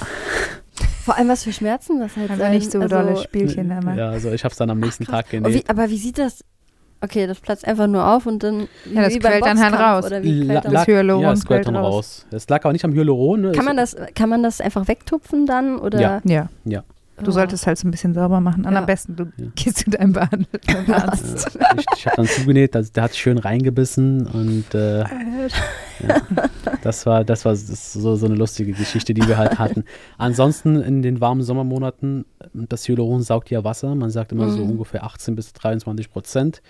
Vor 1.03 1.17
allem 1.17 1.27
was 1.29 1.43
für 1.43 1.53
Schmerzen 1.53 1.99
das 1.99 2.15
halt 2.17 2.29
Also 2.31 2.41
sein. 2.41 2.51
nicht 2.53 2.71
so 2.71 2.79
also, 2.79 2.95
dolle 2.95 3.17
Spielchen 3.17 3.69
immer. 3.71 3.93
ja, 3.95 4.09
also 4.09 4.31
ich 4.31 4.43
habe 4.43 4.51
es 4.51 4.57
dann 4.57 4.69
am 4.69 4.79
nächsten 4.79 5.05
Tag 5.05 5.25
Und 5.33 5.45
wie, 5.45 5.51
genäht. 5.51 5.69
aber 5.69 5.89
wie 5.89 5.97
sieht 5.97 6.17
das? 6.17 6.43
Okay, 7.01 7.27
das 7.27 7.39
platzt 7.39 7.67
einfach 7.67 7.85
nur 7.87 8.07
auf 8.07 8.25
und 8.25 8.41
dann 8.41 8.67
wie, 8.85 8.95
Ja, 8.95 9.03
das 9.03 9.13
wie 9.13 9.19
quält 9.19 9.45
dann 9.45 9.61
halt 9.61 9.73
raus. 9.75 10.05
Oder 10.05 10.23
wie 10.23 10.41
La- 10.43 10.45
quält 10.61 10.65
dann 10.65 10.73
das 10.73 10.87
Hyaluron 10.87 11.21
ja, 11.23 11.31
es 11.33 11.45
quält 11.45 11.63
quält 11.63 11.67
dann 11.67 11.75
raus. 11.83 11.93
raus. 11.93 12.25
Es 12.31 12.49
lag 12.49 12.63
aber 12.63 12.71
nicht 12.73 12.85
am 12.85 12.93
Hyaluron. 12.93 13.41
Ne? 13.41 13.51
kann, 13.51 13.65
man 13.65 13.77
Es- 13.77 13.91
das, 13.91 14.07
kann 14.15 14.29
man 14.29 14.41
das 14.41 14.61
einfach 14.61 14.87
wegtupfen 14.87 15.45
dann? 15.45 15.77
Oder? 15.77 15.99
Ja. 16.01 16.21
Ja, 16.23 16.49
Ja. 16.63 16.83
Du 17.23 17.31
solltest 17.31 17.65
halt 17.67 17.77
so 17.77 17.87
ein 17.87 17.91
bisschen 17.91 18.13
sauber 18.13 18.39
machen. 18.41 18.65
Und 18.65 18.73
Ja. 18.73 18.79
am 18.79 18.85
besten, 18.85 19.15
du 19.15 19.23
Ja. 19.37 19.45
gehst 19.55 19.77
zu 19.77 19.89
deinem 19.89 20.13
behandelnden 20.13 20.93
Arzt. 20.93 21.57
Ja, 21.59 21.75
ich 21.77 21.85
ich 21.95 22.05
habe 22.07 22.15
dann 22.17 22.27
zugenäht, 22.27 22.75
also 22.75 22.91
der 22.93 23.03
hat 23.03 23.15
schön 23.15 23.37
reingebissen 23.37 24.27
und 24.27 24.73
äh, 24.75 24.99
ja, 24.99 26.21
das 26.81 27.05
war, 27.05 27.23
das 27.23 27.45
war 27.45 27.53
das 27.53 27.93
so, 27.93 28.15
so 28.15 28.25
eine 28.25 28.35
lustige 28.35 28.73
Geschichte, 28.73 29.13
die 29.13 29.27
wir 29.27 29.37
halt 29.37 29.57
hatten. 29.59 29.83
Ansonsten 30.17 30.81
in 30.81 31.01
den 31.01 31.21
warmen 31.21 31.41
Sommermonaten, 31.41 32.25
das 32.53 32.87
Hyaluron 32.87 33.21
saugt 33.21 33.49
ja 33.49 33.63
Wasser, 33.63 33.95
man 33.95 34.09
sagt 34.09 34.31
immer 34.31 34.49
so 34.49 34.63
Mhm. 34.63 34.71
ungefähr 34.71 35.03
18 35.03 35.35
bis 35.35 35.53
23 35.53 36.11
Prozent. 36.11 36.61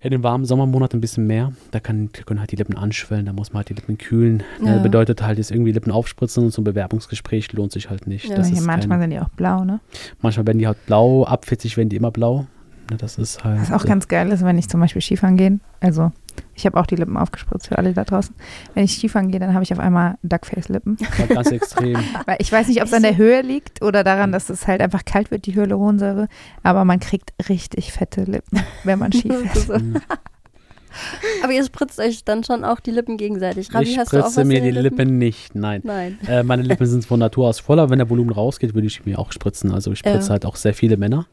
In 0.00 0.12
den 0.12 0.22
warmen 0.22 0.44
Sommermonaten 0.44 0.98
ein 0.98 1.00
bisschen 1.00 1.26
mehr, 1.26 1.52
da 1.72 1.80
kann, 1.80 2.10
können 2.12 2.38
halt 2.38 2.52
die 2.52 2.56
Lippen 2.56 2.76
anschwellen, 2.76 3.26
da 3.26 3.32
muss 3.32 3.52
man 3.52 3.58
halt 3.58 3.70
die 3.70 3.74
Lippen 3.74 3.98
kühlen. 3.98 4.44
Ja. 4.64 4.76
Ja. 4.76 4.82
bedeutet 4.82 5.22
halt 5.22 5.38
jetzt 5.38 5.50
irgendwie 5.50 5.72
Lippen 5.72 5.90
aufspritzen 5.90 6.44
und 6.44 6.50
so 6.52 6.60
ein 6.60 6.64
Bewerbungsgespräch 6.64 7.52
lohnt 7.52 7.72
sich 7.72 7.90
halt 7.90 8.06
nicht. 8.06 8.26
Ja. 8.28 8.36
Das 8.36 8.48
ist 8.50 8.64
manchmal 8.64 8.98
kein, 8.98 9.10
sind 9.10 9.18
die 9.18 9.20
auch 9.20 9.28
blau, 9.30 9.64
ne? 9.64 9.80
manchmal 10.20 10.46
werden 10.46 10.58
die 10.58 10.68
halt 10.68 10.84
blau, 10.86 11.24
ab 11.24 11.46
40 11.46 11.76
werden 11.76 11.88
die 11.88 11.96
immer 11.96 12.12
blau. 12.12 12.46
Ne, 12.90 12.96
Das 12.96 13.18
ist 13.18 13.42
halt. 13.42 13.60
Was 13.60 13.72
auch 13.72 13.84
äh, 13.84 13.88
ganz 13.88 14.06
geil 14.06 14.30
ist, 14.30 14.44
wenn 14.44 14.56
ich 14.56 14.68
zum 14.68 14.80
Beispiel 14.80 15.02
Skifahren 15.02 15.36
gehe. 15.36 15.58
Also, 15.80 16.12
ich 16.54 16.66
habe 16.66 16.78
auch 16.78 16.86
die 16.86 16.96
Lippen 16.96 17.16
aufgespritzt 17.16 17.68
für 17.68 17.78
alle 17.78 17.92
da 17.92 18.04
draußen. 18.04 18.34
Wenn 18.74 18.84
ich 18.84 18.92
Skifahren 18.96 19.30
gehe, 19.30 19.40
dann 19.40 19.54
habe 19.54 19.62
ich 19.64 19.72
auf 19.72 19.78
einmal 19.78 20.16
Duckface-Lippen. 20.22 20.96
ganz 21.28 21.50
extrem. 21.50 21.96
Weil 22.26 22.36
ich 22.40 22.50
weiß 22.50 22.68
nicht, 22.68 22.80
ob 22.80 22.86
es 22.88 22.92
an 22.92 23.02
der 23.02 23.16
Höhe 23.16 23.42
liegt 23.42 23.82
oder 23.82 24.04
daran, 24.04 24.32
dass 24.32 24.50
es 24.50 24.66
halt 24.66 24.80
einfach 24.80 25.04
kalt 25.04 25.30
wird, 25.30 25.46
die 25.46 25.54
Hyaluronsäure. 25.54 26.28
Aber 26.62 26.84
man 26.84 27.00
kriegt 27.00 27.32
richtig 27.48 27.92
fette 27.92 28.24
Lippen, 28.24 28.60
wenn 28.84 28.98
man 28.98 29.12
Ski 29.18 29.30
fährt. 29.32 29.56
So. 29.56 29.74
Aber 31.44 31.52
ihr 31.52 31.64
spritzt 31.64 32.00
euch 32.00 32.24
dann 32.24 32.44
schon 32.44 32.64
auch 32.64 32.80
die 32.80 32.90
Lippen 32.90 33.16
gegenseitig. 33.18 33.72
Rabi, 33.74 33.90
ich 33.90 33.98
hast 33.98 34.12
du 34.12 34.18
auch 34.18 34.24
was 34.24 34.32
spritze 34.32 34.48
mir 34.48 34.60
die 34.60 34.70
Lippen 34.70 35.18
nicht, 35.18 35.54
nein. 35.54 35.82
Nein. 35.84 36.18
Äh, 36.26 36.42
meine 36.42 36.62
Lippen 36.62 36.86
sind 36.86 37.04
von 37.04 37.20
Natur 37.20 37.48
aus 37.48 37.60
voller. 37.60 37.90
Wenn 37.90 37.98
der 37.98 38.10
Volumen 38.10 38.30
rausgeht, 38.30 38.74
würde 38.74 38.86
ich 38.86 39.04
mir 39.04 39.18
auch 39.18 39.30
spritzen. 39.32 39.70
Also 39.72 39.92
ich 39.92 39.98
spritze 39.98 40.26
Ja. 40.26 40.30
halt 40.30 40.46
auch 40.46 40.56
sehr 40.56 40.74
viele 40.74 40.96
Männer. 40.96 41.26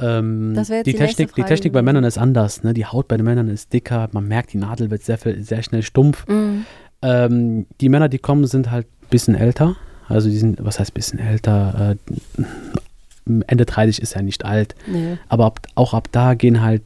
Ähm, 0.00 0.52
Das 0.54 0.68
jetzt 0.68 0.86
die, 0.86 0.92
die 0.92 0.98
Technik, 0.98 1.34
die 1.34 1.42
Frage 1.42 1.54
Technik 1.54 1.72
bei. 1.72 1.82
Männern 1.82 2.04
ist 2.04 2.18
anders. 2.18 2.62
Ne? 2.62 2.74
Die 2.74 2.84
Haut 2.86 3.08
bei 3.08 3.16
den 3.16 3.24
Männern 3.24 3.48
ist 3.48 3.72
dicker. 3.72 4.08
Man 4.12 4.26
merkt, 4.26 4.52
die 4.52 4.58
Nadel 4.58 4.90
wird 4.90 5.02
sehr, 5.02 5.18
viel- 5.18 5.42
sehr 5.42 5.62
schnell 5.62 5.82
stumpf. 5.82 6.26
Mhm. 6.28 6.64
Ähm, 7.02 7.66
die 7.80 7.88
Männer, 7.88 8.08
die 8.08 8.18
kommen, 8.18 8.46
sind 8.46 8.70
halt 8.70 8.86
ein 8.86 9.08
bisschen 9.10 9.34
älter. 9.34 9.76
Also 10.08 10.28
die 10.28 10.36
sind, 10.38 10.64
was 10.64 10.78
heißt 10.80 10.90
ein 10.92 10.94
bisschen 10.94 11.18
älter? 11.18 11.96
Äh, 12.38 12.42
Ende 13.46 13.64
30 13.64 14.02
ist 14.02 14.14
ja 14.14 14.22
nicht 14.22 14.44
alt. 14.44 14.74
Nee. 14.86 15.16
Aber 15.28 15.46
ab, 15.46 15.60
auch 15.76 15.94
ab 15.94 16.08
da 16.12 16.34
gehen 16.34 16.60
halt, 16.62 16.82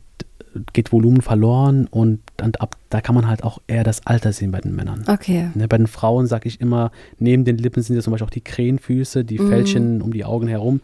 geht 0.72 0.92
Volumen 0.92 1.20
verloren 1.20 1.86
und, 1.90 2.20
und 2.42 2.60
ab 2.60 2.76
da 2.90 3.00
kann 3.00 3.14
man 3.14 3.28
halt 3.28 3.44
auch 3.44 3.60
eher 3.66 3.84
das 3.84 4.06
Alter 4.06 4.32
sehen 4.32 4.50
bei 4.50 4.60
den 4.60 4.74
Männern. 4.74 5.04
Okay. 5.06 5.50
Ne, 5.54 5.68
bei 5.68 5.76
den 5.78 5.86
Frauen 5.86 6.26
sage 6.26 6.48
ich 6.48 6.60
immer, 6.60 6.90
neben 7.18 7.44
den 7.44 7.58
Lippen 7.58 7.82
sind 7.82 7.96
ja 7.96 8.02
zum 8.02 8.12
Beispiel 8.12 8.26
auch 8.26 8.30
die 8.30 8.40
Krähenfüße, 8.40 9.24
die 9.24 9.38
Mhm. 9.38 9.48
Fältchen 9.48 10.02
um 10.02 10.12
die 10.12 10.24
Augen 10.24 10.48
herum. 10.48 10.80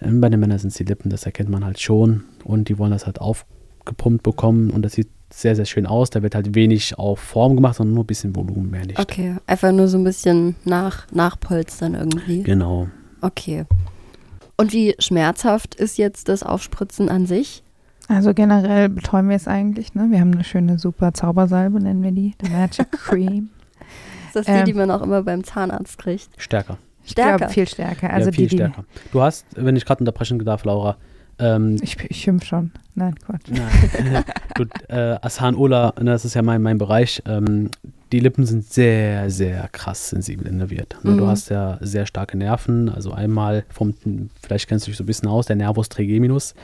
Ähm, 0.00 0.20
bei 0.20 0.28
den 0.28 0.40
Männern 0.40 0.58
sind 0.58 0.68
es 0.68 0.76
die 0.76 0.84
Lippen, 0.84 1.10
das 1.10 1.26
erkennt 1.26 1.50
man 1.50 1.64
halt 1.64 1.80
schon. 1.80 2.24
Und 2.44 2.68
die 2.68 2.78
wollen 2.78 2.90
das 2.92 3.06
halt 3.06 3.20
aufgepumpt 3.20 4.22
bekommen 4.22 4.70
und 4.70 4.82
das 4.82 4.92
sieht 4.92 5.08
sehr, 5.32 5.54
sehr 5.54 5.64
schön 5.64 5.86
aus. 5.86 6.10
Da 6.10 6.22
wird 6.22 6.34
halt 6.34 6.54
wenig 6.54 6.98
auf 6.98 7.20
Form 7.20 7.54
gemacht, 7.54 7.76
sondern 7.76 7.94
nur 7.94 8.04
ein 8.04 8.06
bisschen 8.06 8.34
Volumen, 8.34 8.70
mehr 8.70 8.84
nicht. 8.86 8.98
Okay. 8.98 9.36
Einfach 9.46 9.72
nur 9.72 9.88
so 9.88 9.98
ein 9.98 10.04
bisschen 10.04 10.56
nach, 10.64 11.06
nachpolstern 11.12 11.94
irgendwie. 11.94 12.42
Genau. 12.42 12.88
Okay. 13.20 13.64
Und 14.56 14.72
wie 14.72 14.94
schmerzhaft 14.98 15.74
ist 15.74 15.98
jetzt 15.98 16.28
das 16.28 16.42
Aufspritzen 16.42 17.08
an 17.08 17.26
sich? 17.26 17.62
Also 18.08 18.34
generell 18.34 18.88
betreuen 18.88 19.28
wir 19.28 19.36
es 19.36 19.46
eigentlich. 19.46 19.94
Ne? 19.94 20.08
Wir 20.10 20.20
haben 20.20 20.32
eine 20.32 20.42
schöne 20.42 20.78
super 20.80 21.14
Zaubersalbe, 21.14 21.80
nennen 21.80 22.02
wir 22.02 22.10
die. 22.10 22.34
The 22.42 22.50
Magic 22.50 22.90
Cream. 22.92 23.50
Ist 24.26 24.36
das 24.36 24.46
die, 24.46 24.52
Ähm. 24.52 24.64
die 24.64 24.72
man 24.74 24.90
auch 24.90 25.02
immer 25.02 25.22
beim 25.22 25.44
Zahnarzt 25.44 25.96
kriegt? 25.98 26.28
Stärker. 26.36 26.76
Ich 27.04 27.12
Stärker. 27.12 27.38
glaube, 27.38 27.52
viel 27.52 27.68
stärker. 27.68 28.10
Also 28.12 28.28
ja, 28.30 28.32
viel 28.34 28.48
die, 28.48 28.56
stärker. 28.56 28.84
Du 29.12 29.20
hast, 29.22 29.46
wenn 29.56 29.76
ich 29.76 29.84
gerade 29.84 30.00
unterbrechen 30.00 30.38
darf, 30.44 30.64
Laura, 30.64 30.96
ähm, 31.38 31.76
Ich, 31.82 31.96
ich 32.08 32.18
schimpf 32.20 32.44
schon. 32.44 32.70
Nein, 32.94 33.14
Quatsch. 33.24 33.48
Nein. 33.48 34.24
du, 34.56 34.64
äh, 34.94 35.16
Asan 35.22 35.54
Ola, 35.54 35.94
ne, 35.98 36.10
das 36.10 36.24
ist 36.24 36.34
ja 36.34 36.42
mein, 36.42 36.60
mein 36.62 36.76
Bereich. 36.78 37.22
Ähm, 37.26 37.70
die 38.12 38.20
Lippen 38.20 38.44
sind 38.44 38.64
sehr, 38.64 39.30
sehr 39.30 39.68
krass 39.72 40.10
sensibel 40.10 40.46
innerviert. 40.46 40.96
Ne, 41.02 41.16
Du 41.16 41.24
Mhm. 41.24 41.28
hast 41.28 41.48
ja 41.48 41.78
sehr 41.80 42.04
starke 42.06 42.36
Nerven. 42.36 42.88
Also 42.90 43.12
einmal 43.12 43.64
vom, 43.70 43.94
vielleicht 44.42 44.68
kennst 44.68 44.86
du 44.86 44.90
dich 44.90 44.98
so 44.98 45.04
ein 45.04 45.06
bisschen 45.06 45.28
aus, 45.28 45.46
der 45.46 45.56
Nervus 45.56 45.88
trigeminus. 45.88 46.54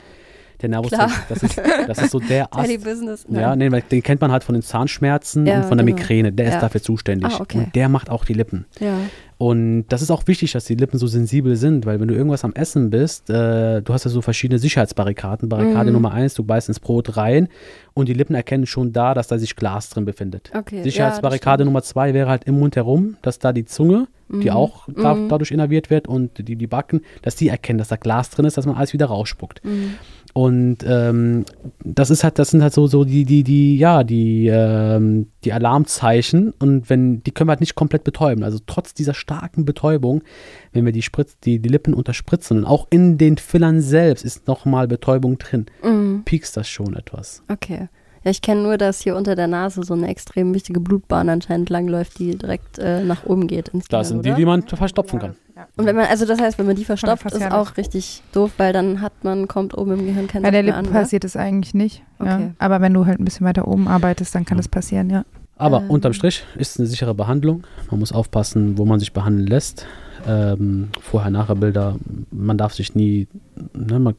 Der 0.61 0.69
Nervus, 0.69 0.91
Klar. 0.91 1.11
das 1.29 1.43
ist, 1.43 1.61
das 1.87 1.97
ist 1.99 2.11
so 2.11 2.19
der 2.19 2.47
Ast. 2.55 2.83
Business. 2.83 3.25
Ja, 3.29 3.55
nee, 3.55 3.71
weil 3.71 3.81
den 3.83 4.01
kennt 4.01 4.21
man 4.21 4.31
halt 4.31 4.43
von 4.43 4.53
den 4.53 4.63
Zahnschmerzen 4.63 5.45
Ja, 5.45 5.57
und 5.57 5.65
von 5.65 5.77
der 5.77 5.85
genau. 5.85 5.97
Migräne. 5.97 6.31
Der 6.33 6.47
Ja. 6.47 6.55
ist 6.55 6.61
dafür 6.61 6.81
zuständig. 6.81 7.31
Ah, 7.31 7.41
okay. 7.41 7.59
Und 7.59 7.75
der 7.75 7.89
macht 7.89 8.09
auch 8.09 8.25
die 8.25 8.33
Lippen. 8.33 8.65
ja. 8.79 8.93
Und 9.39 9.85
das 9.89 10.01
ist 10.01 10.09
auch 10.09 10.23
wichtig, 10.25 10.53
dass 10.53 10.65
die 10.65 10.73
Lippen 10.73 10.97
so 10.97 11.05
sensibel 11.05 11.55
sind, 11.55 11.85
weil 11.85 11.99
wenn 11.99 12.07
du 12.07 12.15
irgendwas 12.15 12.43
am 12.43 12.53
Essen 12.53 12.89
bist, 12.89 13.29
äh, 13.29 13.81
du 13.83 13.93
hast 13.93 14.03
ja 14.03 14.09
so 14.09 14.21
verschiedene 14.23 14.57
Sicherheitsbarrikaden. 14.57 15.47
Barrikade 15.47 15.89
Mhm. 15.91 15.93
Nummer 15.93 16.11
eins, 16.11 16.33
du 16.33 16.43
beißt 16.43 16.69
ins 16.69 16.79
Brot 16.79 17.17
rein 17.17 17.47
und 17.93 18.09
die 18.09 18.13
Lippen 18.13 18.33
erkennen 18.33 18.65
schon 18.65 18.93
da, 18.93 19.13
dass 19.13 19.27
da 19.27 19.37
sich 19.37 19.55
Glas 19.55 19.89
drin 19.89 20.05
befindet. 20.05 20.49
Okay. 20.57 20.81
Sicherheitsbarrikade 20.81 21.61
ja, 21.61 21.65
Nummer 21.65 21.83
zwei 21.83 22.15
wäre 22.15 22.29
halt 22.29 22.45
im 22.45 22.57
Mund 22.57 22.75
herum, 22.75 23.17
dass 23.21 23.37
da 23.37 23.53
die 23.53 23.65
Zunge, 23.65 24.07
die 24.29 24.49
Mhm. 24.49 24.55
auch 24.55 24.87
da, 24.95 25.13
Mhm. 25.13 25.29
dadurch 25.29 25.51
innerviert 25.51 25.91
wird 25.91 26.07
und 26.07 26.47
die, 26.47 26.55
die 26.55 26.67
Backen, 26.67 27.01
dass 27.21 27.35
die 27.35 27.47
erkennen, 27.49 27.77
dass 27.77 27.89
da 27.89 27.95
Glas 27.95 28.31
drin 28.31 28.45
ist, 28.45 28.57
dass 28.57 28.65
man 28.65 28.75
alles 28.75 28.91
wieder 28.91 29.05
rausspuckt. 29.05 29.63
Mhm. 29.63 29.93
Und 30.33 30.77
ähm, 30.87 31.45
das 31.83 32.11
ist 32.11 32.23
halt, 32.23 32.37
das 32.37 32.51
sind 32.51 32.61
halt 32.61 32.71
so, 32.73 32.85
so 32.85 33.05
die, 33.05 33.25
die, 33.25 33.43
die, 33.43 33.75
ja, 33.77 34.03
die, 34.03 34.47
ähm, 34.47 35.27
die 35.43 35.51
Alarmzeichen. 35.51 36.53
Und 36.59 36.91
wenn, 36.91 37.23
die 37.23 37.31
können 37.31 37.47
wir 37.47 37.53
halt 37.53 37.59
nicht 37.61 37.73
komplett 37.73 38.03
betäuben. 38.03 38.43
Also 38.43 38.59
trotz 38.67 38.93
dieser 38.93 39.15
starken 39.27 39.65
Betäubung, 39.65 40.23
wenn 40.71 40.85
wir 40.85 40.93
die 40.93 41.01
Spritz, 41.01 41.37
die, 41.43 41.59
die 41.59 41.67
Lippen 41.69 41.93
unterspritzen 41.93 42.59
und 42.59 42.65
auch 42.65 42.87
in 42.89 43.17
den 43.17 43.37
Fillern 43.37 43.81
selbst 43.81 44.23
ist 44.23 44.47
nochmal 44.47 44.87
Betäubung 44.87 45.37
drin, 45.37 45.65
Mhm. 45.83 46.21
piekst 46.23 46.55
das 46.55 46.69
schon 46.69 46.95
etwas. 46.95 47.43
Okay. 47.51 47.89
Ja, 48.23 48.31
ich 48.31 48.41
kenne 48.41 48.63
nur, 48.63 48.77
dass 48.77 49.01
hier 49.01 49.15
unter 49.15 49.35
der 49.35 49.47
Nase 49.47 49.83
so 49.83 49.93
eine 49.93 50.07
extrem 50.07 50.53
wichtige 50.53 50.79
Blutbahn 50.79 51.29
anscheinend 51.29 51.69
langläuft, 51.69 52.19
die 52.19 52.37
direkt 52.37 52.79
äh, 52.79 53.03
nach 53.03 53.25
oben 53.25 53.47
geht 53.47 53.67
ins 53.69 53.87
Das 53.87 54.07
Gehirn, 54.09 54.23
sind 54.23 54.25
die, 54.25 54.29
oder? 54.29 54.37
die 54.37 54.45
man 54.45 54.61
verstopfen 54.63 55.19
kann. 55.19 55.35
Und 55.75 55.85
wenn 55.85 55.95
man, 55.95 56.05
also 56.05 56.25
das 56.25 56.39
heißt, 56.39 56.57
wenn 56.57 56.65
man 56.67 56.75
die 56.75 56.85
verstopft, 56.85 57.25
ist 57.25 57.33
Fasziale. 57.33 57.55
auch 57.57 57.75
richtig 57.77 58.23
doof, 58.31 58.51
weil 58.57 58.71
dann 58.73 59.01
hat 59.01 59.23
man, 59.23 59.47
kommt 59.47 59.77
oben 59.77 59.91
im 59.99 60.05
Gehirn 60.05 60.27
kein 60.27 60.41
Bei 60.41 60.51
der 60.51 60.63
Lippe 60.63 60.77
an, 60.77 60.85
passiert 60.87 61.25
es 61.25 61.35
eigentlich 61.35 61.73
nicht. 61.73 62.03
Ja. 62.23 62.35
Okay. 62.37 62.51
Aber 62.59 62.79
wenn 62.81 62.93
du 62.93 63.05
halt 63.05 63.19
ein 63.19 63.25
bisschen 63.25 63.45
weiter 63.45 63.67
oben 63.67 63.87
arbeitest, 63.87 64.33
dann 64.35 64.45
kann 64.45 64.57
das 64.57 64.67
passieren, 64.69 65.09
ja. 65.09 65.23
Aber 65.57 65.81
Ähm. 65.81 65.89
unterm 65.89 66.13
Strich 66.13 66.43
ist 66.55 66.71
es 66.71 66.79
eine 66.79 66.87
sichere 66.87 67.13
Behandlung. 67.13 67.63
Man 67.89 67.99
muss 67.99 68.11
aufpassen, 68.11 68.77
wo 68.77 68.85
man 68.85 68.99
sich 68.99 69.13
behandeln 69.13 69.47
lässt. 69.47 69.85
Ähm, 70.27 70.89
Vorher-Nachher-Bilder, 71.01 71.97
man 72.31 72.57
darf 72.57 72.73
sich 72.73 72.95
nie, 72.95 73.27
ne, 73.73 73.99
man, 73.99 74.15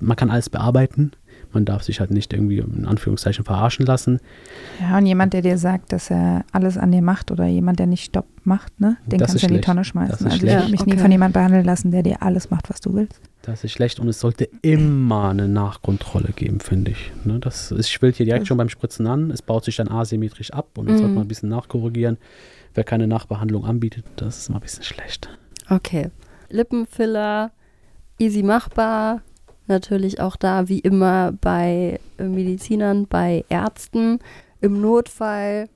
man 0.00 0.16
kann 0.16 0.30
alles 0.30 0.50
bearbeiten. 0.50 1.12
Man 1.52 1.64
darf 1.64 1.82
sich 1.82 2.00
halt 2.00 2.10
nicht 2.10 2.32
irgendwie 2.32 2.58
in 2.58 2.86
Anführungszeichen 2.86 3.44
verarschen 3.44 3.84
lassen. 3.86 4.20
Ja, 4.80 4.98
und 4.98 5.06
jemand, 5.06 5.32
der 5.32 5.42
dir 5.42 5.58
sagt, 5.58 5.92
dass 5.92 6.10
er 6.10 6.44
alles 6.52 6.78
an 6.78 6.92
dir 6.92 7.02
macht 7.02 7.30
oder 7.30 7.46
jemand, 7.46 7.78
der 7.78 7.86
nicht 7.86 8.04
Stopp 8.04 8.26
macht, 8.44 8.80
ne, 8.80 8.96
den 9.06 9.18
Das 9.18 9.28
kannst 9.28 9.42
du 9.44 9.48
in 9.48 9.54
die. 9.54 9.60
Tonne 9.60 9.80
Das 9.80 9.88
schmeißen. 9.88 10.14
ist 10.14 10.22
Also 10.24 10.34
ich 10.36 10.40
schlecht. 10.40 10.56
würde 10.58 10.70
mich 10.70 10.80
Ja, 10.80 10.86
nie 10.86 10.92
okay. 10.92 11.00
von 11.02 11.10
jemandem 11.12 11.40
behandeln 11.40 11.64
lassen, 11.64 11.90
der 11.90 12.02
dir 12.02 12.22
alles 12.22 12.50
macht, 12.50 12.70
was 12.70 12.80
du 12.80 12.94
willst. 12.94 13.20
Das 13.42 13.64
ist 13.64 13.72
schlecht 13.72 13.98
und 14.00 14.08
es 14.08 14.20
sollte 14.20 14.48
immer 14.62 15.30
eine 15.30 15.48
Nachkontrolle 15.48 16.30
geben, 16.34 16.60
finde 16.60 16.92
ich. 16.92 17.12
Ne, 17.24 17.38
das 17.40 17.70
ist, 17.72 17.90
schwillt 17.90 18.16
hier 18.16 18.26
direkt 18.26 18.46
schon 18.46 18.56
beim 18.56 18.68
Spritzen 18.68 19.06
an. 19.06 19.30
Es 19.30 19.42
baut 19.42 19.64
sich 19.64 19.76
dann 19.76 19.88
asymmetrisch 19.88 20.52
ab 20.52 20.78
und 20.78 20.86
dann 20.86 20.94
Mhm. 20.94 20.98
sollte 21.00 21.14
man 21.14 21.24
ein 21.24 21.28
bisschen 21.28 21.48
nachkorrigieren. 21.48 22.18
Wer 22.74 22.84
keine 22.84 23.06
Nachbehandlung 23.06 23.64
anbietet, 23.66 24.04
das 24.16 24.38
ist 24.38 24.48
mal 24.48 24.56
ein 24.56 24.62
bisschen 24.62 24.84
schlecht. 24.84 25.28
Okay. 25.68 26.10
Lippenfiller, 26.48 27.50
easy 28.18 28.42
machbar. 28.42 29.22
Natürlich 29.66 30.20
auch 30.20 30.36
da, 30.36 30.68
wie 30.68 30.80
immer, 30.80 31.32
bei 31.40 32.00
äh, 32.18 32.24
Medizinern, 32.24 33.06
bei 33.06 33.44
Ärzten. 33.48 34.18
Im 34.60 34.80
Notfall, 34.80 35.68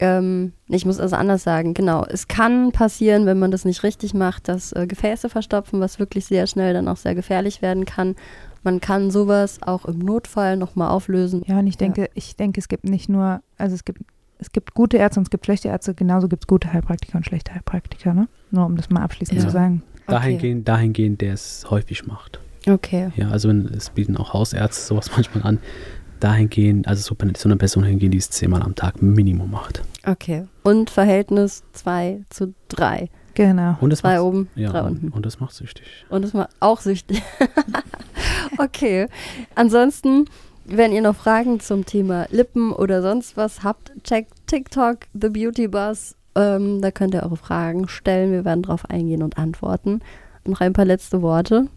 ähm, 0.00 0.52
ich 0.68 0.86
muss 0.86 0.98
also 0.98 1.16
anders 1.16 1.42
sagen, 1.42 1.74
genau, 1.74 2.04
es 2.04 2.28
kann 2.28 2.72
passieren, 2.72 3.26
wenn 3.26 3.38
man 3.38 3.50
das 3.50 3.64
nicht 3.64 3.82
richtig 3.82 4.14
macht, 4.14 4.48
dass 4.48 4.72
äh, 4.72 4.86
Gefäße 4.86 5.28
verstopfen, 5.28 5.80
was 5.80 5.98
wirklich 5.98 6.24
sehr 6.24 6.46
schnell 6.46 6.72
dann 6.72 6.88
auch 6.88 6.96
sehr 6.96 7.14
gefährlich 7.14 7.62
werden 7.62 7.84
kann. 7.84 8.16
Man 8.64 8.80
kann 8.80 9.10
sowas 9.10 9.60
auch 9.62 9.84
im 9.84 9.98
Notfall 9.98 10.56
nochmal 10.56 10.90
auflösen. 10.90 11.42
Ja, 11.46 11.58
und 11.58 11.66
ich 11.66 11.76
denke, 11.76 12.08
ich 12.14 12.36
denke, 12.36 12.60
es 12.60 12.68
gibt 12.68 12.84
nicht 12.84 13.08
nur, 13.08 13.42
also 13.58 13.74
es 13.74 13.84
gibt, 13.84 14.02
es 14.38 14.52
gibt 14.52 14.74
gute 14.74 14.96
Ärzte 14.96 15.20
und 15.20 15.24
es 15.26 15.30
gibt 15.30 15.44
schlechte 15.44 15.68
Ärzte, 15.68 15.94
genauso 15.94 16.28
gibt 16.28 16.44
es 16.44 16.46
gute 16.46 16.72
Heilpraktiker 16.72 17.16
und 17.18 17.26
schlechte 17.26 17.54
Heilpraktiker, 17.54 18.14
ne? 18.14 18.28
Nur 18.50 18.66
um 18.66 18.76
das 18.76 18.88
mal 18.88 19.02
abschließend 19.02 19.38
Ja. 19.38 19.44
zu 19.44 19.50
sagen. 19.50 19.82
Dahingehend, 20.06 20.66
dahingehend, 20.66 21.20
der 21.20 21.34
es 21.34 21.66
häufig 21.70 22.06
macht. 22.06 22.40
Okay. 22.68 23.10
Ja, 23.16 23.30
also 23.30 23.48
wenn, 23.48 23.66
es 23.66 23.90
bieten 23.90 24.16
auch 24.16 24.32
Hausärzte 24.32 24.82
sowas 24.82 25.10
manchmal 25.16 25.44
an. 25.44 25.58
Dahingehend, 26.20 26.86
also 26.86 27.02
so, 27.02 27.16
so 27.36 27.48
eine 27.48 27.56
Person 27.56 27.82
hingehen, 27.82 28.12
die 28.12 28.18
es 28.18 28.30
zehnmal 28.30 28.62
am 28.62 28.76
Tag 28.76 29.02
Minimum 29.02 29.50
macht. 29.50 29.82
Okay. 30.06 30.44
Und 30.62 30.88
Verhältnis 30.88 31.64
2 31.72 32.20
zu 32.30 32.54
3. 32.68 33.10
Genau. 33.34 33.76
Und 33.80 33.92
es 33.92 34.00
Zwei 34.00 34.16
macht, 34.16 34.22
oben, 34.22 34.48
ja, 34.54 34.70
drei 34.70 34.82
und, 34.82 34.88
unten. 34.88 35.08
und 35.08 35.26
das 35.26 35.40
macht 35.40 35.54
süchtig. 35.54 35.86
Und 36.10 36.22
das 36.22 36.34
war 36.34 36.48
auch 36.60 36.80
süchtig. 36.80 37.22
okay. 38.58 39.06
Ansonsten, 39.54 40.26
wenn 40.64 40.92
ihr 40.92 41.02
noch 41.02 41.16
Fragen 41.16 41.60
zum 41.60 41.86
Thema 41.86 42.26
Lippen 42.30 42.72
oder 42.72 43.02
sonst 43.02 43.36
was 43.36 43.64
habt, 43.64 43.92
checkt 44.04 44.32
TikTok, 44.46 44.98
The 45.14 45.28
Beauty 45.28 45.68
Buzz. 45.68 46.14
Ähm, 46.34 46.80
da 46.80 46.90
könnt 46.90 47.14
ihr 47.14 47.22
eure 47.22 47.36
Fragen 47.36 47.88
stellen. 47.88 48.32
Wir 48.32 48.44
werden 48.44 48.62
drauf 48.62 48.88
eingehen 48.88 49.22
und 49.22 49.38
antworten. 49.38 50.00
Noch 50.46 50.60
ein 50.60 50.72
paar 50.72 50.84
letzte 50.84 51.22
Worte. 51.22 51.68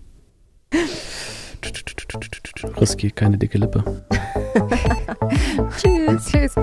Riskier 2.79 3.11
keine 3.11 3.37
dicke 3.37 3.57
Lippe. 3.57 3.83
Tschüss. 5.77 6.25
Tschüss. 6.25 6.55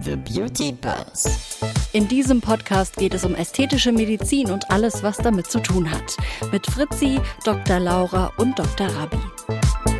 The 0.00 0.16
Beauty 0.16 0.72
Buzz. 0.72 1.60
In 1.92 2.08
diesem 2.08 2.40
Podcast 2.40 2.96
geht 2.96 3.14
es 3.14 3.24
um 3.24 3.34
ästhetische 3.34 3.92
Medizin 3.92 4.50
und 4.50 4.70
alles, 4.70 5.02
was 5.02 5.18
damit 5.18 5.50
zu 5.50 5.60
tun 5.60 5.90
hat. 5.90 6.16
Mit 6.50 6.66
Fritzi, 6.66 7.20
Dr. 7.44 7.78
Laura 7.78 8.32
und 8.36 8.58
Dr. 8.58 8.88
Rabi. 8.88 9.91